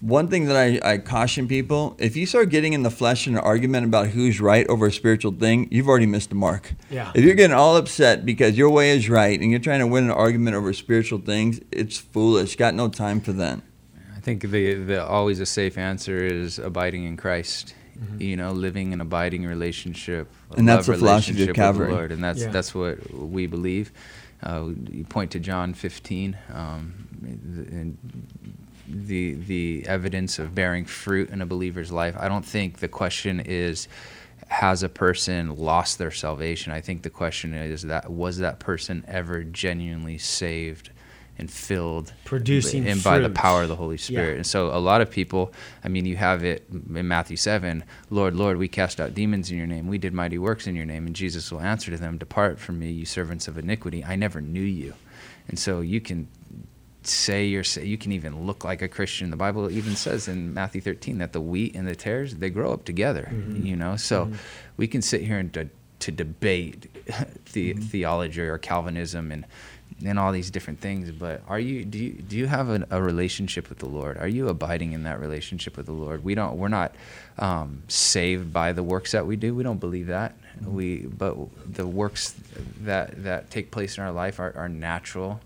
one 0.00 0.28
thing 0.28 0.46
that 0.46 0.56
I, 0.56 0.80
I 0.92 0.98
caution 0.98 1.46
people 1.46 1.94
if 1.98 2.16
you 2.16 2.26
start 2.26 2.48
getting 2.48 2.72
in 2.72 2.82
the 2.82 2.90
flesh 2.90 3.26
in 3.26 3.34
an 3.34 3.40
argument 3.40 3.86
about 3.86 4.08
who's 4.08 4.40
right 4.40 4.66
over 4.68 4.86
a 4.86 4.92
spiritual 4.92 5.32
thing, 5.32 5.68
you've 5.70 5.88
already 5.88 6.06
missed 6.06 6.30
the 6.30 6.34
mark. 6.36 6.74
Yeah. 6.90 7.12
If 7.14 7.24
you're 7.24 7.34
getting 7.34 7.56
all 7.56 7.76
upset 7.76 8.24
because 8.24 8.56
your 8.56 8.70
way 8.70 8.90
is 8.90 9.08
right 9.10 9.38
and 9.38 9.50
you're 9.50 9.60
trying 9.60 9.80
to 9.80 9.86
win 9.86 10.04
an 10.04 10.10
argument 10.10 10.56
over 10.56 10.72
spiritual 10.72 11.18
things, 11.18 11.60
it's 11.70 11.98
foolish. 11.98 12.56
Got 12.56 12.74
no 12.74 12.88
time 12.88 13.20
for 13.20 13.32
that. 13.32 13.60
I 14.16 14.20
think 14.20 14.42
the, 14.42 14.74
the 14.74 15.06
always 15.06 15.40
a 15.40 15.46
safe 15.46 15.78
answer 15.78 16.18
is 16.18 16.58
abiding 16.58 17.04
in 17.04 17.16
Christ. 17.16 17.74
You 18.16 18.34
know, 18.34 18.52
living 18.52 18.94
an 18.94 19.02
abiding 19.02 19.44
relationship, 19.44 20.30
a 20.52 20.56
And 20.56 20.66
that's 20.66 20.88
love 20.88 20.96
the 20.96 21.00
philosophy 21.00 21.32
of 21.32 21.48
relationship 21.48 21.76
with 21.76 21.88
the 21.88 21.94
Lord, 21.94 22.12
and 22.12 22.24
that's 22.24 22.40
Yeah. 22.40 22.48
that's 22.48 22.74
what 22.74 23.12
we 23.12 23.46
believe. 23.46 23.92
Uh, 24.42 24.70
you 24.90 25.04
point 25.04 25.32
to 25.32 25.38
John 25.38 25.74
15, 25.74 26.34
um, 26.54 26.94
and 27.22 27.98
the 28.92 29.34
the 29.34 29.84
evidence 29.86 30.38
of 30.38 30.54
bearing 30.54 30.84
fruit 30.84 31.30
in 31.30 31.40
a 31.42 31.46
believer's 31.46 31.92
life. 31.92 32.16
I 32.18 32.28
don't 32.28 32.44
think 32.44 32.78
the 32.78 32.88
question 32.88 33.40
is 33.40 33.88
has 34.48 34.82
a 34.82 34.88
person 34.88 35.56
lost 35.56 35.98
their 35.98 36.10
salvation. 36.10 36.72
I 36.72 36.80
think 36.80 37.02
the 37.02 37.10
question 37.10 37.54
is 37.54 37.82
that 37.82 38.10
was 38.10 38.38
that 38.38 38.58
person 38.58 39.04
ever 39.06 39.44
genuinely 39.44 40.18
saved 40.18 40.90
and 41.40 41.50
filled 41.50 42.12
Producing 42.24 42.86
and 42.86 43.02
by 43.02 43.18
the 43.18 43.30
power 43.30 43.62
of 43.62 43.68
the 43.68 43.76
Holy 43.76 43.96
Spirit. 43.96 44.30
Yeah. 44.30 44.36
And 44.36 44.46
so 44.46 44.76
a 44.76 44.78
lot 44.78 45.00
of 45.00 45.10
people, 45.10 45.52
I 45.82 45.88
mean, 45.88 46.04
you 46.04 46.16
have 46.16 46.44
it 46.44 46.66
in 46.70 47.08
Matthew 47.08 47.38
7, 47.38 47.82
Lord, 48.10 48.36
Lord, 48.36 48.58
we 48.58 48.68
cast 48.68 49.00
out 49.00 49.14
demons 49.14 49.50
in 49.50 49.56
your 49.56 49.66
name. 49.66 49.86
We 49.86 49.96
did 49.96 50.12
mighty 50.12 50.36
works 50.36 50.66
in 50.66 50.76
your 50.76 50.84
name. 50.84 51.06
And 51.06 51.16
Jesus 51.16 51.50
will 51.50 51.60
answer 51.60 51.90
to 51.90 51.96
them, 51.96 52.18
Depart 52.18 52.58
from 52.58 52.78
me, 52.78 52.90
you 52.90 53.06
servants 53.06 53.48
of 53.48 53.56
iniquity. 53.56 54.04
I 54.04 54.16
never 54.16 54.42
knew 54.42 54.60
you. 54.60 54.94
And 55.48 55.58
so 55.58 55.80
you 55.80 56.00
can 56.00 56.28
say 57.02 57.46
you're 57.46 57.64
you 57.82 57.98
can 57.98 58.12
even 58.12 58.46
look 58.46 58.64
like 58.64 58.82
a 58.82 58.88
Christian. 58.88 59.30
The 59.30 59.36
Bible 59.36 59.70
even 59.70 59.96
says 59.96 60.28
in 60.28 60.52
Matthew 60.54 60.80
13 60.80 61.18
that 61.18 61.32
the 61.32 61.40
wheat 61.40 61.74
and 61.74 61.86
the 61.86 61.94
tares 61.94 62.36
they 62.36 62.50
grow 62.50 62.72
up 62.72 62.84
together. 62.84 63.28
Mm-hmm. 63.30 63.66
You 63.66 63.76
know, 63.76 63.96
so 63.96 64.26
mm-hmm. 64.26 64.34
we 64.76 64.86
can 64.86 65.02
sit 65.02 65.22
here 65.22 65.38
and 65.38 65.50
de- 65.50 65.70
to 66.00 66.12
debate 66.12 66.92
the 67.52 67.74
mm-hmm. 67.74 67.80
theology 67.80 68.42
or 68.42 68.58
Calvinism 68.58 69.32
and 69.32 69.46
and 70.04 70.18
all 70.18 70.32
these 70.32 70.50
different 70.50 70.80
things. 70.80 71.10
But 71.10 71.42
are 71.48 71.58
you 71.58 71.84
do 71.84 71.98
you 71.98 72.12
do 72.12 72.36
you 72.36 72.46
have 72.46 72.68
an, 72.68 72.86
a 72.90 73.02
relationship 73.02 73.68
with 73.68 73.78
the 73.78 73.88
Lord? 73.88 74.18
Are 74.18 74.28
you 74.28 74.48
abiding 74.48 74.92
in 74.92 75.04
that 75.04 75.20
relationship 75.20 75.76
with 75.76 75.86
the 75.86 75.92
Lord? 75.92 76.24
We 76.24 76.34
don't. 76.34 76.56
We're 76.56 76.68
not 76.68 76.94
um, 77.38 77.82
saved 77.88 78.52
by 78.52 78.72
the 78.72 78.82
works 78.82 79.12
that 79.12 79.26
we 79.26 79.36
do. 79.36 79.54
We 79.54 79.62
don't 79.62 79.80
believe 79.80 80.08
that. 80.08 80.36
We 80.64 80.98
but 80.98 81.36
the 81.72 81.86
works 81.86 82.34
that 82.80 83.22
that 83.24 83.50
take 83.50 83.70
place 83.70 83.96
in 83.96 84.04
our 84.04 84.12
life 84.12 84.38
are, 84.38 84.52
are 84.56 84.68
natural 84.68 85.40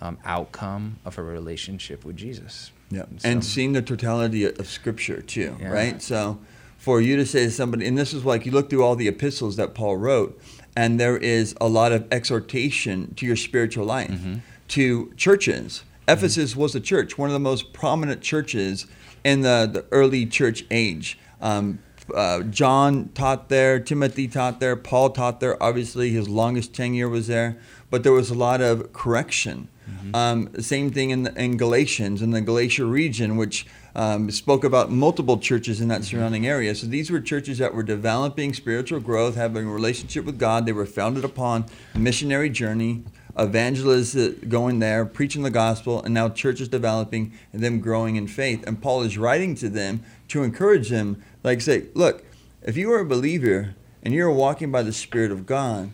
um, 0.00 0.18
outcome 0.24 0.98
of 1.04 1.18
a 1.18 1.22
relationship 1.22 2.04
with 2.04 2.16
Jesus. 2.16 2.70
Yeah, 2.90 3.02
so- 3.18 3.28
and 3.28 3.44
seeing 3.44 3.72
the 3.72 3.82
totality 3.82 4.44
of 4.44 4.66
Scripture 4.68 5.20
too, 5.22 5.56
Yeah. 5.60 5.68
right? 5.70 6.00
So, 6.02 6.38
for 6.78 7.00
you 7.00 7.16
to 7.16 7.26
say 7.26 7.44
to 7.44 7.50
somebody, 7.50 7.86
and 7.86 7.98
this 7.98 8.14
is 8.14 8.24
like 8.24 8.46
you 8.46 8.52
look 8.52 8.70
through 8.70 8.82
all 8.84 8.96
the 8.96 9.08
epistles 9.08 9.56
that 9.56 9.74
Paul 9.74 9.96
wrote, 9.96 10.40
and 10.76 10.98
there 11.00 11.16
is 11.16 11.54
a 11.60 11.68
lot 11.68 11.90
of 11.92 12.06
exhortation 12.12 13.14
to 13.16 13.26
your 13.26 13.36
spiritual 13.36 13.84
life, 13.84 14.10
Mm-hmm. 14.10 14.34
to 14.68 15.12
churches. 15.16 15.82
Ephesus 16.06 16.54
was 16.56 16.74
a 16.74 16.80
church, 16.80 17.18
one 17.18 17.28
of 17.28 17.34
the 17.34 17.40
most 17.40 17.72
prominent 17.74 18.22
churches 18.22 18.86
in 19.24 19.42
the, 19.42 19.68
the 19.70 19.84
early 19.90 20.24
church 20.24 20.64
age. 20.70 21.18
Um, 21.42 21.80
uh, 22.14 22.42
John 22.44 23.10
taught 23.12 23.50
there, 23.50 23.78
Timothy 23.80 24.28
taught 24.28 24.60
there, 24.60 24.76
Paul 24.76 25.10
taught 25.10 25.40
there. 25.40 25.62
Obviously, 25.62 26.10
his 26.10 26.26
longest 26.28 26.72
tenure 26.72 27.08
was 27.08 27.26
there, 27.26 27.58
but 27.90 28.02
there 28.04 28.12
was 28.12 28.30
a 28.30 28.34
lot 28.34 28.62
of 28.62 28.92
correction. 28.94 29.68
Um, 30.14 30.50
same 30.60 30.90
thing 30.90 31.10
in, 31.10 31.26
in 31.36 31.56
Galatians, 31.56 32.22
in 32.22 32.30
the 32.30 32.40
Galatia 32.40 32.84
region, 32.84 33.36
which 33.36 33.66
um, 33.94 34.30
spoke 34.30 34.64
about 34.64 34.90
multiple 34.90 35.38
churches 35.38 35.80
in 35.80 35.88
that 35.88 36.04
surrounding 36.04 36.46
area. 36.46 36.74
So 36.74 36.86
these 36.86 37.10
were 37.10 37.20
churches 37.20 37.58
that 37.58 37.74
were 37.74 37.82
developing 37.82 38.54
spiritual 38.54 39.00
growth, 39.00 39.34
having 39.34 39.66
a 39.66 39.70
relationship 39.70 40.24
with 40.24 40.38
God. 40.38 40.66
They 40.66 40.72
were 40.72 40.86
founded 40.86 41.24
upon 41.24 41.66
a 41.94 41.98
missionary 41.98 42.48
journey, 42.48 43.02
evangelists 43.36 44.14
going 44.48 44.78
there, 44.78 45.04
preaching 45.04 45.42
the 45.42 45.50
gospel, 45.50 46.02
and 46.02 46.14
now 46.14 46.28
churches 46.28 46.68
developing 46.68 47.32
and 47.52 47.62
them 47.62 47.80
growing 47.80 48.16
in 48.16 48.28
faith. 48.28 48.66
And 48.66 48.80
Paul 48.80 49.02
is 49.02 49.18
writing 49.18 49.54
to 49.56 49.68
them 49.68 50.02
to 50.28 50.42
encourage 50.42 50.88
them, 50.88 51.22
like 51.42 51.60
say, 51.60 51.86
look, 51.94 52.24
if 52.62 52.76
you 52.76 52.92
are 52.92 53.00
a 53.00 53.06
believer 53.06 53.74
and 54.02 54.14
you're 54.14 54.30
walking 54.30 54.70
by 54.70 54.82
the 54.82 54.92
Spirit 54.92 55.30
of 55.30 55.44
God, 55.44 55.90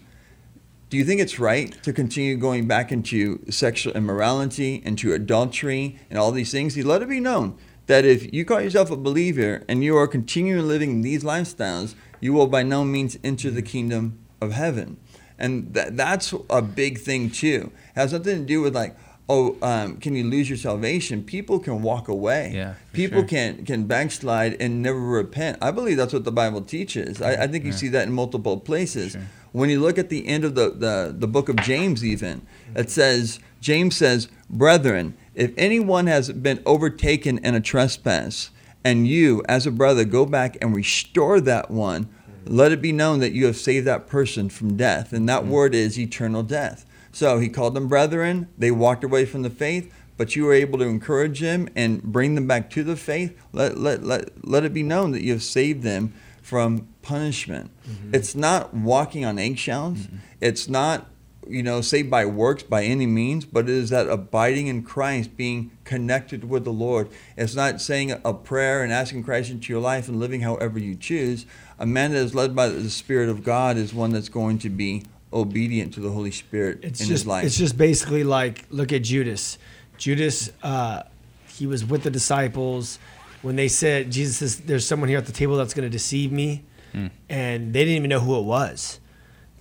do 0.91 0.97
you 0.97 1.05
think 1.05 1.21
it's 1.21 1.39
right 1.39 1.83
to 1.83 1.93
continue 1.93 2.37
going 2.37 2.69
back 2.69 2.93
into 2.93 3.45
sexual 3.51 3.93
immorality, 3.95 4.83
into 4.85 5.13
adultery, 5.13 5.99
and 6.09 6.19
all 6.19 6.31
these 6.31 6.53
things? 6.53 6.77
You 6.77 6.85
let 6.85 7.03
it 7.03 7.09
be 7.09 7.21
known 7.21 7.57
that 7.87 8.05
if 8.05 8.33
you 8.33 8.45
call 8.45 8.61
yourself 8.61 8.91
a 8.91 8.97
believer 8.97 9.63
and 9.69 9.83
you 9.85 9.97
are 9.97 10.07
continuing 10.07 10.67
living 10.67 11.03
these 11.03 11.25
lifestyles, 11.25 11.95
you 12.21 12.33
will 12.33 12.47
by 12.47 12.63
no 12.63 12.85
means 12.85 13.19
enter 13.23 13.51
the 13.51 13.63
kingdom 13.63 14.19
of 14.41 14.53
heaven. 14.53 14.97
And 15.39 15.75
that, 15.75 15.97
that's 15.97 16.33
a 16.49 16.63
big 16.63 16.99
thing 16.99 17.31
too. 17.31 17.73
It 17.95 18.01
has 18.01 18.13
nothing 18.13 18.41
to 18.41 18.45
do 18.45 18.63
with 18.63 18.75
like, 18.75 18.97
oh, 19.29 19.57
um, 19.63 19.97
can 19.97 20.15
you 20.15 20.25
lose 20.25 20.49
your 20.49 20.57
salvation? 20.59 21.25
People 21.25 21.59
can 21.59 21.83
walk 21.83 22.09
away. 22.09 22.53
Yeah, 22.55 22.75
People 22.93 23.21
sure. 23.21 23.29
can 23.29 23.65
can 23.65 23.87
backslide 23.87 24.57
and 24.61 24.81
never 24.81 25.01
repent. 25.01 25.59
I 25.61 25.71
believe 25.71 25.97
that's 25.97 26.13
what 26.13 26.25
the 26.25 26.33
Bible 26.33 26.61
teaches. 26.61 27.21
I, 27.21 27.45
I 27.45 27.47
think 27.47 27.65
you 27.65 27.73
see 27.73 27.89
that 27.89 28.07
in 28.07 28.13
multiple 28.13 28.59
places. 28.61 29.13
Sure. 29.13 29.23
When 29.55 29.71
you 29.71 29.79
look 29.79 29.99
at 29.99 30.09
the 30.09 30.27
end 30.27 30.45
of 30.45 30.57
the, 30.57 30.71
the, 30.71 31.15
the 31.17 31.29
book 31.29 31.49
of 31.49 31.55
James, 31.59 32.05
even, 32.05 32.45
it 32.75 32.91
says, 32.91 33.39
James 33.61 33.97
says, 33.97 34.27
Brethren, 34.51 35.17
if 35.37 35.53
anyone 35.57 36.09
has 36.09 36.33
been 36.33 36.61
overtaken 36.67 37.39
in 37.39 37.55
a 37.55 37.61
trespass, 37.61 38.51
and 38.83 39.07
you, 39.07 39.45
as 39.49 39.65
a 39.65 39.71
brother, 39.71 40.05
go 40.05 40.27
back 40.27 40.59
and 40.61 40.75
restore 40.75 41.41
that 41.41 41.71
one, 41.71 42.09
let 42.45 42.73
it 42.73 42.83
be 42.83 42.91
known 42.91 43.21
that 43.21 43.31
you 43.31 43.47
have 43.47 43.57
saved 43.57 43.87
that 43.87 44.09
person 44.09 44.49
from 44.49 44.77
death. 44.77 45.13
And 45.13 45.29
that 45.29 45.43
mm-hmm. 45.43 45.53
word 45.53 45.73
is 45.73 46.01
eternal 46.01 46.43
death. 46.43 46.85
So 47.13 47.39
he 47.39 47.49
called 47.49 47.75
them 47.75 47.87
brethren. 47.87 48.49
They 48.59 48.73
walked 48.73 49.05
away 49.05 49.25
from 49.25 49.43
the 49.43 49.51
faith, 49.51 49.95
but 50.17 50.35
you 50.35 50.47
were 50.47 50.53
able 50.53 50.81
to 50.81 50.85
encourage 50.85 51.39
them 51.39 51.69
and 51.77 52.03
bring 52.03 52.35
them 52.35 52.49
back 52.49 52.71
to 52.71 52.83
the 52.83 52.97
faith. 52.97 53.41
Let, 53.53 53.79
let, 53.79 54.03
let, 54.03 54.45
let 54.45 54.65
it 54.65 54.75
be 54.75 54.83
known 54.83 55.13
that 55.13 55.23
you 55.23 55.31
have 55.31 55.45
saved 55.45 55.85
them 55.85 56.13
from 56.43 56.89
punishment. 57.05 57.71
It's 58.13 58.35
not 58.35 58.75
walking 58.75 59.25
on 59.25 59.39
eggshells. 59.39 60.09
It's 60.41 60.69
not, 60.69 61.07
you 61.47 61.63
know, 61.63 61.81
saved 61.83 62.11
by 62.11 62.25
works 62.25 62.63
by 62.63 62.85
any 62.85 63.07
means, 63.07 63.45
but 63.45 63.65
it 63.69 63.75
is 63.75 63.91
that 63.91 64.09
abiding 64.09 64.67
in 64.69 64.83
Christ, 64.83 65.37
being 65.37 65.71
connected 65.85 66.49
with 66.49 66.65
the 66.65 66.73
Lord. 66.73 67.09
It's 67.37 67.55
not 67.55 67.81
saying 67.81 68.13
a 68.25 68.33
prayer 68.35 68.83
and 68.83 68.93
asking 68.93 69.25
Christ 69.25 69.51
into 69.51 69.73
your 69.73 69.83
life 69.83 70.09
and 70.09 70.19
living 70.19 70.41
however 70.41 70.79
you 70.79 70.95
choose. 70.95 71.47
A 71.79 71.87
man 71.87 72.13
that 72.13 72.19
is 72.19 72.35
led 72.35 72.57
by 72.57 72.69
the 72.69 72.89
Spirit 72.91 73.29
of 73.29 73.45
God 73.45 73.77
is 73.77 73.93
one 73.93 74.11
that's 74.13 74.29
going 74.31 74.59
to 74.61 74.71
be 74.71 75.03
obedient 75.33 75.93
to 75.95 76.01
the 76.01 76.11
Holy 76.11 76.31
Spirit 76.31 76.79
It's 76.83 77.01
in 77.01 77.09
just 77.09 77.23
his 77.23 77.27
life. 77.27 77.45
it's 77.45 77.59
just 77.59 77.77
basically 77.77 78.25
like 78.25 78.65
look 78.71 78.93
at 78.93 79.03
Judas. 79.03 79.59
Judas, 79.99 80.51
uh, 80.63 81.03
he 81.49 81.67
was 81.67 81.85
with 81.85 82.03
the 82.05 82.11
disciples 82.11 82.99
when 83.43 83.57
they 83.57 83.69
said 83.69 84.11
Jesus 84.11 84.37
says 84.39 84.61
there's 84.61 84.87
someone 84.87 85.09
here 85.09 85.19
at 85.19 85.27
the 85.27 85.33
table 85.33 85.57
that's 85.57 85.75
going 85.75 85.85
to 85.87 85.91
deceive 85.91 86.33
me, 86.33 86.63
Mm. 86.95 87.11
and 87.29 87.73
they 87.73 87.81
didn't 87.81 87.97
even 87.97 88.11
know 88.11 88.21
who 88.21 88.39
it 88.39 88.45
was. 88.45 89.01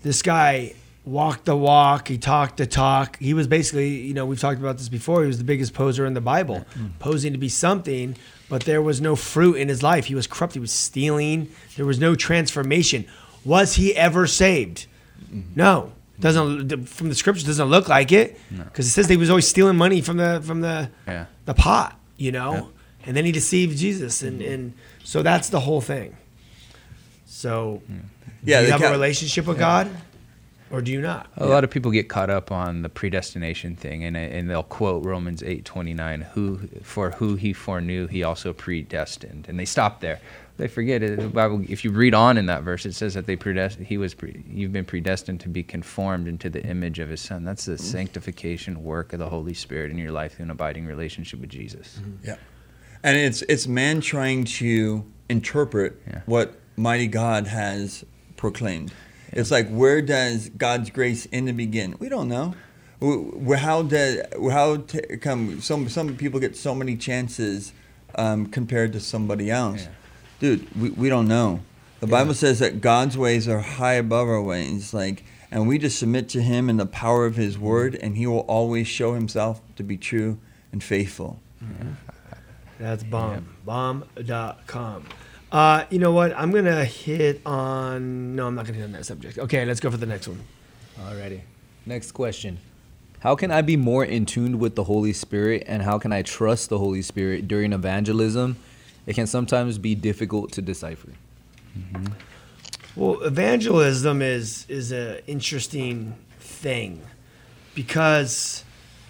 This 0.03 0.21
guy 0.21 0.73
walked 1.05 1.45
the 1.45 1.55
walk, 1.55 2.07
he 2.07 2.17
talked 2.17 2.57
the 2.57 2.65
talk. 2.67 3.17
He 3.19 3.33
was 3.33 3.47
basically, 3.47 3.89
you 3.89 4.13
know, 4.13 4.25
we've 4.25 4.39
talked 4.39 4.59
about 4.59 4.77
this 4.77 4.89
before. 4.89 5.21
He 5.21 5.27
was 5.27 5.37
the 5.39 5.43
biggest 5.43 5.73
poser 5.73 6.05
in 6.05 6.13
the 6.13 6.21
Bible, 6.21 6.65
mm. 6.77 6.85
Mm. 6.85 6.99
posing 6.99 7.33
to 7.33 7.39
be 7.39 7.49
something, 7.49 8.15
but 8.49 8.63
there 8.63 8.81
was 8.81 9.01
no 9.01 9.15
fruit 9.15 9.55
in 9.55 9.67
his 9.67 9.81
life. 9.81 10.05
He 10.05 10.15
was 10.15 10.27
corrupt. 10.27 10.53
He 10.53 10.59
was 10.59 10.71
stealing. 10.71 11.49
There 11.75 11.85
was 11.85 11.99
no 11.99 12.15
transformation. 12.15 13.05
Was 13.43 13.75
he 13.75 13.95
ever 13.95 14.27
saved? 14.27 14.85
Mm-hmm. 15.25 15.41
No, 15.55 15.91
doesn't 16.19 16.85
from 16.85 17.09
the 17.09 17.15
scriptures 17.15 17.45
doesn't 17.45 17.69
look 17.69 17.89
like 17.89 18.11
it 18.11 18.37
because 18.55 18.85
it 18.87 18.91
says 18.91 19.09
he 19.09 19.17
was 19.17 19.29
always 19.29 19.47
stealing 19.47 19.75
money 19.75 19.99
from 20.01 20.17
the 20.17 20.41
from 20.45 20.61
the 20.61 20.89
Yeah. 21.07 21.25
the 21.45 21.53
pot, 21.53 21.99
you 22.17 22.31
know, 22.31 22.69
and 23.05 23.17
then 23.17 23.25
he 23.25 23.31
deceived 23.31 23.77
Jesus, 23.77 24.21
and 24.21 24.39
mm-hmm. 24.39 24.53
and 24.53 24.73
so 25.03 25.21
that's 25.23 25.49
the 25.49 25.59
whole 25.61 25.81
thing. 25.81 26.15
So, 27.33 27.81
Yeah, 28.43 28.59
do 28.61 28.67
you 28.67 28.71
have 28.73 28.83
a 28.83 28.91
relationship 28.91 29.47
with 29.47 29.57
God, 29.57 29.89
or 30.69 30.81
do 30.81 30.91
you 30.91 31.01
not? 31.01 31.29
A 31.37 31.47
lot 31.47 31.63
of 31.63 31.71
people 31.71 31.89
get 31.89 32.07
caught 32.07 32.29
up 32.29 32.51
on 32.51 32.83
the 32.83 32.89
predestination 32.89 33.75
thing, 33.75 34.03
and 34.03 34.15
and 34.15 34.49
they'll 34.49 34.61
quote 34.61 35.03
Romans 35.03 35.41
eight 35.41 35.65
twenty 35.65 35.95
nine, 35.95 36.21
who 36.33 36.59
for 36.83 37.09
who 37.11 37.35
he 37.35 37.51
foreknew, 37.51 38.05
he 38.05 38.21
also 38.21 38.53
predestined, 38.53 39.47
and 39.49 39.59
they 39.59 39.65
stop 39.65 39.99
there. 39.99 40.19
They 40.57 40.67
forget 40.67 41.01
it. 41.01 41.19
The 41.19 41.27
Bible, 41.27 41.65
if 41.67 41.83
you 41.83 41.89
read 41.91 42.13
on 42.13 42.37
in 42.37 42.45
that 42.45 42.61
verse, 42.61 42.85
it 42.85 42.93
says 42.93 43.15
that 43.15 43.25
they 43.25 43.35
predestined. 43.35 43.87
He 43.87 43.97
was, 43.97 44.13
pre, 44.13 44.43
you've 44.47 44.71
been 44.71 44.85
predestined 44.85 45.39
to 45.41 45.49
be 45.49 45.63
conformed 45.63 46.27
into 46.27 46.47
the 46.51 46.63
image 46.63 46.99
of 46.99 47.09
His 47.09 47.21
Son. 47.21 47.43
That's 47.43 47.65
the 47.65 47.79
sanctification 47.79 48.83
work 48.83 49.13
of 49.13 49.17
the 49.19 49.29
Holy 49.29 49.55
Spirit 49.55 49.89
in 49.89 49.97
your 49.97 50.11
life, 50.11 50.35
through 50.35 50.43
an 50.45 50.51
abiding 50.51 50.85
relationship 50.85 51.39
with 51.41 51.49
Jesus. 51.49 51.97
Mm-hmm. 51.99 52.27
Yeah. 52.27 52.35
And 53.01 53.17
it's 53.17 53.41
it's 53.43 53.65
man 53.67 54.01
trying 54.01 54.43
to 54.61 55.03
interpret 55.29 55.99
Yeah. 56.07 56.21
what 56.27 56.59
mighty 56.75 57.07
God 57.07 57.47
has 57.47 58.03
proclaimed. 58.37 58.93
It's 59.31 59.51
like 59.51 59.67
where 59.69 60.01
does 60.01 60.49
God's 60.49 60.89
grace 60.89 61.27
end 61.31 61.47
and 61.49 61.57
begin? 61.57 61.95
We 61.99 62.09
don't 62.09 62.29
know. 62.29 62.53
Wh- 63.01 63.33
wh- 63.47 63.59
How 63.59 63.81
did 63.81 64.25
how 64.51 64.77
t- 64.77 65.17
come 65.17 65.59
some 65.61 65.89
some 65.89 66.15
people 66.15 66.39
get 66.39 66.55
so 66.55 66.75
many 66.75 66.95
chances 66.95 67.73
um, 68.15 68.45
compared 68.47 68.93
to 68.93 68.99
somebody 68.99 69.49
else? 69.49 69.83
Yeah. 69.83 69.89
Dude, 70.39 70.75
we, 70.79 70.89
we 70.91 71.09
don't 71.09 71.27
know. 71.27 71.61
The 71.99 72.07
Bible 72.07 72.33
says 72.33 72.59
that 72.59 72.81
God's 72.81 73.17
ways 73.17 73.47
are 73.47 73.59
high 73.59 73.93
above 73.93 74.27
our 74.27 74.41
ways, 74.41 74.93
like, 74.93 75.23
and 75.49 75.69
we 75.69 75.77
just 75.77 75.97
submit 75.97 76.27
to 76.29 76.41
Him 76.41 76.69
in 76.69 76.75
the 76.75 76.85
power 76.85 77.25
of 77.25 77.37
His 77.37 77.57
Word, 77.57 77.95
and 77.95 78.17
He 78.17 78.27
will 78.27 78.39
always 78.41 78.87
show 78.89 79.13
Himself 79.13 79.61
to 79.77 79.83
be 79.83 79.95
true 79.97 80.37
and 80.73 80.83
faithful. 80.83 81.39
That's 82.77 83.03
bomb. 83.03 83.55
Bomb.com. 83.65 85.05
Uh, 85.53 85.85
you 85.91 85.99
know 85.99 86.11
what? 86.11 86.33
I'm 86.35 86.51
gonna 86.51 86.83
hit 86.83 87.39
on. 87.45 88.35
No, 88.35 88.47
I'm 88.47 88.55
not 88.55 88.65
gonna 88.65 88.79
hit 88.79 88.85
on 88.85 88.91
that 88.93 89.05
subject. 89.05 89.37
Okay, 89.37 89.63
let's 89.65 89.79
go 89.79 89.91
for 89.91 89.97
the 89.97 90.07
next 90.07 90.27
one. 90.27 90.41
Alrighty. 90.99 91.41
Next 91.85 92.11
question. 92.13 92.57
How 93.19 93.35
can 93.35 93.51
I 93.51 93.61
be 93.61 93.77
more 93.77 94.03
in 94.03 94.25
tune 94.25 94.57
with 94.57 94.73
the 94.73 94.83
Holy 94.85 95.13
Spirit 95.13 95.63
and 95.67 95.83
how 95.83 95.99
can 95.99 96.11
I 96.11 96.23
trust 96.23 96.69
the 96.69 96.79
Holy 96.79 97.03
Spirit 97.03 97.47
during 97.47 97.71
evangelism? 97.71 98.57
It 99.05 99.13
can 99.13 99.27
sometimes 99.27 99.77
be 99.77 99.93
difficult 99.93 100.51
to 100.53 100.61
decipher. 100.61 101.09
Well, 102.95 103.21
evangelism 103.21 104.23
is 104.23 104.65
is 104.69 104.91
a 104.91 105.25
interesting 105.27 106.15
thing 106.39 107.01
because 107.75 108.63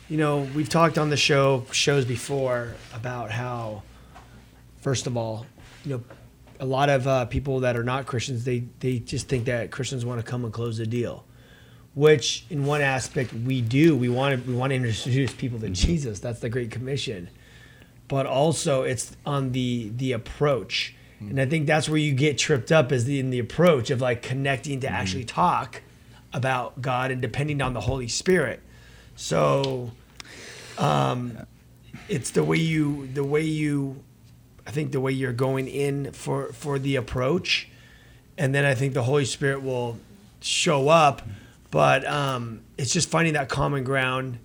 you 0.09 0.17
know 0.17 0.47
we've 0.53 0.69
talked 0.69 0.97
on 0.97 1.09
the 1.09 1.17
show 1.17 1.65
shows 1.71 2.03
before 2.03 2.75
about 2.93 3.31
how 3.31 3.83
first 4.81 5.07
of 5.07 5.15
all 5.15 5.45
you 5.85 5.91
know 5.91 6.03
a 6.63 6.65
lot 6.65 6.89
of 6.89 7.05
uh, 7.05 7.25
people 7.25 7.59
that 7.59 7.75
are 7.75 7.83
not 7.83 8.05
Christians 8.05 8.45
they 8.45 8.63
they 8.79 8.99
just 8.99 9.27
think 9.27 9.45
that 9.45 9.69
Christians 9.69 10.05
want 10.05 10.23
to 10.23 10.25
come 10.25 10.45
and 10.45 10.53
close 10.53 10.79
a 10.79 10.87
deal, 10.87 11.25
which 11.93 12.45
in 12.49 12.65
one 12.65 12.81
aspect 12.81 13.33
we 13.33 13.59
do. 13.59 13.97
We 13.97 14.07
want 14.07 14.41
to 14.41 14.49
we 14.49 14.55
want 14.55 14.71
to 14.71 14.75
introduce 14.75 15.33
people 15.33 15.59
to 15.59 15.69
Jesus. 15.69 16.21
That's 16.21 16.39
the 16.39 16.49
Great 16.49 16.71
Commission, 16.71 17.29
but 18.07 18.25
also 18.25 18.83
it's 18.83 19.17
on 19.25 19.51
the 19.51 19.91
the 19.97 20.13
approach. 20.13 20.95
And 21.19 21.39
I 21.39 21.45
think 21.45 21.67
that's 21.67 21.87
where 21.87 21.97
you 21.97 22.13
get 22.13 22.37
tripped 22.37 22.69
up 22.69 22.91
is 22.91 23.05
the, 23.05 23.17
in 23.17 23.29
the 23.29 23.39
approach 23.39 23.89
of 23.89 24.01
like 24.01 24.21
connecting 24.21 24.81
to 24.81 24.89
actually 24.89 25.23
talk 25.23 25.81
about 26.33 26.81
God 26.81 27.11
and 27.11 27.21
depending 27.21 27.61
on 27.61 27.73
the 27.73 27.79
Holy 27.79 28.09
Spirit. 28.09 28.59
So, 29.15 29.91
um, 30.77 31.37
it's 32.09 32.31
the 32.31 32.43
way 32.43 32.57
you 32.57 33.07
the 33.07 33.23
way 33.23 33.43
you, 33.43 34.03
I 34.65 34.71
think 34.71 34.91
the 34.91 34.99
way 35.01 35.11
you're 35.11 35.33
going 35.33 35.67
in 35.67 36.11
for 36.13 36.53
for 36.53 36.79
the 36.79 36.95
approach, 36.95 37.67
and 38.37 38.53
then 38.55 38.65
I 38.65 38.75
think 38.75 38.93
the 38.93 39.03
Holy 39.03 39.25
Spirit 39.25 39.61
will 39.61 39.97
show 40.41 40.89
up. 40.89 41.21
But 41.71 42.05
um, 42.07 42.61
it's 42.77 42.93
just 42.93 43.09
finding 43.09 43.33
that 43.33 43.49
common 43.49 43.83
ground 43.83 44.37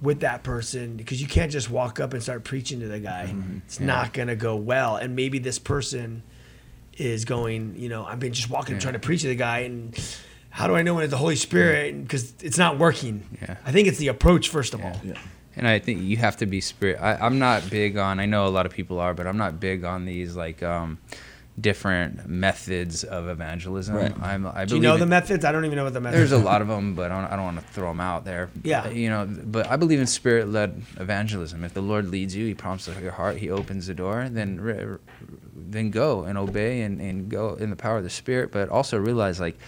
with 0.00 0.20
that 0.20 0.42
person 0.42 0.96
because 0.96 1.20
you 1.20 1.28
can't 1.28 1.52
just 1.52 1.70
walk 1.70 2.00
up 2.00 2.12
and 2.12 2.22
start 2.22 2.44
preaching 2.44 2.80
to 2.80 2.88
the 2.88 2.98
guy. 2.98 3.34
It's 3.66 3.78
not 3.78 4.12
gonna 4.12 4.36
go 4.36 4.56
well. 4.56 4.96
And 4.96 5.14
maybe 5.14 5.38
this 5.38 5.58
person 5.58 6.22
is 6.96 7.24
going, 7.24 7.74
you 7.76 7.88
know, 7.88 8.04
I've 8.04 8.18
been 8.18 8.32
just 8.32 8.50
walking 8.50 8.78
trying 8.78 8.94
to 8.94 9.00
preach 9.00 9.22
to 9.22 9.28
the 9.28 9.34
guy 9.34 9.60
and 9.60 9.96
how 10.50 10.66
do 10.66 10.74
I 10.74 10.82
know 10.82 10.94
when 10.94 11.04
it's 11.04 11.10
the 11.10 11.16
Holy 11.16 11.36
Spirit? 11.36 12.02
Because 12.02 12.34
it's 12.42 12.58
not 12.58 12.78
working. 12.78 13.24
Yeah. 13.40 13.56
I 13.64 13.72
think 13.72 13.88
it's 13.88 13.96
the 13.98 14.08
approach 14.08 14.50
first 14.50 14.74
of 14.74 14.84
all. 14.84 15.00
And 15.56 15.68
I 15.68 15.78
think 15.78 16.02
you 16.02 16.16
have 16.16 16.36
to 16.38 16.46
be 16.46 16.60
spirit. 16.60 16.98
I, 17.00 17.14
I'm 17.16 17.38
not 17.38 17.68
big 17.68 17.96
on. 17.96 18.18
I 18.20 18.26
know 18.26 18.46
a 18.46 18.48
lot 18.48 18.64
of 18.66 18.72
people 18.72 18.98
are, 19.00 19.12
but 19.14 19.26
I'm 19.26 19.36
not 19.36 19.60
big 19.60 19.84
on 19.84 20.06
these 20.06 20.34
like 20.34 20.62
um, 20.62 20.98
different 21.60 22.26
methods 22.26 23.04
of 23.04 23.28
evangelism. 23.28 23.94
Right. 23.94 24.14
I'm. 24.22 24.46
I 24.46 24.64
Do 24.64 24.76
you 24.76 24.80
believe 24.80 24.82
know 24.82 24.94
in- 24.94 25.00
the 25.00 25.06
methods? 25.06 25.44
I 25.44 25.52
don't 25.52 25.66
even 25.66 25.76
know 25.76 25.84
what 25.84 25.92
the 25.92 26.00
methods. 26.00 26.30
There's 26.30 26.40
a 26.40 26.44
lot 26.44 26.62
of 26.62 26.68
them, 26.68 26.94
but 26.94 27.12
I 27.12 27.20
don't, 27.20 27.32
I 27.32 27.36
don't 27.36 27.44
want 27.44 27.60
to 27.60 27.64
throw 27.72 27.88
them 27.88 28.00
out 28.00 28.24
there. 28.24 28.48
Yeah. 28.64 28.88
You 28.88 29.10
know, 29.10 29.28
but 29.28 29.66
I 29.70 29.76
believe 29.76 30.00
in 30.00 30.06
spirit-led 30.06 30.82
evangelism. 30.98 31.64
If 31.64 31.74
the 31.74 31.82
Lord 31.82 32.08
leads 32.08 32.34
you, 32.34 32.46
He 32.46 32.54
prompts 32.54 32.88
your 32.88 33.12
heart, 33.12 33.36
He 33.36 33.50
opens 33.50 33.86
the 33.88 33.94
door, 33.94 34.28
then 34.30 34.58
re- 34.60 34.96
then 35.54 35.90
go 35.90 36.24
and 36.24 36.38
obey 36.38 36.80
and, 36.82 36.98
and 37.00 37.28
go 37.28 37.54
in 37.54 37.68
the 37.70 37.76
power 37.76 37.98
of 37.98 38.04
the 38.04 38.10
Spirit. 38.10 38.50
But 38.52 38.70
also 38.70 38.98
realize 38.98 39.38
like 39.38 39.58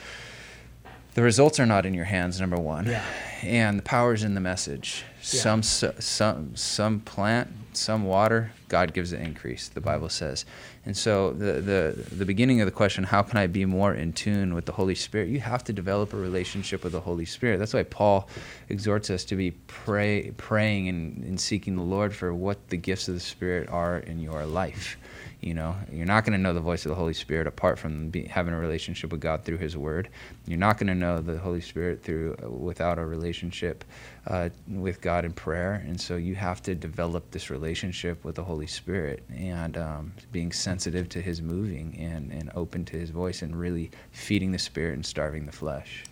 the 1.14 1.22
results 1.22 1.60
are 1.60 1.66
not 1.66 1.84
in 1.84 1.92
your 1.92 2.06
hands. 2.06 2.40
Number 2.40 2.56
one, 2.56 2.86
Yeah. 2.86 3.04
and 3.42 3.78
the 3.78 3.82
power 3.82 4.14
is 4.14 4.24
in 4.24 4.34
the 4.34 4.40
message. 4.40 5.04
Some 5.24 5.62
some 5.62 6.54
some 6.54 7.00
plant, 7.00 7.48
some 7.72 8.04
water. 8.04 8.52
God 8.68 8.92
gives 8.92 9.10
the 9.12 9.20
increase. 9.20 9.68
The 9.68 9.80
Bible 9.80 10.10
says, 10.10 10.44
and 10.84 10.94
so 10.94 11.32
the 11.32 11.60
the 11.62 12.04
the 12.14 12.26
beginning 12.26 12.60
of 12.60 12.66
the 12.66 12.72
question, 12.72 13.04
how 13.04 13.22
can 13.22 13.38
I 13.38 13.46
be 13.46 13.64
more 13.64 13.94
in 13.94 14.12
tune 14.12 14.54
with 14.54 14.66
the 14.66 14.72
Holy 14.72 14.94
Spirit? 14.94 15.28
You 15.28 15.40
have 15.40 15.64
to 15.64 15.72
develop 15.72 16.12
a 16.12 16.18
relationship 16.18 16.84
with 16.84 16.92
the 16.92 17.00
Holy 17.00 17.24
Spirit. 17.24 17.58
That's 17.58 17.72
why 17.72 17.84
Paul 17.84 18.28
exhorts 18.68 19.08
us 19.08 19.24
to 19.24 19.36
be 19.36 19.52
pray 19.66 20.30
praying 20.36 20.88
and, 20.88 21.24
and 21.24 21.40
seeking 21.40 21.76
the 21.76 21.82
Lord 21.82 22.14
for 22.14 22.34
what 22.34 22.68
the 22.68 22.76
gifts 22.76 23.08
of 23.08 23.14
the 23.14 23.20
Spirit 23.20 23.68
are 23.70 23.98
in 23.98 24.20
your 24.20 24.44
life. 24.44 24.98
You 25.44 25.52
know, 25.52 25.76
you're 25.92 26.06
not 26.06 26.24
going 26.24 26.32
to 26.32 26.38
know 26.38 26.54
the 26.54 26.60
voice 26.60 26.86
of 26.86 26.88
the 26.88 26.94
Holy 26.94 27.12
Spirit 27.12 27.46
apart 27.46 27.78
from 27.78 28.08
be, 28.08 28.24
having 28.24 28.54
a 28.54 28.58
relationship 28.58 29.12
with 29.12 29.20
God 29.20 29.44
through 29.44 29.58
His 29.58 29.76
Word. 29.76 30.08
You're 30.46 30.58
not 30.58 30.78
going 30.78 30.86
to 30.86 30.94
know 30.94 31.20
the 31.20 31.36
Holy 31.36 31.60
Spirit 31.60 32.02
through 32.02 32.34
without 32.48 32.98
a 32.98 33.04
relationship 33.04 33.84
uh, 34.26 34.48
with 34.66 35.02
God 35.02 35.26
in 35.26 35.34
prayer. 35.34 35.84
And 35.86 36.00
so 36.00 36.16
you 36.16 36.34
have 36.34 36.62
to 36.62 36.74
develop 36.74 37.30
this 37.30 37.50
relationship 37.50 38.24
with 38.24 38.36
the 38.36 38.42
Holy 38.42 38.66
Spirit 38.66 39.22
and 39.36 39.76
um, 39.76 40.14
being 40.32 40.50
sensitive 40.50 41.10
to 41.10 41.20
His 41.20 41.42
moving 41.42 41.94
and, 41.98 42.32
and 42.32 42.50
open 42.54 42.86
to 42.86 42.96
His 42.96 43.10
voice 43.10 43.42
and 43.42 43.54
really 43.54 43.90
feeding 44.12 44.50
the 44.50 44.58
Spirit 44.58 44.94
and 44.94 45.04
starving 45.04 45.44
the 45.44 45.52
flesh. 45.52 46.04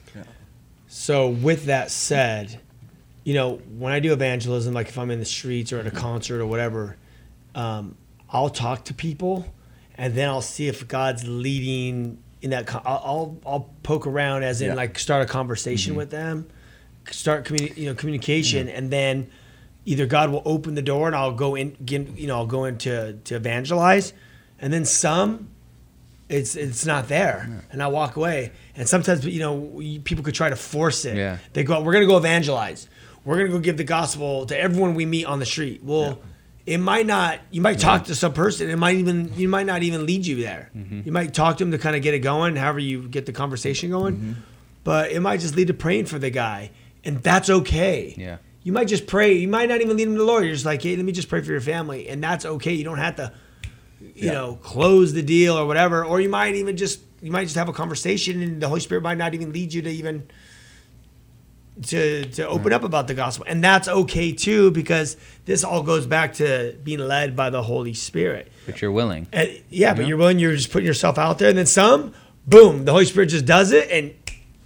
So 0.89 1.30
with 1.30 1.64
that 1.64 1.91
said, 1.91 2.61
you 3.24 3.33
know, 3.33 3.62
when 3.78 3.95
I 3.95 4.01
do 4.01 4.12
evangelism, 4.12 4.74
like 4.74 4.89
if 4.89 4.99
I'm 4.99 5.11
in 5.11 5.20
the 5.20 5.24
streets 5.24 5.72
or 5.72 5.78
at 5.78 5.87
a 5.87 5.91
concert 5.91 6.39
or 6.39 6.47
whatever, 6.47 6.99
um, 7.55 7.97
I'll 8.33 8.51
talk 8.51 8.85
to 8.87 8.95
people, 8.95 9.47
and 9.97 10.14
then 10.14 10.28
I'll 10.28 10.41
see 10.43 10.66
if 10.68 10.89
God's 10.89 11.26
leading 11.26 12.18
in 12.41 12.51
that. 12.51 12.66
Con- 12.66 12.83
I'll, 12.85 13.03
I'll 13.05 13.39
I'll 13.47 13.70
poke 13.83 14.07
around, 14.07 14.43
as 14.43 14.61
in 14.62 14.68
Yeah. 14.68 14.74
like 14.74 14.99
start 14.99 15.22
a 15.22 15.26
conversation 15.26 15.93
mm-hmm. 15.93 15.99
with 15.99 16.11
them, 16.11 16.49
start 17.11 17.45
communi- 17.45 17.76
you 17.76 17.87
know 17.87 17.95
communication, 17.95 18.68
and 18.68 18.91
then 18.91 19.30
either 19.85 20.07
God 20.07 20.30
will 20.30 20.43
open 20.45 20.74
the 20.74 20.83
door 20.83 21.09
and 21.09 21.16
I'll 21.16 21.33
go 21.33 21.55
in, 21.57 21.76
you 21.87 22.26
know, 22.26 22.37
I'll 22.37 22.47
go 22.47 22.64
into 22.64 23.18
to 23.24 23.35
evangelize, 23.37 24.12
and 24.61 24.72
then 24.72 24.85
some 24.85 25.49
it's 26.28 26.57
it's 26.57 26.87
not 26.87 27.09
there, 27.09 27.62
and 27.70 27.83
I 27.83 27.89
walk 27.89 28.16
away. 28.16 28.53
And 28.74 28.89
sometimes, 28.89 29.26
you 29.26 29.41
know, 29.41 29.55
we- 29.55 29.99
people 29.99 30.24
could 30.24 30.35
try 30.35 30.49
to 30.49 30.57
force 30.57 31.05
it. 31.05 31.16
Yeah. 31.16 31.37
They 31.53 31.62
go, 31.64 31.83
"We're 31.83 31.93
gonna 31.93 32.07
go 32.07 32.16
evangelize. 32.16 32.89
We're 33.24 33.37
gonna 33.37 33.51
go 33.51 33.59
give 33.59 33.76
the 33.76 33.85
gospel 33.85 34.47
to 34.47 34.59
everyone 34.59 34.95
we 34.95 35.05
meet 35.05 35.26
on 35.26 35.39
the 35.41 35.45
street." 35.47 35.83
Well, 35.85 36.18
it 36.67 36.79
might 36.79 37.07
not. 37.07 37.41
You 37.51 37.61
might 37.61 37.79
talk 37.79 38.05
to 38.05 38.15
some 38.15 38.33
person. 38.33 38.71
It 38.71 38.77
might 38.79 38.97
even. 38.97 39.33
You 39.37 39.49
might 39.49 39.67
not 39.67 39.83
even 39.83 40.07
lead 40.07 40.27
you 40.27 40.37
there. 40.37 40.71
Mm-hmm. 40.77 41.03
You 41.05 41.13
might 41.13 41.35
talk 41.35 41.57
to 41.59 41.65
them 41.65 41.73
to 41.73 41.79
kind 41.79 41.97
of 41.97 42.03
get 42.03 42.15
it 42.15 42.21
going. 42.21 42.57
However, 42.57 42.79
you 42.79 43.09
get 43.09 43.27
the 43.27 43.33
conversation 43.33 43.91
going. 43.91 44.17
Mm-hmm. 44.17 44.33
But 44.85 45.13
it 45.13 45.21
might 45.21 45.41
just 45.41 45.57
lead 45.57 45.69
to 45.69 45.75
praying 45.75 46.07
for 46.07 46.19
the 46.19 46.31
guy, 46.31 46.71
and 47.05 47.23
that's 47.23 47.49
okay. 47.51 48.15
Yeah. 48.17 48.39
You 48.65 48.73
might 48.73 48.87
just 48.89 49.07
pray. 49.07 49.35
You 49.35 49.49
might 49.49 49.69
not 49.69 49.81
even 49.81 49.97
lead 49.97 50.07
him 50.07 50.15
to 50.15 50.19
the 50.21 50.25
Lord. 50.25 50.45
You're 50.45 50.53
just 50.55 50.65
like, 50.67 50.83
hey, 50.83 50.95
let 50.97 51.05
me 51.05 51.13
just 51.13 51.29
pray 51.29 51.41
for 51.43 51.51
your 51.51 51.61
family, 51.61 52.09
and 52.09 52.23
that's 52.23 52.45
okay. 52.45 52.73
You 52.73 52.85
don't 52.85 52.99
have 52.99 53.17
to 53.17 53.33
you 54.01 54.27
Yeah. 54.27 54.33
know, 54.33 54.55
close 54.63 55.13
the 55.13 55.23
deal 55.23 55.57
or 55.57 55.67
whatever. 55.67 56.05
Or 56.05 56.21
you 56.21 56.29
might 56.29 56.55
even 56.57 56.77
just 56.77 57.01
you 57.21 57.31
might 57.31 57.45
just 57.45 57.55
have 57.57 57.69
a 57.69 57.73
conversation 57.73 58.43
and 58.43 58.61
the 58.61 58.69
Holy 58.69 58.81
Spirit 58.81 59.03
might 59.03 59.19
not 59.19 59.35
even 59.35 59.53
lead 59.53 59.73
you 59.73 59.83
to 59.83 59.91
even 59.91 60.29
to 61.83 62.25
to 62.27 62.47
open 62.49 62.73
up 62.73 62.85
about 62.85 63.09
the 63.09 63.14
gospel. 63.14 63.47
And 63.49 63.64
that's 63.64 63.89
okay 63.89 64.33
too, 64.33 64.70
because 64.70 65.16
this 65.47 65.64
all 65.64 65.83
goes 65.83 66.07
back 66.07 66.35
to 66.35 66.77
being 66.85 67.01
led 67.01 67.35
by 67.35 67.51
the 67.51 67.62
Holy 67.62 67.95
Spirit. 67.95 68.53
But 68.66 68.83
you're 68.83 68.93
willing. 68.93 69.27
And 69.33 69.62
yeah, 69.70 69.95
but 69.95 70.07
you're 70.07 70.18
willing, 70.18 70.39
you're 70.39 70.55
just 70.55 70.70
putting 70.70 70.87
yourself 70.87 71.18
out 71.18 71.39
there, 71.39 71.49
and 71.49 71.59
then 71.59 71.66
some, 71.66 72.14
boom, 72.47 72.85
the 72.85 72.93
Holy 72.93 73.07
Spirit 73.07 73.27
just 73.27 73.47
does 73.47 73.73
it 73.73 73.91
and 73.91 74.14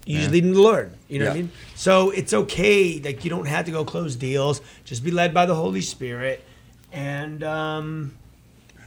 you 0.05 0.19
just 0.19 0.31
lead 0.31 0.45
them 0.45 0.53
to 0.53 0.57
the 0.57 0.63
Lord. 0.63 0.93
You 1.09 1.19
know 1.19 1.27
what 1.27 1.33
I 1.33 1.37
mean? 1.37 1.51
So 1.75 2.11
it's 2.11 2.33
okay. 2.33 3.01
Like 3.01 3.25
you 3.25 3.31
don't 3.31 3.47
have 3.47 3.65
to 3.67 3.73
go 3.73 3.85
close 3.85 4.17
deals. 4.17 4.61
Just 4.85 5.05
be 5.05 5.11
led 5.11 5.35
by 5.35 5.47
the 5.47 5.55
Holy 5.55 5.81
Spirit. 5.81 6.45
And 6.93 7.43
um 7.43 8.15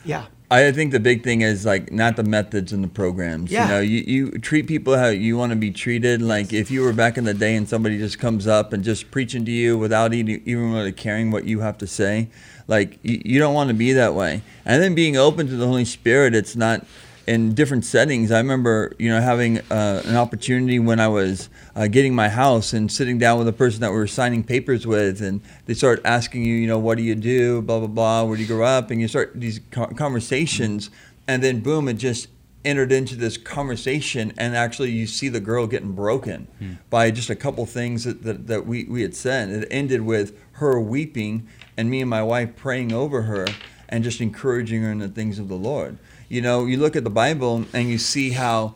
yeah. 0.05 0.25
I 0.51 0.71
think 0.71 0.91
the 0.91 0.99
big 0.99 1.23
thing 1.23 1.41
is 1.41 1.63
like 1.63 1.91
not 1.91 2.15
the 2.15 2.23
methods 2.23 2.73
and 2.73 2.83
the 2.83 2.87
programs. 2.87 3.51
Yeah. 3.51 3.65
You 3.65 3.69
know, 3.69 3.79
you, 3.81 3.99
you 3.99 4.31
treat 4.39 4.65
people 4.65 4.97
how 4.97 5.07
you 5.07 5.37
want 5.37 5.51
to 5.51 5.55
be 5.55 5.69
treated. 5.69 6.21
Like 6.23 6.53
if 6.53 6.71
you 6.71 6.81
were 6.81 6.93
back 6.93 7.17
in 7.19 7.23
the 7.23 7.35
day 7.35 7.55
and 7.55 7.69
somebody 7.69 7.99
just 7.99 8.17
comes 8.17 8.47
up 8.47 8.73
and 8.73 8.83
just 8.83 9.11
preaching 9.11 9.45
to 9.45 9.51
you 9.51 9.77
without 9.77 10.13
even, 10.13 10.41
even 10.45 10.73
really 10.73 10.91
caring 10.91 11.29
what 11.29 11.45
you 11.45 11.59
have 11.59 11.77
to 11.79 11.87
say, 11.87 12.29
like 12.67 12.97
you, 13.03 13.21
you 13.23 13.39
don't 13.39 13.53
want 13.53 13.67
to 13.67 13.75
be 13.75 13.93
that 13.93 14.15
way. 14.15 14.41
And 14.65 14.81
then 14.81 14.95
being 14.95 15.15
open 15.15 15.47
to 15.47 15.55
the 15.55 15.67
Holy 15.67 15.85
Spirit, 15.85 16.33
it's 16.33 16.55
not 16.55 16.83
in 17.29 17.53
different 17.53 17.85
settings. 17.85 18.31
I 18.31 18.39
remember, 18.39 18.91
you 18.97 19.07
know, 19.07 19.21
having 19.21 19.59
uh, 19.69 20.01
an 20.03 20.15
opportunity 20.15 20.79
when 20.79 20.99
I 20.99 21.09
was 21.09 21.47
uh, 21.75 21.85
getting 21.85 22.15
my 22.15 22.27
house 22.27 22.73
and 22.73 22.91
sitting 22.91 23.19
down 23.19 23.37
with 23.37 23.47
a 23.47 23.53
person 23.53 23.81
that 23.81 23.91
we 23.91 23.97
were 23.97 24.07
signing 24.07 24.43
papers 24.43 24.87
with, 24.87 25.21
and 25.21 25.39
they 25.67 25.75
start 25.75 26.01
asking 26.03 26.43
you, 26.43 26.55
you 26.55 26.65
know, 26.65 26.79
what 26.79 26.97
do 26.97 27.03
you 27.03 27.13
do, 27.13 27.61
blah 27.61 27.77
blah 27.77 27.87
blah, 27.87 28.23
where 28.23 28.35
do 28.35 28.41
you 28.41 28.47
grow 28.47 28.65
up, 28.65 28.89
and 28.89 28.99
you 28.99 29.07
start 29.07 29.33
these 29.35 29.59
conversations, 29.69 30.89
and 31.27 31.43
then 31.43 31.59
boom, 31.59 31.87
it 31.87 31.99
just 31.99 32.29
entered 32.65 32.91
into 32.91 33.15
this 33.15 33.37
conversation, 33.37 34.33
and 34.35 34.55
actually 34.55 34.89
you 34.89 35.05
see 35.05 35.29
the 35.29 35.39
girl 35.39 35.67
getting 35.67 35.91
broken 35.91 36.47
by 36.89 37.11
just 37.11 37.29
a 37.29 37.35
couple 37.35 37.63
things 37.67 38.05
that, 38.05 38.23
that, 38.23 38.47
that 38.47 38.65
we, 38.65 38.85
we 38.85 39.03
had 39.03 39.15
said. 39.15 39.49
It 39.49 39.67
ended 39.69 40.01
with 40.01 40.35
her 40.53 40.81
weeping, 40.81 41.47
and 41.77 41.91
me 41.91 42.01
and 42.01 42.09
my 42.09 42.23
wife 42.23 42.55
praying 42.55 42.91
over 42.91 43.21
her 43.21 43.45
and 43.87 44.03
just 44.03 44.19
encouraging 44.19 44.81
her 44.81 44.91
in 44.91 44.97
the 44.97 45.07
things 45.07 45.37
of 45.37 45.47
the 45.47 45.55
Lord. 45.55 45.99
You 46.29 46.41
know, 46.41 46.65
you 46.65 46.77
look 46.77 46.95
at 46.95 47.03
the 47.03 47.09
Bible 47.09 47.65
and 47.73 47.89
you 47.89 47.97
see 47.97 48.31
how 48.31 48.75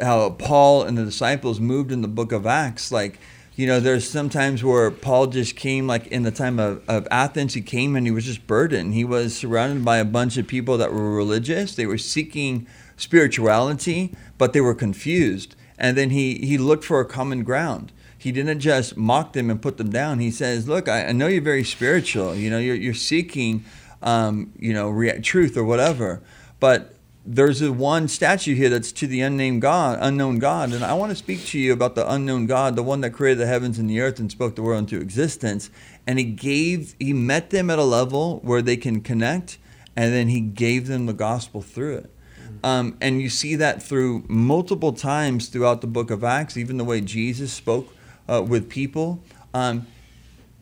how 0.00 0.30
Paul 0.30 0.82
and 0.82 0.98
the 0.98 1.04
disciples 1.04 1.58
moved 1.58 1.90
in 1.90 2.02
the 2.02 2.08
book 2.08 2.32
of 2.32 2.44
Acts. 2.46 2.92
Like 2.92 3.18
You 3.54 3.66
know, 3.66 3.80
there's 3.80 4.08
sometimes 4.08 4.64
where 4.64 4.90
Paul 4.90 5.28
just 5.28 5.56
came, 5.56 5.86
like 5.86 6.06
in 6.08 6.22
the 6.22 6.30
time 6.30 6.58
of, 6.58 6.82
of 6.88 7.06
Athens, 7.10 7.54
he 7.54 7.60
came 7.60 7.96
and 7.96 8.06
he 8.06 8.10
was 8.10 8.24
just 8.24 8.46
burdened. 8.46 8.94
He 8.94 9.04
was 9.04 9.36
surrounded 9.36 9.84
by 9.84 9.98
a 9.98 10.04
bunch 10.04 10.36
of 10.38 10.46
people 10.46 10.76
that 10.78 10.92
were 10.92 11.14
religious. 11.14 11.74
They 11.74 11.86
were 11.86 11.98
seeking 11.98 12.66
spirituality, 12.96 14.14
but 14.38 14.52
they 14.52 14.60
were 14.60 14.74
confused. 14.74 15.54
And 15.78 15.96
then 15.96 16.10
he, 16.10 16.38
he 16.38 16.56
looked 16.58 16.84
for 16.84 17.00
a 17.00 17.04
common 17.04 17.44
ground. 17.44 17.92
He 18.16 18.32
didn't 18.32 18.60
just 18.60 18.96
mock 18.96 19.32
them 19.34 19.50
and 19.50 19.60
put 19.60 19.76
them 19.76 19.90
down. 19.90 20.18
He 20.18 20.30
says, 20.30 20.66
Look, 20.68 20.88
I, 20.88 21.06
I 21.06 21.12
know 21.12 21.26
you're 21.26 21.42
very 21.42 21.64
spiritual. 21.64 22.34
You 22.34 22.50
know, 22.50 22.58
you're, 22.58 22.76
you're 22.76 22.94
seeking, 22.94 23.64
um, 24.00 24.52
you 24.58 24.72
know, 24.72 24.88
rea- 24.88 25.20
truth 25.20 25.56
or 25.56 25.64
whatever. 25.64 26.22
But 26.62 26.94
there's 27.26 27.60
a 27.60 27.72
one 27.72 28.06
statue 28.06 28.54
here 28.54 28.68
that's 28.68 28.92
to 28.92 29.08
the 29.08 29.20
unnamed 29.20 29.62
God, 29.62 29.98
unknown 30.00 30.38
God, 30.38 30.72
and 30.72 30.84
I 30.84 30.94
want 30.94 31.10
to 31.10 31.16
speak 31.16 31.44
to 31.46 31.58
you 31.58 31.72
about 31.72 31.96
the 31.96 32.08
unknown 32.08 32.46
God, 32.46 32.76
the 32.76 32.84
one 32.84 33.00
that 33.00 33.10
created 33.10 33.40
the 33.40 33.48
heavens 33.48 33.80
and 33.80 33.90
the 33.90 33.98
earth 33.98 34.20
and 34.20 34.30
spoke 34.30 34.54
the 34.54 34.62
world 34.62 34.78
into 34.78 35.00
existence. 35.00 35.70
And 36.06 36.20
he 36.20 36.24
gave, 36.24 36.94
he 37.00 37.12
met 37.12 37.50
them 37.50 37.68
at 37.68 37.80
a 37.80 37.82
level 37.82 38.38
where 38.44 38.62
they 38.62 38.76
can 38.76 39.00
connect, 39.00 39.58
and 39.96 40.14
then 40.14 40.28
he 40.28 40.40
gave 40.40 40.86
them 40.86 41.06
the 41.06 41.12
gospel 41.12 41.62
through 41.62 41.96
it. 41.96 42.14
Um, 42.62 42.96
and 43.00 43.20
you 43.20 43.28
see 43.28 43.56
that 43.56 43.82
through 43.82 44.24
multiple 44.28 44.92
times 44.92 45.48
throughout 45.48 45.80
the 45.80 45.88
book 45.88 46.12
of 46.12 46.22
Acts, 46.22 46.56
even 46.56 46.76
the 46.76 46.84
way 46.84 47.00
Jesus 47.00 47.52
spoke 47.52 47.92
uh, 48.28 48.40
with 48.40 48.68
people. 48.68 49.20
Um, 49.52 49.88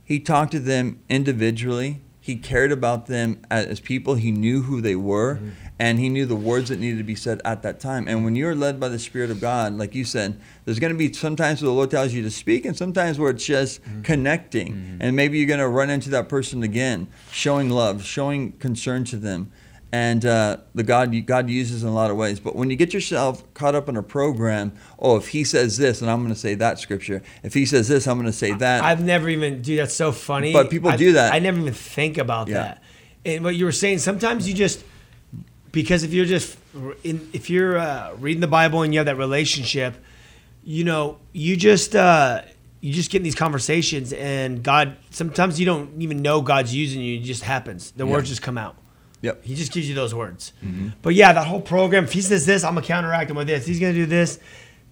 he 0.03 0.19
talked 0.19 0.53
to 0.53 0.61
them 0.61 1.01
individually. 1.11 2.01
He 2.23 2.37
cared 2.37 2.71
about 2.71 3.07
them 3.07 3.41
as 3.51 3.81
people. 3.81 4.15
He 4.15 4.31
knew 4.31 4.63
who 4.63 4.83
they 4.83 4.95
were, 4.95 5.37
mm-hmm. 5.37 5.51
and 5.79 5.99
he 5.99 6.11
knew 6.11 6.27
the 6.27 6.37
words 6.37 6.69
that 6.69 6.79
needed 6.79 6.99
to 6.99 7.05
be 7.05 7.15
said 7.15 7.41
at 7.47 7.63
that 7.63 7.81
time. 7.81 8.07
And 8.07 8.25
when 8.25 8.37
you're 8.37 8.55
led 8.55 8.79
by 8.79 8.89
the 8.89 8.99
Spirit 8.99 9.31
of 9.31 9.41
God, 9.41 9.73
like 9.73 9.95
you 9.95 10.05
said, 10.05 10.39
there's 10.65 10.79
going 10.79 10.93
to 10.93 10.99
be 10.99 11.13
sometimes 11.15 11.63
where 11.63 11.69
the 11.69 11.75
Lord 11.75 11.91
tells 11.91 12.13
you 12.13 12.23
to 12.23 12.31
speak, 12.31 12.67
and 12.67 12.77
sometimes 12.77 13.19
where 13.19 13.31
it's 13.31 13.47
just 13.47 13.83
mm-hmm. 13.83 14.03
connecting. 14.03 14.75
Mm-hmm. 14.75 14.97
And 15.01 15.17
maybe 15.17 15.39
you're 15.39 15.49
going 15.49 15.61
to 15.61 15.69
run 15.69 15.89
into 15.89 16.11
that 16.11 16.29
person 16.29 16.63
again, 16.63 17.09
showing 17.33 17.71
love, 17.71 18.05
showing 18.05 18.53
concern 18.53 19.05
to 19.05 19.17
them. 19.17 19.51
And 19.93 20.25
uh, 20.25 20.59
the 20.75 20.85
God 20.85 21.13
God 21.27 21.51
uses 21.51 21.83
in 21.83 21.89
a 21.89 21.93
lot 21.93 22.13
of 22.13 22.17
ways. 22.17 22.39
But 22.39 22.55
when 22.55 22.71
you 22.71 22.77
get 22.77 22.95
yourself 22.95 23.43
caught 23.55 23.75
up 23.75 23.89
in 23.89 23.97
a 23.97 24.03
program, 24.05 24.73
oh, 25.01 25.17
if 25.17 25.29
he 25.29 25.43
says 25.43 25.79
this, 25.79 26.01
and 26.01 26.09
I'm 26.09 26.21
going 26.21 26.33
to 26.33 26.39
say 26.39 26.55
that 26.55 26.79
scripture. 26.79 27.23
If 27.43 27.55
he 27.55 27.67
says 27.67 27.89
this, 27.89 28.07
I'm 28.07 28.17
going 28.17 28.27
to 28.27 28.33
say 28.33 28.53
that. 28.53 28.85
I've 28.85 29.03
never 29.03 29.29
even, 29.29 29.63
dude, 29.63 29.81
that's 29.81 29.95
so 29.95 30.13
funny. 30.13 30.53
But 30.53 30.71
people 30.71 30.91
I- 30.91 30.97
do 30.97 31.13
that. 31.15 31.33
I 31.35 31.41
never 31.41 31.59
even 31.59 31.75
think 31.75 32.19
about 32.19 32.47
Yeah. 32.49 32.55
that. 32.63 32.83
And 33.25 33.43
what 33.45 33.57
you 33.57 33.65
were 33.65 33.73
saying, 33.73 33.99
sometimes 33.99 34.49
you 34.49 34.55
just, 34.55 34.85
because 35.73 36.05
if 36.05 36.13
you're 36.13 36.25
just, 36.25 36.57
in, 37.03 37.29
if 37.33 37.51
you're 37.51 37.77
uh, 37.77 38.15
reading 38.15 38.41
the 38.41 38.47
Bible 38.47 38.83
and 38.83 38.95
you 38.95 39.01
have 39.01 39.07
that 39.07 39.19
relationship, 39.19 39.95
you 40.63 40.85
know, 40.85 41.19
you 41.33 41.57
just, 41.57 41.97
uh, 41.97 42.43
you 42.81 42.93
just 42.95 43.11
get 43.11 43.19
in 43.19 43.25
these 43.25 43.35
conversations 43.35 44.13
and 44.13 44.63
God, 44.63 44.97
sometimes 45.11 45.59
you 45.59 45.67
don't 45.67 46.01
even 46.01 46.23
know 46.23 46.41
God's 46.41 46.75
using 46.75 47.01
you. 47.03 47.19
It 47.19 47.25
just 47.25 47.43
happens. 47.43 47.91
The 47.91 48.07
words 48.07 48.29
just 48.29 48.41
come 48.41 48.57
out. 48.57 48.77
Yep. 49.23 49.45
He 49.45 49.55
just 49.55 49.73
gives 49.73 49.89
you 49.89 49.95
those 49.95 50.15
words. 50.15 50.53
Mm-hmm. 50.65 50.89
But 51.03 51.15
yeah, 51.15 51.33
that 51.33 51.47
whole 51.47 51.61
program, 51.61 52.05
if 52.05 52.13
he 52.13 52.23
says 52.23 52.47
this, 52.47 52.65
I'm 52.65 52.75
going 52.75 52.83
to 52.83 52.89
counteract 52.89 53.31
him 53.31 53.37
with 53.37 53.49
this. 53.49 53.67
He's 53.67 53.81
going 53.81 53.93
to 53.93 53.99
do 53.99 54.07
this. 54.07 54.39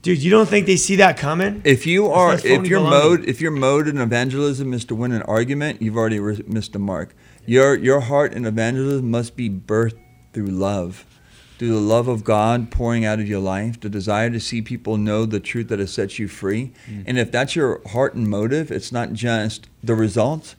Dude, 0.03 0.22
you 0.22 0.31
don't 0.31 0.49
think 0.49 0.66
they 0.66 0.76
see 0.76 0.97
that 0.97 1.16
coming? 1.16 1.61
If 1.64 1.85
you 1.85 2.07
are, 2.07 2.35
if 2.35 2.66
your 2.66 2.81
mode, 2.81 3.24
if 3.24 3.41
your 3.41 3.51
mode 3.51 3.89
in 3.89 3.99
evangelism 3.99 4.72
is 4.72 4.85
to 4.87 4.95
win 4.95 5.11
an 5.11 5.22
argument, 5.22 5.83
you've 5.83 5.97
already 5.97 6.20
re- 6.20 6.43
missed 6.47 6.72
the 6.72 6.79
mark. 6.79 7.16
Your 7.47 7.74
your 7.74 8.01
heart 8.01 8.33
in 8.33 8.45
evangelism 8.45 9.11
must 9.11 9.35
be 9.35 9.51
birthed 9.51 9.99
through 10.33 10.47
love, 10.47 11.05
through 11.59 11.70
the 11.70 11.81
love 11.81 12.07
of 12.07 12.22
God 12.22 12.70
pouring 12.70 13.05
out 13.05 13.18
of 13.18 13.26
your 13.26 13.41
life, 13.41 13.81
the 13.81 13.89
desire 13.89 14.31
to 14.31 14.39
see 14.39 14.62
people 14.62 14.97
know 14.97 15.26
the 15.26 15.41
truth 15.41 15.66
that 15.68 15.81
has 15.81 15.93
set 15.93 16.16
you 16.16 16.29
free. 16.29 16.72
Mm. 16.89 17.05
And 17.09 17.18
if 17.18 17.33
that's 17.33 17.57
your 17.57 17.81
heart 17.89 18.14
and 18.14 18.29
motive, 18.29 18.70
it's 18.70 18.93
not 18.93 19.14
just 19.14 19.68
the 19.83 19.97
result; 19.97 20.55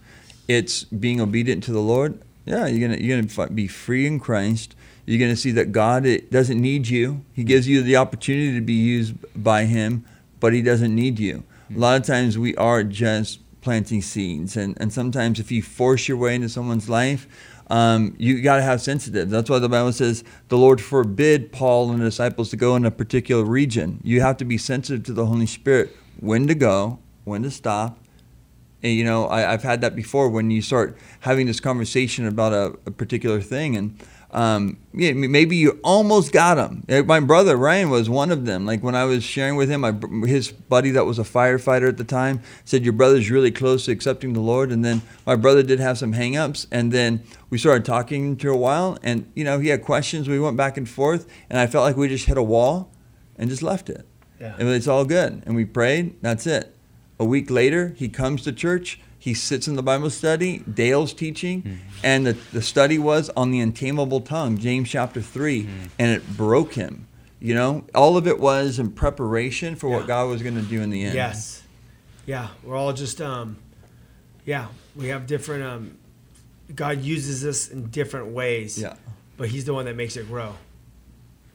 it's 0.50 0.84
being 0.84 1.22
obedient 1.22 1.64
to 1.64 1.72
the 1.72 1.80
Lord. 1.80 2.22
Yeah, 2.50 2.66
you're 2.66 2.90
gonna 2.90 3.00
you're 3.00 3.22
gonna 3.22 3.50
be 3.52 3.68
free 3.68 4.08
in 4.08 4.20
Christ. 4.20 4.76
You're 5.06 5.20
gonna 5.20 5.36
see 5.36 5.52
that 5.52 5.72
God 5.72 6.08
it 6.08 6.32
doesn't 6.32 6.60
need 6.60 6.88
you. 6.88 7.24
He 7.32 7.44
gives 7.44 7.68
you 7.68 7.84
the 7.84 7.96
opportunity 7.96 8.56
to 8.56 8.62
be 8.62 8.74
used 8.74 9.14
by 9.36 9.66
Him, 9.66 10.04
but 10.40 10.52
He 10.52 10.64
doesn't 10.64 10.94
need 10.94 11.20
you. 11.20 11.44
A 11.74 11.78
lot 11.78 12.02
of 12.02 12.08
times 12.08 12.40
we 12.40 12.56
are 12.56 12.84
just 12.84 13.40
planting 13.62 14.02
seeds, 14.02 14.58
and 14.58 14.76
and 14.82 14.92
sometimes 14.92 15.40
if 15.40 15.52
you 15.52 15.62
force 15.62 16.08
your 16.08 16.18
way 16.18 16.34
into 16.34 16.50
someone's 16.50 16.90
life. 16.90 17.28
Um, 17.72 18.16
you 18.18 18.42
got 18.42 18.56
to 18.56 18.64
have 18.64 18.82
sensitive. 18.82 19.30
That's 19.30 19.48
why 19.48 19.60
the 19.60 19.70
Bible 19.70 19.94
says 19.94 20.24
the 20.48 20.58
Lord 20.58 20.82
forbid 20.82 21.52
Paul 21.52 21.92
and 21.92 22.02
the 22.02 22.06
disciples 22.06 22.50
to 22.50 22.58
go 22.58 22.76
in 22.76 22.84
a 22.84 22.90
particular 22.90 23.44
region. 23.44 24.00
You 24.04 24.22
have 24.22 24.38
to 24.38 24.44
be 24.44 24.58
sensitive 24.58 25.04
to 25.04 25.14
the 25.14 25.28
Holy 25.28 25.46
Spirit, 25.46 25.96
when 26.20 26.48
to 26.48 26.56
go, 26.56 26.98
when 27.26 27.44
to 27.44 27.52
stop, 27.52 27.99
and, 28.84 28.94
you 28.94 29.04
know, 29.04 29.26
I, 29.28 29.52
I've 29.54 29.64
had 29.64 29.82
that 29.82 29.96
before 29.96 30.30
when 30.30 30.52
you 30.52 30.62
start 30.62 30.98
having 31.22 31.46
this 31.48 31.60
conversation 31.60 32.26
about 32.26 32.54
a, 32.54 32.78
a 32.86 32.92
particular 32.92 33.42
thing, 33.42 33.76
and 33.76 34.00
um, 34.32 34.78
yeah, 34.94 35.12
maybe 35.14 35.56
you 35.56 35.80
almost 35.84 36.32
got 36.32 36.60
him. 36.60 36.84
Eh, 36.88 37.02
My 37.02 37.20
brother 37.20 37.58
Ryan 37.58 37.90
was 37.90 38.10
one 38.12 38.30
of 38.32 38.46
them. 38.46 38.64
Like 38.64 38.84
when 38.84 38.94
I 38.94 39.04
was 39.06 39.24
sharing 39.24 39.56
with 39.56 39.70
him, 39.70 39.82
br- 40.00 40.28
his 40.28 40.52
buddy 40.52 40.92
that 40.92 41.06
was 41.06 41.18
a 41.18 41.24
firefighter 41.24 41.88
at 41.90 41.98
the 41.98 42.04
time 42.04 42.42
said, 42.64 42.84
"Your 42.84 42.94
brother's 42.94 43.32
really 43.32 43.50
close 43.50 43.86
to 43.86 43.92
accepting 43.92 44.34
the 44.34 44.40
Lord." 44.40 44.72
And 44.72 44.86
then 44.86 45.02
my 45.26 45.36
brother 45.36 45.64
did 45.64 45.80
have 45.80 45.98
some 45.98 46.14
hangups, 46.14 46.68
and 46.72 46.92
then 46.92 47.24
we 47.50 47.58
started 47.58 47.86
talking 47.86 48.36
for 48.38 48.50
a 48.50 48.58
while, 48.58 49.00
and 49.02 49.32
you 49.36 49.44
know, 49.44 49.58
he 49.58 49.70
had 49.70 49.84
questions. 49.84 50.30
We 50.30 50.40
went 50.40 50.58
back 50.58 50.78
and 50.78 50.88
forth, 50.88 51.26
and 51.50 51.58
I 51.60 51.66
felt 51.66 51.84
like 51.84 51.98
we 51.98 52.08
just 52.08 52.26
hit 52.28 52.38
a 52.38 52.44
wall, 52.44 52.92
and 53.36 53.50
just 53.50 53.64
left 53.64 53.90
it. 53.90 54.06
Yeah. 54.40 54.56
And 54.60 54.70
it's 54.70 54.88
all 54.88 55.06
good. 55.06 55.42
And 55.48 55.56
we 55.56 55.66
prayed. 55.66 56.22
That's 56.22 56.46
it. 56.48 56.76
A 57.20 57.26
week 57.26 57.50
later, 57.52 57.94
he 57.98 58.08
comes 58.10 58.44
to 58.44 58.52
church. 58.52 59.00
He 59.18 59.34
sits 59.34 59.68
in 59.68 59.76
the 59.76 59.84
Bible 59.84 60.10
study. 60.10 60.60
Dale's 60.60 61.14
teaching. 61.14 61.80
And 62.04 62.26
the, 62.26 62.34
the 62.54 62.62
study 62.62 62.98
was 62.98 63.30
on 63.36 63.52
the 63.52 63.60
untamable 63.60 64.22
tongue, 64.22 64.58
James 64.58 64.90
chapter 64.90 65.22
3. 65.22 65.68
And 66.00 66.12
it 66.12 66.38
broke 66.38 66.74
him. 66.76 67.08
You 67.42 67.54
know, 67.56 67.86
all 67.96 68.18
of 68.18 68.28
it 68.28 68.40
was 68.40 68.80
in 68.80 68.92
preparation 68.92 69.76
for 69.76 69.90
what 69.90 70.08
God 70.08 70.28
was 70.30 70.42
going 70.42 70.56
to 70.56 70.62
do 70.62 70.82
in 70.82 70.90
the 70.90 71.04
end. 71.04 71.16
Yes. 71.16 71.64
Yeah, 72.26 72.50
we're 72.64 72.76
all 72.76 72.94
just 72.94 73.22
um 73.22 73.58
yeah, 74.46 74.68
we 74.96 75.08
have 75.08 75.26
different 75.26 75.64
um 75.64 75.98
God 76.76 77.02
uses 77.02 77.46
us 77.46 77.70
in 77.70 77.88
different 77.90 78.28
ways. 78.28 78.78
Yeah, 78.78 78.96
But 79.38 79.50
he's 79.50 79.66
the 79.66 79.74
one 79.74 79.86
that 79.86 79.96
makes 79.96 80.16
it 80.18 80.28
grow. 80.28 80.54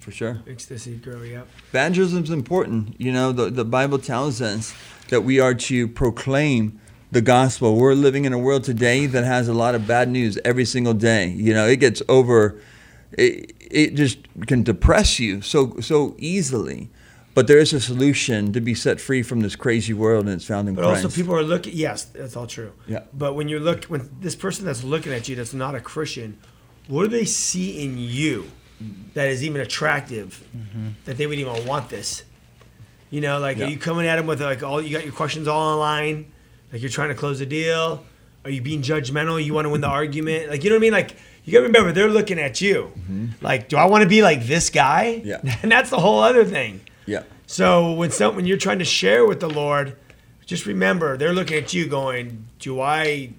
for 0.00 0.10
sure. 0.10 0.40
Makes 0.46 0.64
the 0.66 0.78
seed 0.78 1.02
grow, 1.02 1.22
yep. 1.22 1.46
Evangelism 1.68 2.24
is 2.24 2.30
important. 2.30 2.98
You 2.98 3.12
know, 3.12 3.30
the, 3.32 3.50
the 3.50 3.64
Bible 3.64 3.98
tells 3.98 4.40
us 4.42 4.74
that 5.08 5.22
we 5.22 5.40
are 5.40 5.54
to 5.54 5.88
proclaim 5.88 6.80
the 7.10 7.22
gospel. 7.22 7.76
We're 7.76 7.94
living 7.94 8.24
in 8.24 8.32
a 8.32 8.38
world 8.38 8.64
today 8.64 9.06
that 9.06 9.24
has 9.24 9.48
a 9.48 9.54
lot 9.54 9.74
of 9.74 9.86
bad 9.86 10.08
news 10.08 10.38
every 10.44 10.64
single 10.64 10.94
day. 10.94 11.28
You 11.28 11.54
know, 11.54 11.66
it 11.66 11.76
gets 11.76 12.02
over, 12.08 12.60
it, 13.12 13.52
it 13.60 13.94
just 13.94 14.18
can 14.46 14.62
depress 14.62 15.18
you 15.18 15.40
so 15.40 15.80
so 15.80 16.14
easily. 16.18 16.90
But 17.34 17.48
there 17.48 17.58
is 17.58 17.72
a 17.72 17.80
solution 17.80 18.52
to 18.52 18.60
be 18.60 18.74
set 18.74 19.00
free 19.00 19.24
from 19.24 19.40
this 19.40 19.56
crazy 19.56 19.92
world, 19.92 20.26
and 20.26 20.34
it's 20.34 20.44
found 20.44 20.68
in 20.68 20.76
But 20.76 20.82
Christ. 20.82 21.04
also 21.04 21.16
people 21.16 21.34
are 21.34 21.42
looking 21.42 21.72
yes, 21.74 22.04
that's 22.04 22.36
all 22.36 22.46
true. 22.46 22.72
Yeah. 22.86 23.04
But 23.12 23.34
when 23.34 23.48
you 23.48 23.58
look 23.58 23.84
when 23.86 24.08
this 24.20 24.36
person 24.36 24.64
that's 24.64 24.84
looking 24.84 25.12
at 25.12 25.28
you 25.28 25.34
that's 25.34 25.54
not 25.54 25.74
a 25.74 25.80
Christian, 25.80 26.38
what 26.86 27.02
do 27.04 27.08
they 27.08 27.24
see 27.24 27.84
in 27.84 27.98
you 27.98 28.50
that 29.14 29.28
is 29.28 29.42
even 29.42 29.60
attractive 29.60 30.44
mm-hmm. 30.56 30.90
that 31.06 31.16
they 31.16 31.26
would 31.26 31.38
even 31.38 31.66
want 31.66 31.88
this? 31.88 32.24
You 33.10 33.20
know, 33.20 33.38
like 33.38 33.56
Yeah. 33.58 33.66
are 33.66 33.68
you 33.70 33.76
coming 33.78 34.06
at 34.06 34.16
them 34.16 34.26
with 34.26 34.40
like 34.42 34.62
all 34.62 34.80
you 34.82 34.90
got 34.96 35.04
your 35.04 35.12
questions 35.12 35.46
all 35.48 35.74
online? 35.74 36.32
Like 36.72 36.80
you're 36.82 36.90
trying 36.90 37.10
to 37.10 37.14
close 37.14 37.40
a 37.40 37.46
deal? 37.46 38.04
Are 38.44 38.50
you 38.50 38.60
being 38.60 38.82
judgmental? 38.82 39.42
You 39.42 39.54
want 39.54 39.64
to 39.66 39.70
win 39.70 39.80
the 39.80 39.86
argument? 39.88 40.50
Like 40.50 40.64
you 40.64 40.70
know 40.70 40.76
what 40.76 40.80
I 40.80 40.82
mean? 40.82 40.92
Like 40.92 41.16
you 41.44 41.52
gotta 41.52 41.64
remember 41.66 41.92
they're 41.92 42.08
looking 42.10 42.38
at 42.38 42.60
you. 42.60 42.90
Mm-hmm. 42.98 43.26
Like, 43.44 43.68
do 43.68 43.76
I 43.76 43.84
want 43.84 44.02
to 44.02 44.08
be 44.08 44.22
like 44.22 44.44
this 44.46 44.70
guy? 44.70 45.20
Yeah. 45.24 45.40
And 45.62 45.70
that's 45.70 45.90
the 45.90 45.98
whole 45.98 46.20
other 46.20 46.44
thing. 46.44 46.80
yeah, 47.06 47.22
So 47.46 47.92
when 47.92 48.10
some 48.10 48.34
when 48.36 48.46
you're 48.46 48.56
trying 48.58 48.78
to 48.80 48.84
share 48.84 49.26
with 49.26 49.40
the 49.40 49.48
Lord, 49.50 49.96
just 50.46 50.66
remember 50.66 51.16
they're 51.16 51.32
looking 51.34 51.56
at 51.58 51.72
you, 51.74 51.86
going, 51.86 52.46
"Do 52.58 52.80
I? 52.80 53.30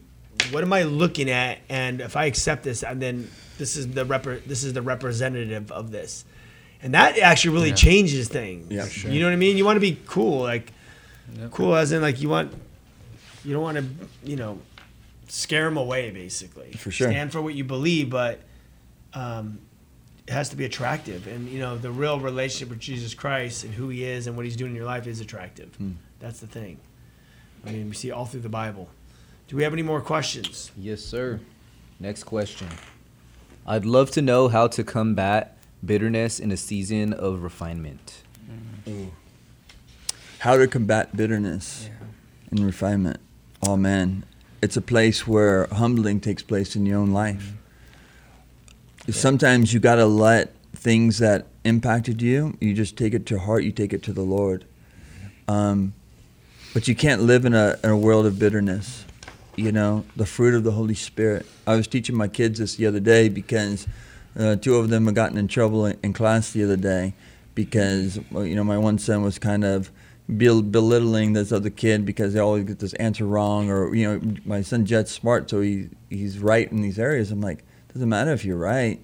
What 0.52 0.64
am 0.64 0.72
I 0.74 0.84
looking 0.84 1.30
at? 1.30 1.60
And 1.70 2.00
if 2.02 2.16
I 2.16 2.26
accept 2.26 2.64
this, 2.64 2.84
and 2.84 3.02
then 3.02 3.30
this 3.58 3.76
is 3.76 3.88
the 3.90 4.06
rep- 4.06 4.46
this 4.46 4.64
is 4.64 4.74
the 4.74 4.82
representative 4.82 5.72
of 5.72 5.92
this." 5.92 6.26
And 6.86 6.94
that 6.94 7.18
actually 7.18 7.56
really 7.56 7.74
changes 7.74 8.28
things. 8.28 8.72
Yeah, 8.72 8.88
sure. 8.88 9.10
You 9.10 9.20
know 9.20 9.26
what 9.26 9.34
I 9.34 9.38
mean? 9.38 9.58
You 9.58 9.66
want 9.66 9.78
to 9.78 9.82
be 9.82 9.98
cool, 10.06 10.44
like 10.44 10.72
cool 11.50 11.76
as 11.76 11.92
in 11.92 12.04
like 12.04 12.22
you 12.22 12.30
want 12.30 12.54
you 13.44 13.54
don't 13.54 13.64
want 13.64 13.78
to 13.78 13.86
you 14.24 14.36
know 14.36 14.60
scare 15.28 15.66
them 15.66 15.78
away 15.78 16.12
basically. 16.12 16.74
For 16.74 16.92
sure. 16.92 17.10
Stand 17.10 17.32
for 17.32 17.42
what 17.42 17.56
you 17.56 17.64
believe, 17.64 18.12
but 18.12 18.42
um, 19.16 19.58
it 20.28 20.34
has 20.34 20.50
to 20.50 20.56
be 20.56 20.64
attractive. 20.64 21.26
And 21.26 21.50
you 21.50 21.58
know, 21.58 21.76
the 21.76 21.90
real 21.90 22.20
relationship 22.20 22.70
with 22.70 22.82
Jesus 22.82 23.16
Christ 23.16 23.64
and 23.64 23.74
who 23.74 23.90
He 23.90 24.04
is 24.04 24.28
and 24.28 24.38
what 24.38 24.46
He's 24.46 24.56
doing 24.56 24.70
in 24.70 24.78
your 24.78 24.86
life 24.86 25.08
is 25.08 25.20
attractive. 25.20 25.74
Hmm. 25.78 25.94
That's 26.20 26.40
the 26.40 26.48
thing. 26.48 26.78
I 27.66 27.72
mean, 27.72 27.90
we 27.90 27.96
see 27.96 28.12
all 28.12 28.26
through 28.26 28.42
the 28.42 28.50
Bible. 28.50 28.90
Do 29.48 29.56
we 29.56 29.64
have 29.64 29.74
any 29.74 29.82
more 29.82 30.02
questions? 30.02 30.72
Yes, 30.78 31.02
sir. 31.02 31.40
Next 32.00 32.26
question. 32.26 32.68
I'd 33.66 33.86
love 33.86 34.12
to 34.12 34.22
know 34.22 34.50
how 34.50 34.68
to 34.68 34.84
combat 34.84 35.55
bitterness 35.86 36.40
in 36.40 36.52
a 36.52 36.58
season 36.58 37.14
of 37.14 37.44
refinement. 37.44 38.22
Mm-hmm. 38.88 39.10
how 40.40 40.58
to 40.58 40.68
combat 40.68 41.16
bitterness. 41.16 41.90
and 42.52 42.60
refinement. 42.60 43.20
Oh 43.64 43.76
man, 43.76 44.24
it's 44.62 44.78
a 44.78 44.82
place 44.82 45.28
where 45.28 45.68
humbling 45.68 46.20
takes 46.20 46.44
place 46.44 46.76
in 46.76 46.86
your 46.86 47.00
own 47.00 47.08
mm-hmm. 47.08 47.16
life. 47.16 47.54
Sometimes 49.10 49.74
you 49.74 49.80
got 49.80 49.96
to 49.96 50.06
let 50.06 50.56
things 50.76 51.20
that 51.20 51.48
impacted 51.64 52.22
you, 52.22 52.58
you 52.60 52.74
just 52.74 52.98
take 52.98 53.14
it 53.14 53.26
to 53.28 53.40
heart, 53.40 53.64
you 53.64 53.72
take 53.72 53.94
it 53.94 54.04
to 54.04 54.14
the 54.14 54.22
Lord. 54.22 54.66
Mm-hmm. 54.66 55.52
Um, 55.52 55.94
but 56.74 56.88
you 56.88 56.96
can't 56.96 57.22
live 57.22 57.46
in 57.46 57.54
a, 57.54 57.78
in 57.84 57.90
a 57.90 57.98
world 57.98 58.26
of 58.26 58.38
bitterness. 58.38 59.06
You 59.56 59.72
know, 59.72 60.04
the 60.18 60.26
fruit 60.26 60.54
of 60.54 60.64
the 60.64 60.72
Holy 60.72 60.96
Spirit. 60.96 61.46
I 61.66 61.76
was 61.76 61.88
teaching 61.88 62.16
my 62.16 62.28
kids 62.28 62.60
this 62.60 62.76
the 62.76 62.86
other 62.88 63.00
day 63.00 63.30
because 63.30 63.88
uh, 64.38 64.56
two 64.56 64.76
of 64.76 64.90
them 64.90 65.06
had 65.06 65.16
gotten 65.16 65.38
in 65.38 65.48
trouble 65.48 65.86
in, 65.86 65.98
in 66.04 66.14
class 66.14 66.52
the 66.52 66.64
other 66.64 66.78
day 66.78 67.14
because, 67.54 68.20
you 68.32 68.56
know, 68.56 68.64
my 68.64 68.78
one 68.78 68.98
son 68.98 69.22
was 69.24 69.40
kind 69.40 69.64
of 69.64 69.92
bel- 70.28 70.62
belittling 70.62 71.34
this 71.34 71.52
other 71.52 71.70
kid 71.70 72.06
because 72.06 72.34
they 72.34 72.40
always 72.40 72.66
get 72.66 72.80
this 72.80 72.94
answer 72.94 73.26
wrong 73.26 73.70
or, 73.70 73.96
you 73.96 74.06
know, 74.06 74.36
my 74.46 74.62
son 74.62 74.86
Jet's 74.86 75.12
smart, 75.12 75.50
so 75.50 75.62
he, 75.62 75.90
he's 76.10 76.40
right 76.40 76.70
in 76.72 76.82
these 76.82 77.00
areas. 77.00 77.32
I'm 77.32 77.42
like, 77.42 77.64
doesn't 77.94 78.10
matter 78.10 78.32
if 78.34 78.44
you're 78.44 78.58
right. 78.58 79.00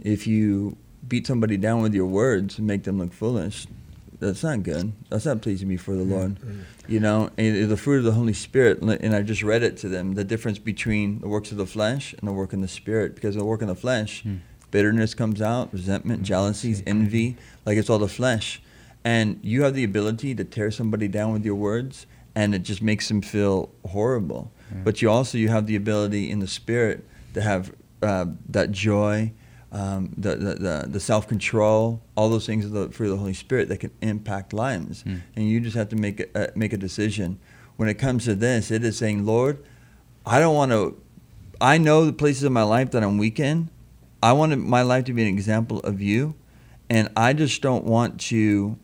If 0.00 0.26
you 0.26 0.76
beat 1.06 1.26
somebody 1.26 1.56
down 1.56 1.82
with 1.82 1.94
your 1.94 2.06
words 2.06 2.58
and 2.58 2.66
make 2.66 2.82
them 2.82 2.98
look 2.98 3.12
foolish, 3.12 3.66
that's 4.18 4.42
not 4.42 4.62
good. 4.62 4.92
That's 5.10 5.26
not 5.26 5.42
pleasing 5.42 5.68
before 5.68 5.94
the 5.94 6.02
Lord. 6.02 6.38
You 6.88 6.98
know, 7.00 7.30
and 7.36 7.68
the 7.70 7.76
fruit 7.76 7.98
of 7.98 8.04
the 8.04 8.12
Holy 8.12 8.32
Spirit, 8.32 8.80
and 8.80 9.14
I 9.14 9.22
just 9.22 9.42
read 9.42 9.62
it 9.62 9.76
to 9.78 9.88
them 9.88 10.14
the 10.14 10.24
difference 10.24 10.58
between 10.58 11.20
the 11.20 11.28
works 11.28 11.52
of 11.52 11.58
the 11.58 11.66
flesh 11.66 12.14
and 12.14 12.26
the 12.26 12.32
work 12.32 12.52
in 12.52 12.60
the 12.60 12.68
Spirit. 12.68 13.14
Because 13.14 13.34
the 13.36 13.44
work 13.44 13.60
in 13.62 13.68
the 13.68 13.74
flesh, 13.74 14.24
bitterness 14.74 15.14
comes 15.14 15.40
out, 15.40 15.72
resentment, 15.72 16.24
jealousies, 16.24 16.82
envy, 16.84 17.36
like 17.64 17.78
it's 17.78 17.88
all 17.88 18.00
the 18.00 18.08
flesh. 18.08 18.60
And 19.04 19.38
you 19.40 19.62
have 19.62 19.74
the 19.74 19.84
ability 19.84 20.34
to 20.34 20.42
tear 20.42 20.72
somebody 20.72 21.06
down 21.06 21.32
with 21.32 21.44
your 21.44 21.54
words, 21.54 22.06
and 22.34 22.56
it 22.56 22.64
just 22.64 22.82
makes 22.82 23.06
them 23.06 23.22
feel 23.22 23.70
horrible. 23.86 24.50
But 24.82 25.00
you 25.00 25.08
also 25.08 25.38
you 25.38 25.48
have 25.48 25.68
the 25.68 25.76
ability 25.76 26.28
in 26.28 26.40
the 26.40 26.48
Spirit 26.48 27.06
to 27.34 27.40
have 27.40 27.72
uh, 28.02 28.26
that 28.48 28.72
joy, 28.72 29.32
um, 29.70 30.12
the, 30.16 30.34
the, 30.34 30.54
the, 30.54 30.84
the 30.88 31.00
self 31.00 31.28
control, 31.28 32.02
all 32.16 32.28
those 32.28 32.44
things 32.44 32.64
of 32.64 32.72
the 32.72 33.16
Holy 33.16 33.32
Spirit 33.32 33.68
that 33.68 33.78
can 33.78 33.92
impact 34.00 34.52
lives. 34.52 35.04
And 35.36 35.48
you 35.48 35.60
just 35.60 35.76
have 35.76 35.90
to 35.90 35.96
make 35.96 36.18
a, 36.18 36.48
uh, 36.48 36.50
make 36.56 36.72
a 36.72 36.76
decision. 36.76 37.38
When 37.76 37.88
it 37.88 37.94
comes 37.94 38.24
to 38.24 38.34
this, 38.34 38.72
it 38.72 38.82
is 38.82 38.98
saying, 38.98 39.24
Lord, 39.24 39.64
I 40.26 40.40
don't 40.40 40.56
want 40.56 40.72
to, 40.72 41.00
I 41.60 41.78
know 41.78 42.04
the 42.06 42.12
places 42.12 42.42
in 42.42 42.52
my 42.52 42.64
life 42.64 42.90
that 42.90 43.04
I'm 43.04 43.18
weak 43.18 43.38
in. 43.38 43.70
I 44.24 44.32
want 44.32 44.56
my 44.56 44.80
life 44.80 45.04
to 45.04 45.12
be 45.12 45.20
an 45.20 45.28
example 45.28 45.80
of 45.80 46.00
you. 46.00 46.34
And 46.88 47.10
I 47.14 47.34
just 47.34 47.60
don't 47.60 47.84
want 47.84 48.18
to, 48.22 48.78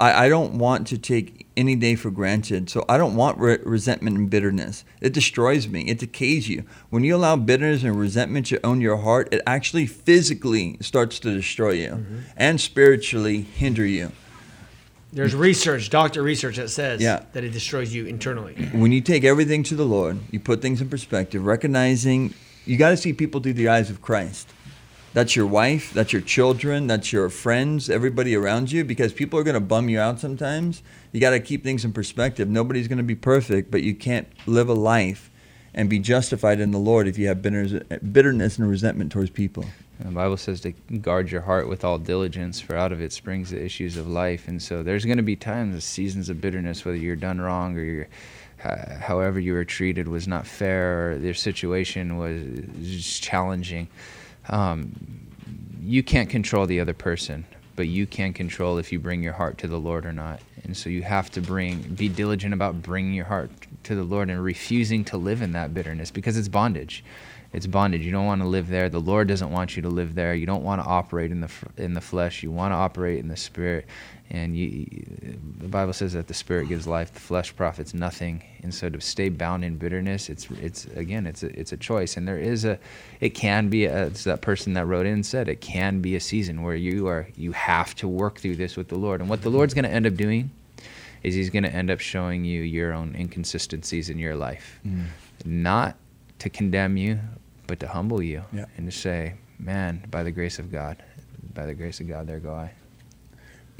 I, 0.00 0.26
I 0.26 0.28
don't 0.28 0.58
want 0.58 0.88
to 0.88 0.98
take 0.98 1.46
any 1.56 1.76
day 1.76 1.94
for 1.94 2.10
granted. 2.10 2.68
So 2.68 2.84
I 2.88 2.98
don't 2.98 3.14
want 3.14 3.38
re- 3.38 3.60
resentment 3.62 4.16
and 4.16 4.28
bitterness. 4.28 4.84
It 5.00 5.12
destroys 5.12 5.68
me. 5.68 5.82
It 5.82 6.00
decays 6.00 6.48
you. 6.48 6.64
When 6.88 7.04
you 7.04 7.14
allow 7.14 7.36
bitterness 7.36 7.84
and 7.84 7.96
resentment 7.96 8.46
to 8.46 8.66
own 8.66 8.80
your 8.80 8.96
heart, 8.96 9.28
it 9.32 9.42
actually 9.46 9.86
physically 9.86 10.76
starts 10.80 11.20
to 11.20 11.32
destroy 11.32 11.70
you 11.70 11.90
mm-hmm. 11.90 12.18
and 12.36 12.60
spiritually 12.60 13.42
hinder 13.42 13.86
you. 13.86 14.10
There's 15.12 15.36
research, 15.36 15.88
doctor 15.90 16.20
research 16.20 16.56
that 16.56 16.70
says 16.70 17.00
Yeah. 17.00 17.22
that 17.32 17.44
it 17.44 17.50
destroys 17.50 17.94
you 17.94 18.06
internally. 18.06 18.54
When 18.72 18.90
you 18.90 19.00
take 19.00 19.22
everything 19.22 19.62
to 19.64 19.76
the 19.76 19.86
Lord, 19.86 20.18
you 20.32 20.40
put 20.40 20.60
things 20.62 20.80
in 20.80 20.88
perspective, 20.88 21.46
recognizing 21.46 22.34
you 22.64 22.76
got 22.76 22.90
to 22.90 22.96
see 22.96 23.12
people 23.12 23.40
through 23.40 23.54
the 23.54 23.68
eyes 23.68 23.88
of 23.88 24.02
Christ. 24.02 24.48
That's 25.12 25.34
your 25.34 25.46
wife, 25.46 25.92
that's 25.92 26.12
your 26.12 26.22
children, 26.22 26.86
that's 26.86 27.12
your 27.12 27.28
friends, 27.30 27.90
everybody 27.90 28.36
around 28.36 28.70
you, 28.70 28.84
because 28.84 29.12
people 29.12 29.40
are 29.40 29.42
going 29.42 29.54
to 29.54 29.60
bum 29.60 29.88
you 29.88 29.98
out 29.98 30.20
sometimes. 30.20 30.84
You 31.10 31.20
got 31.20 31.30
to 31.30 31.40
keep 31.40 31.64
things 31.64 31.84
in 31.84 31.92
perspective. 31.92 32.48
Nobody's 32.48 32.86
going 32.86 32.98
to 32.98 33.04
be 33.04 33.16
perfect, 33.16 33.72
but 33.72 33.82
you 33.82 33.92
can't 33.92 34.28
live 34.46 34.68
a 34.68 34.74
life 34.74 35.28
and 35.74 35.90
be 35.90 35.98
justified 35.98 36.60
in 36.60 36.70
the 36.70 36.78
Lord 36.78 37.08
if 37.08 37.18
you 37.18 37.26
have 37.26 37.42
bitterness, 37.42 38.58
and 38.58 38.70
resentment 38.70 39.10
towards 39.10 39.30
people. 39.30 39.64
The 39.98 40.12
Bible 40.12 40.36
says 40.36 40.60
to 40.60 40.70
guard 40.70 41.30
your 41.30 41.42
heart 41.42 41.68
with 41.68 41.84
all 41.84 41.98
diligence, 41.98 42.60
for 42.60 42.76
out 42.76 42.92
of 42.92 43.00
it 43.00 43.12
springs 43.12 43.50
the 43.50 43.62
issues 43.62 43.96
of 43.96 44.06
life. 44.06 44.46
And 44.46 44.62
so 44.62 44.84
there's 44.84 45.04
going 45.04 45.16
to 45.16 45.24
be 45.24 45.34
times, 45.36 45.84
seasons 45.84 46.28
of 46.28 46.40
bitterness, 46.40 46.84
whether 46.84 46.96
you're 46.96 47.16
done 47.16 47.40
wrong 47.40 47.76
or 47.76 47.82
you're, 47.82 48.08
uh, 48.64 48.98
however 48.98 49.40
you 49.40 49.54
were 49.54 49.64
treated 49.64 50.06
was 50.06 50.28
not 50.28 50.46
fair, 50.46 51.14
or 51.14 51.18
their 51.18 51.34
situation 51.34 52.16
was 52.16 53.18
challenging. 53.18 53.88
Um, 54.50 54.94
you 55.80 56.02
can't 56.02 56.28
control 56.28 56.66
the 56.66 56.80
other 56.80 56.92
person, 56.94 57.46
but 57.76 57.88
you 57.88 58.06
can 58.06 58.32
control 58.32 58.78
if 58.78 58.92
you 58.92 59.00
bring 59.00 59.22
your 59.22 59.32
heart 59.32 59.58
to 59.58 59.66
the 59.66 59.78
Lord 59.78 60.04
or 60.04 60.12
not. 60.12 60.40
And 60.64 60.76
so 60.76 60.90
you 60.90 61.02
have 61.02 61.30
to 61.32 61.40
bring, 61.40 61.80
be 61.94 62.08
diligent 62.08 62.52
about 62.52 62.82
bringing 62.82 63.14
your 63.14 63.24
heart 63.24 63.50
to 63.84 63.94
the 63.94 64.02
Lord 64.02 64.28
and 64.28 64.42
refusing 64.42 65.04
to 65.06 65.16
live 65.16 65.40
in 65.40 65.52
that 65.52 65.72
bitterness 65.72 66.10
because 66.10 66.36
it's 66.36 66.48
bondage. 66.48 67.02
It's 67.52 67.66
bondage. 67.66 68.02
You 68.02 68.12
don't 68.12 68.26
want 68.26 68.42
to 68.42 68.46
live 68.46 68.68
there. 68.68 68.88
The 68.88 69.00
Lord 69.00 69.26
doesn't 69.26 69.50
want 69.50 69.74
you 69.74 69.82
to 69.82 69.88
live 69.88 70.14
there. 70.14 70.34
You 70.34 70.46
don't 70.46 70.62
want 70.62 70.82
to 70.82 70.88
operate 70.88 71.32
in 71.32 71.40
the 71.40 71.50
in 71.76 71.94
the 71.94 72.00
flesh. 72.00 72.44
You 72.44 72.52
want 72.52 72.70
to 72.72 72.76
operate 72.76 73.18
in 73.18 73.26
the 73.26 73.36
spirit. 73.36 73.86
And 74.32 74.56
you, 74.56 74.86
the 75.58 75.66
Bible 75.66 75.92
says 75.92 76.12
that 76.12 76.28
the 76.28 76.34
spirit 76.34 76.68
gives 76.68 76.86
life. 76.86 77.12
The 77.12 77.18
flesh 77.18 77.54
profits 77.56 77.92
nothing. 77.94 78.44
And 78.62 78.72
so 78.72 78.88
to 78.88 79.00
stay 79.00 79.28
bound 79.28 79.64
in 79.64 79.76
bitterness, 79.76 80.28
it's 80.28 80.48
it's 80.52 80.84
again, 80.94 81.26
it's 81.26 81.42
a, 81.42 81.58
it's 81.58 81.72
a 81.72 81.76
choice. 81.76 82.16
And 82.16 82.28
there 82.28 82.38
is 82.38 82.64
a, 82.64 82.78
it 83.20 83.30
can 83.30 83.68
be. 83.68 83.86
A, 83.86 84.06
it's 84.06 84.22
that 84.24 84.40
person 84.40 84.74
that 84.74 84.86
wrote 84.86 85.06
in 85.06 85.14
and 85.14 85.26
said 85.26 85.48
it 85.48 85.60
can 85.60 86.00
be 86.00 86.14
a 86.14 86.20
season 86.20 86.62
where 86.62 86.76
you 86.76 87.08
are 87.08 87.26
you 87.36 87.50
have 87.52 87.94
to 87.96 88.06
work 88.06 88.38
through 88.38 88.56
this 88.56 88.76
with 88.76 88.88
the 88.88 88.96
Lord. 88.96 89.20
And 89.20 89.28
what 89.28 89.42
the 89.42 89.50
Lord's 89.50 89.74
going 89.74 89.84
to 89.84 89.90
end 89.90 90.06
up 90.06 90.14
doing 90.14 90.50
is 91.24 91.34
He's 91.34 91.50
going 91.50 91.64
to 91.64 91.74
end 91.74 91.90
up 91.90 91.98
showing 91.98 92.44
you 92.44 92.62
your 92.62 92.92
own 92.92 93.16
inconsistencies 93.18 94.10
in 94.10 94.18
your 94.18 94.36
life, 94.36 94.78
mm. 94.86 95.06
not 95.44 95.96
to 96.38 96.48
condemn 96.48 96.96
you, 96.96 97.18
but 97.66 97.80
to 97.80 97.88
humble 97.88 98.22
you 98.22 98.44
Yeah. 98.52 98.66
and 98.76 98.90
to 98.90 98.96
say, 98.96 99.34
"Man, 99.58 100.04
by 100.08 100.22
the 100.22 100.30
grace 100.30 100.60
of 100.60 100.70
God, 100.70 101.02
by 101.52 101.66
the 101.66 101.74
grace 101.74 101.98
of 101.98 102.06
God, 102.06 102.28
there 102.28 102.38
go 102.38 102.54
I." 102.54 102.70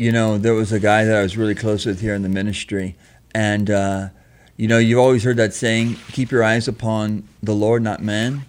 You 0.00 0.12
know, 0.12 0.38
there 0.38 0.54
was 0.54 0.72
a 0.72 0.80
guy 0.80 1.04
that 1.04 1.14
I 1.14 1.20
was 1.20 1.36
really 1.36 1.54
close 1.54 1.84
with 1.84 2.00
here 2.00 2.14
in 2.14 2.22
the 2.22 2.30
ministry, 2.30 2.96
and 3.34 3.68
uh, 3.68 4.08
you 4.56 4.66
know, 4.66 4.78
you've 4.78 4.98
always 4.98 5.24
heard 5.24 5.36
that 5.36 5.52
saying, 5.52 5.96
"Keep 6.12 6.30
your 6.30 6.42
eyes 6.42 6.66
upon 6.66 7.28
the 7.42 7.52
Lord, 7.52 7.82
not 7.82 8.02
man." 8.02 8.46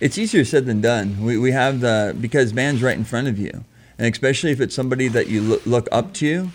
It's 0.00 0.18
easier 0.18 0.44
said 0.44 0.66
than 0.66 0.80
done. 0.80 1.22
We 1.22 1.38
we 1.38 1.52
have 1.52 1.78
the 1.78 2.16
because 2.20 2.52
man's 2.52 2.82
right 2.82 2.96
in 2.96 3.04
front 3.04 3.28
of 3.28 3.38
you, 3.38 3.64
and 4.00 4.12
especially 4.12 4.50
if 4.50 4.60
it's 4.60 4.74
somebody 4.74 5.06
that 5.06 5.28
you 5.28 5.42
look, 5.42 5.64
look 5.64 5.88
up 5.92 6.12
to, 6.14 6.50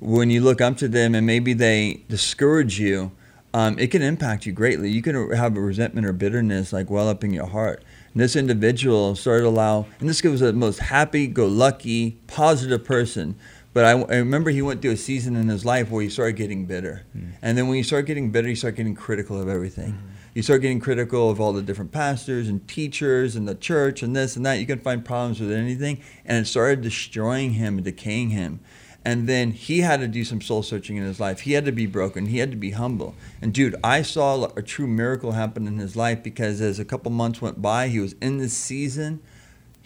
when 0.00 0.30
you 0.30 0.40
look 0.40 0.60
up 0.60 0.76
to 0.78 0.88
them 0.88 1.14
and 1.14 1.24
maybe 1.24 1.52
they 1.52 2.00
discourage 2.08 2.80
you, 2.80 3.12
um, 3.54 3.78
it 3.78 3.92
can 3.92 4.02
impact 4.02 4.46
you 4.46 4.52
greatly. 4.52 4.90
You 4.90 5.00
can 5.00 5.30
have 5.30 5.56
a 5.56 5.60
resentment 5.60 6.08
or 6.08 6.12
bitterness 6.12 6.72
like 6.72 6.90
well 6.90 7.08
up 7.08 7.22
in 7.22 7.32
your 7.32 7.46
heart. 7.46 7.84
And 8.12 8.20
this 8.20 8.34
individual 8.34 9.14
started 9.14 9.42
to 9.42 9.48
allow, 9.48 9.86
and 10.00 10.08
this 10.08 10.22
was 10.24 10.40
the 10.40 10.52
most 10.52 10.80
happy-go-lucky, 10.80 12.18
positive 12.26 12.84
person. 12.84 13.36
But 13.76 13.84
I, 13.84 13.90
I 13.90 14.16
remember 14.16 14.48
he 14.48 14.62
went 14.62 14.80
through 14.80 14.92
a 14.92 14.96
season 14.96 15.36
in 15.36 15.48
his 15.48 15.66
life 15.66 15.90
where 15.90 16.02
he 16.02 16.08
started 16.08 16.36
getting 16.36 16.64
bitter. 16.64 17.04
Hmm. 17.12 17.32
And 17.42 17.58
then 17.58 17.68
when 17.68 17.76
you 17.76 17.84
start 17.84 18.06
getting 18.06 18.30
bitter, 18.30 18.48
you 18.48 18.56
start 18.56 18.74
getting 18.74 18.94
critical 18.94 19.38
of 19.38 19.50
everything. 19.50 19.90
Hmm. 19.90 20.08
You 20.32 20.40
start 20.40 20.62
getting 20.62 20.80
critical 20.80 21.28
of 21.28 21.42
all 21.42 21.52
the 21.52 21.60
different 21.60 21.92
pastors 21.92 22.48
and 22.48 22.66
teachers 22.66 23.36
and 23.36 23.46
the 23.46 23.54
church 23.54 24.02
and 24.02 24.16
this 24.16 24.34
and 24.34 24.46
that. 24.46 24.54
You 24.54 24.64
can 24.64 24.78
find 24.78 25.04
problems 25.04 25.40
with 25.40 25.52
anything. 25.52 26.00
And 26.24 26.38
it 26.38 26.46
started 26.46 26.80
destroying 26.80 27.50
him 27.50 27.74
and 27.74 27.84
decaying 27.84 28.30
him. 28.30 28.60
And 29.04 29.28
then 29.28 29.50
he 29.50 29.80
had 29.80 30.00
to 30.00 30.08
do 30.08 30.24
some 30.24 30.40
soul 30.40 30.62
searching 30.62 30.96
in 30.96 31.04
his 31.04 31.20
life. 31.20 31.40
He 31.40 31.52
had 31.52 31.66
to 31.66 31.72
be 31.72 31.84
broken. 31.84 32.24
He 32.24 32.38
had 32.38 32.50
to 32.52 32.56
be 32.56 32.70
humble. 32.70 33.14
And 33.42 33.52
dude, 33.52 33.76
I 33.84 34.00
saw 34.00 34.46
a 34.56 34.62
true 34.62 34.86
miracle 34.86 35.32
happen 35.32 35.66
in 35.66 35.76
his 35.76 35.96
life 35.96 36.22
because 36.22 36.62
as 36.62 36.78
a 36.78 36.84
couple 36.86 37.12
months 37.12 37.42
went 37.42 37.60
by, 37.60 37.88
he 37.88 38.00
was 38.00 38.14
in 38.22 38.38
this 38.38 38.54
season. 38.54 39.20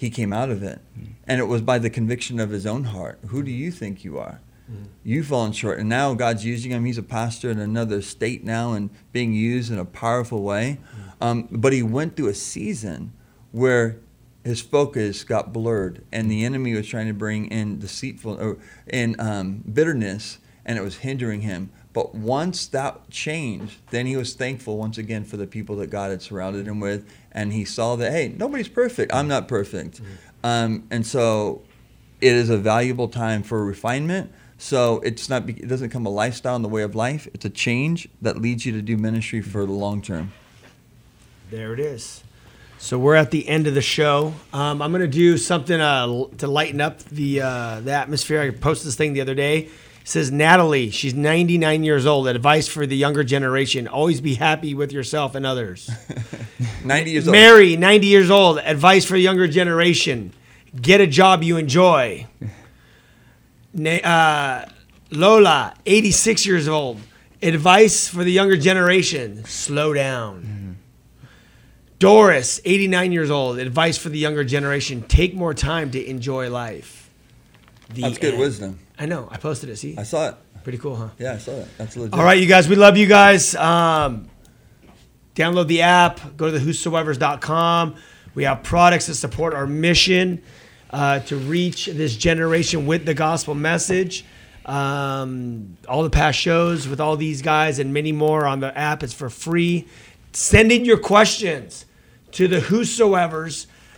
He 0.01 0.09
came 0.09 0.33
out 0.33 0.49
of 0.49 0.63
it. 0.63 0.81
And 1.27 1.41
it 1.41 1.45
was 1.45 1.61
by 1.61 1.79
the 1.79 1.91
conviction 1.91 2.41
of 2.41 2.49
his 2.49 2.65
own 2.65 2.85
heart. 2.85 3.19
Who 3.27 3.43
do 3.43 3.51
you 3.51 3.71
think 3.71 4.03
you 4.03 4.19
are? 4.19 4.41
You've 5.05 5.27
fallen 5.27 5.53
short. 5.53 5.79
And 5.79 5.91
now 5.91 6.15
God's 6.15 6.43
using 6.43 6.71
him. 6.71 6.87
He's 6.87 6.97
a 6.97 7.03
pastor 7.03 7.51
in 7.51 7.59
another 7.59 8.01
state 8.01 8.43
now 8.43 8.73
and 8.73 8.89
being 9.13 9.35
used 9.35 9.71
in 9.71 9.79
a 9.79 9.85
powerful 9.85 10.43
way. 10.43 10.79
Um, 11.21 11.49
but 11.51 11.75
he 11.75 11.83
went 11.83 12.17
through 12.17 12.29
a 12.29 12.35
season 12.35 13.13
where 13.53 13.99
his 14.43 14.63
focus 14.63 15.23
got 15.23 15.53
blurred 15.53 16.03
and 16.11 16.31
the 16.31 16.47
enemy 16.47 16.73
was 16.73 16.89
trying 16.89 17.09
to 17.09 17.13
bring 17.13 17.49
in 17.49 17.79
deceitful 17.79 18.41
or 18.41 18.57
in 18.87 19.21
um, 19.21 19.63
bitterness 19.71 20.39
and 20.65 20.79
it 20.79 20.81
was 20.81 20.97
hindering 20.99 21.43
him 21.43 21.69
but 21.93 22.15
once 22.15 22.67
that 22.69 23.11
changed 23.11 23.81
then 23.91 24.07
he 24.07 24.17
was 24.17 24.33
thankful 24.33 24.79
once 24.79 24.97
again 24.97 25.25
for 25.25 25.37
the 25.37 25.47
people 25.47 25.77
that 25.77 25.91
god 25.91 26.11
had 26.11 26.23
surrounded 26.23 26.67
him 26.67 26.81
with 26.81 27.07
and 27.33 27.53
he 27.53 27.65
saw 27.65 27.97
that 27.97 28.11
hey 28.13 28.33
nobody's 28.37 28.69
perfect 28.69 29.13
i'm 29.15 29.29
not 29.29 29.49
perfect 29.49 30.01
um, 30.43 30.87
and 30.91 31.07
so 31.07 31.63
it 32.21 32.33
is 32.35 32.51
a 32.51 32.57
valuable 32.59 33.09
time 33.09 33.43
for 33.43 33.65
refinement 33.65 34.33
so 34.59 35.01
it's 35.01 35.29
not 35.29 35.49
it 35.49 35.69
doesn't 35.69 35.89
become 35.89 36.07
a 36.07 36.11
lifestyle 36.11 36.57
in 36.57 36.63
the 36.63 36.69
way 36.69 36.83
of 36.83 36.95
life 36.95 37.29
it's 37.35 37.45
a 37.45 37.51
change 37.51 38.09
that 38.21 38.41
leads 38.41 38.67
you 38.67 38.73
to 38.73 38.83
do 38.83 38.97
ministry 38.97 39.41
for 39.41 39.65
the 39.67 39.73
long 39.73 40.03
term 40.03 40.33
There 41.51 41.73
it 41.73 41.81
is. 41.81 42.23
So 42.79 42.97
we're 42.99 43.17
at 43.17 43.31
the 43.31 43.47
end 43.49 43.67
of 43.67 43.75
the 43.75 43.83
show. 43.83 44.33
Um, 44.55 44.81
I'm 44.81 44.93
gonna 44.93 45.07
do 45.07 45.37
something 45.37 45.79
uh, 45.81 46.07
to 46.39 46.47
lighten 46.47 46.81
up 46.81 47.01
the 47.01 47.43
uh, 47.43 47.81
the 47.81 47.93
atmosphere. 47.93 48.41
I 48.41 48.51
posted 48.51 48.87
this 48.87 48.95
thing 48.95 49.13
the 49.13 49.21
other 49.21 49.35
day. 49.35 49.69
Says 50.11 50.33
Natalie, 50.33 50.91
she's 50.91 51.15
99 51.15 51.85
years 51.85 52.05
old. 52.05 52.27
Advice 52.27 52.67
for 52.67 52.85
the 52.85 52.97
younger 52.97 53.23
generation: 53.23 53.87
Always 53.87 54.21
be 54.21 54.35
happy 54.35 54.75
with 54.75 54.91
yourself 54.91 55.37
and 55.37 55.47
others. 55.47 55.89
90 56.85 57.11
years 57.13 57.29
old. 57.29 57.33
Mary, 57.33 57.77
90 57.77 58.07
years 58.09 58.29
old. 58.29 58.59
Advice 58.59 59.05
for 59.05 59.13
the 59.13 59.21
younger 59.21 59.47
generation: 59.47 60.33
Get 60.75 61.01
a 61.01 61.07
job 61.07 61.45
you 61.45 61.57
enjoy. 61.59 62.27
Uh, 63.73 64.65
Lola, 65.13 65.75
86 65.87 66.45
years 66.45 66.67
old. 66.67 66.99
Advice 67.41 68.09
for 68.09 68.25
the 68.25 68.33
younger 68.33 68.57
generation: 68.57 69.45
Slow 69.45 69.95
down. 69.95 70.77
Doris, 72.01 72.61
89 72.65 73.13
years 73.13 73.31
old. 73.31 73.61
Advice 73.61 73.97
for 73.97 74.09
the 74.09 74.19
younger 74.19 74.43
generation: 74.43 75.03
Take 75.03 75.37
more 75.37 75.55
time 75.55 75.93
to 75.93 76.05
enjoy 76.05 76.51
life. 76.51 77.09
The 77.91 78.03
That's 78.03 78.19
good 78.19 78.35
end. 78.35 78.41
wisdom. 78.41 78.81
I 79.01 79.07
know. 79.07 79.29
I 79.31 79.39
posted 79.39 79.71
it. 79.71 79.77
See, 79.77 79.97
I 79.97 80.03
saw 80.03 80.29
it. 80.29 80.35
pretty 80.63 80.77
cool, 80.77 80.95
huh? 80.95 81.09
Yeah, 81.19 81.33
I 81.33 81.39
saw 81.39 81.53
it. 81.53 81.69
That's 81.79 81.97
legit. 81.97 82.13
All 82.13 82.23
right, 82.23 82.39
you 82.39 82.47
guys, 82.47 82.69
we 82.69 82.77
love 82.77 82.99
you 82.99 83.07
guys. 83.07 83.55
Um, 83.55 84.29
download 85.35 85.69
the 85.69 85.81
app, 85.81 86.37
go 86.37 86.51
to 86.51 86.59
the 86.59 86.59
whosoevers.com. 86.59 87.97
We 88.35 88.45
have 88.45 88.63
products 88.63 89.07
that 89.07 89.15
support 89.15 89.55
our 89.55 89.67
mission 89.67 90.43
uh, 90.91 91.21
to 91.21 91.37
reach 91.37 91.87
this 91.87 92.15
generation 92.15 92.85
with 92.87 93.07
the 93.07 93.15
gospel 93.15 93.55
message. 93.55 94.27
Um, 94.67 95.79
all 95.89 96.03
the 96.03 96.11
past 96.11 96.39
shows 96.39 96.87
with 96.87 97.01
all 97.01 97.17
these 97.17 97.41
guys 97.41 97.79
and 97.79 97.95
many 97.95 98.13
more 98.13 98.47
on 98.47 98.61
the 98.61 98.77
app. 98.77 99.03
It's 99.03 99.15
for 99.15 99.31
free. 99.31 99.89
Send 100.33 100.71
in 100.71 100.85
your 100.85 100.99
questions 100.99 101.87
to 102.33 102.47
the 102.49 102.61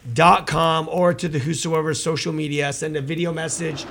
whosoevers.com 0.08 0.88
or 0.88 1.14
to 1.14 1.28
the 1.28 1.38
whosoever 1.38 1.94
social 1.94 2.32
media. 2.32 2.72
Send 2.72 2.96
a 2.96 3.00
video 3.00 3.32
message 3.32 3.84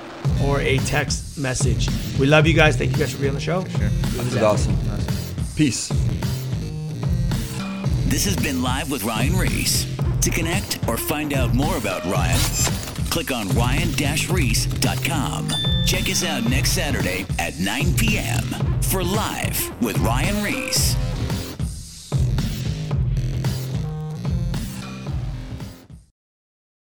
or 0.44 0.60
a 0.62 0.78
text 0.80 1.38
message. 1.38 1.88
We 2.20 2.28
love 2.28 2.48
you 2.48 2.54
guys. 2.54 2.78
Thank 2.78 2.92
you 2.92 2.98
guys 2.98 3.14
for 3.14 3.20
being 3.20 3.30
on 3.30 3.36
the 3.36 3.42
show. 3.42 3.62
This 3.62 4.34
is 4.34 4.42
awesome. 4.42 4.78
Peace. 5.56 5.90
This 8.08 8.26
has 8.26 8.36
been 8.36 8.62
Live 8.62 8.92
with 8.92 9.04
Ryan 9.04 9.38
Ries. 9.38 9.88
To 10.22 10.30
connect 10.30 10.88
or 10.88 10.98
find 10.98 11.34
out 11.34 11.56
more 11.56 11.78
about 11.78 12.04
Ryan, 12.06 12.40
click 13.10 13.32
on 13.32 13.50
ryan-ries.com. 13.50 15.50
Check 15.86 16.04
us 16.04 16.24
out 16.24 16.44
next 16.44 16.74
Saturday 16.74 17.26
at 17.40 17.60
9 17.60 17.96
p.m. 17.96 18.44
for 18.82 19.04
Live 19.04 19.82
with 19.82 19.98
Ryan 20.00 20.44
Ries. 20.44 20.96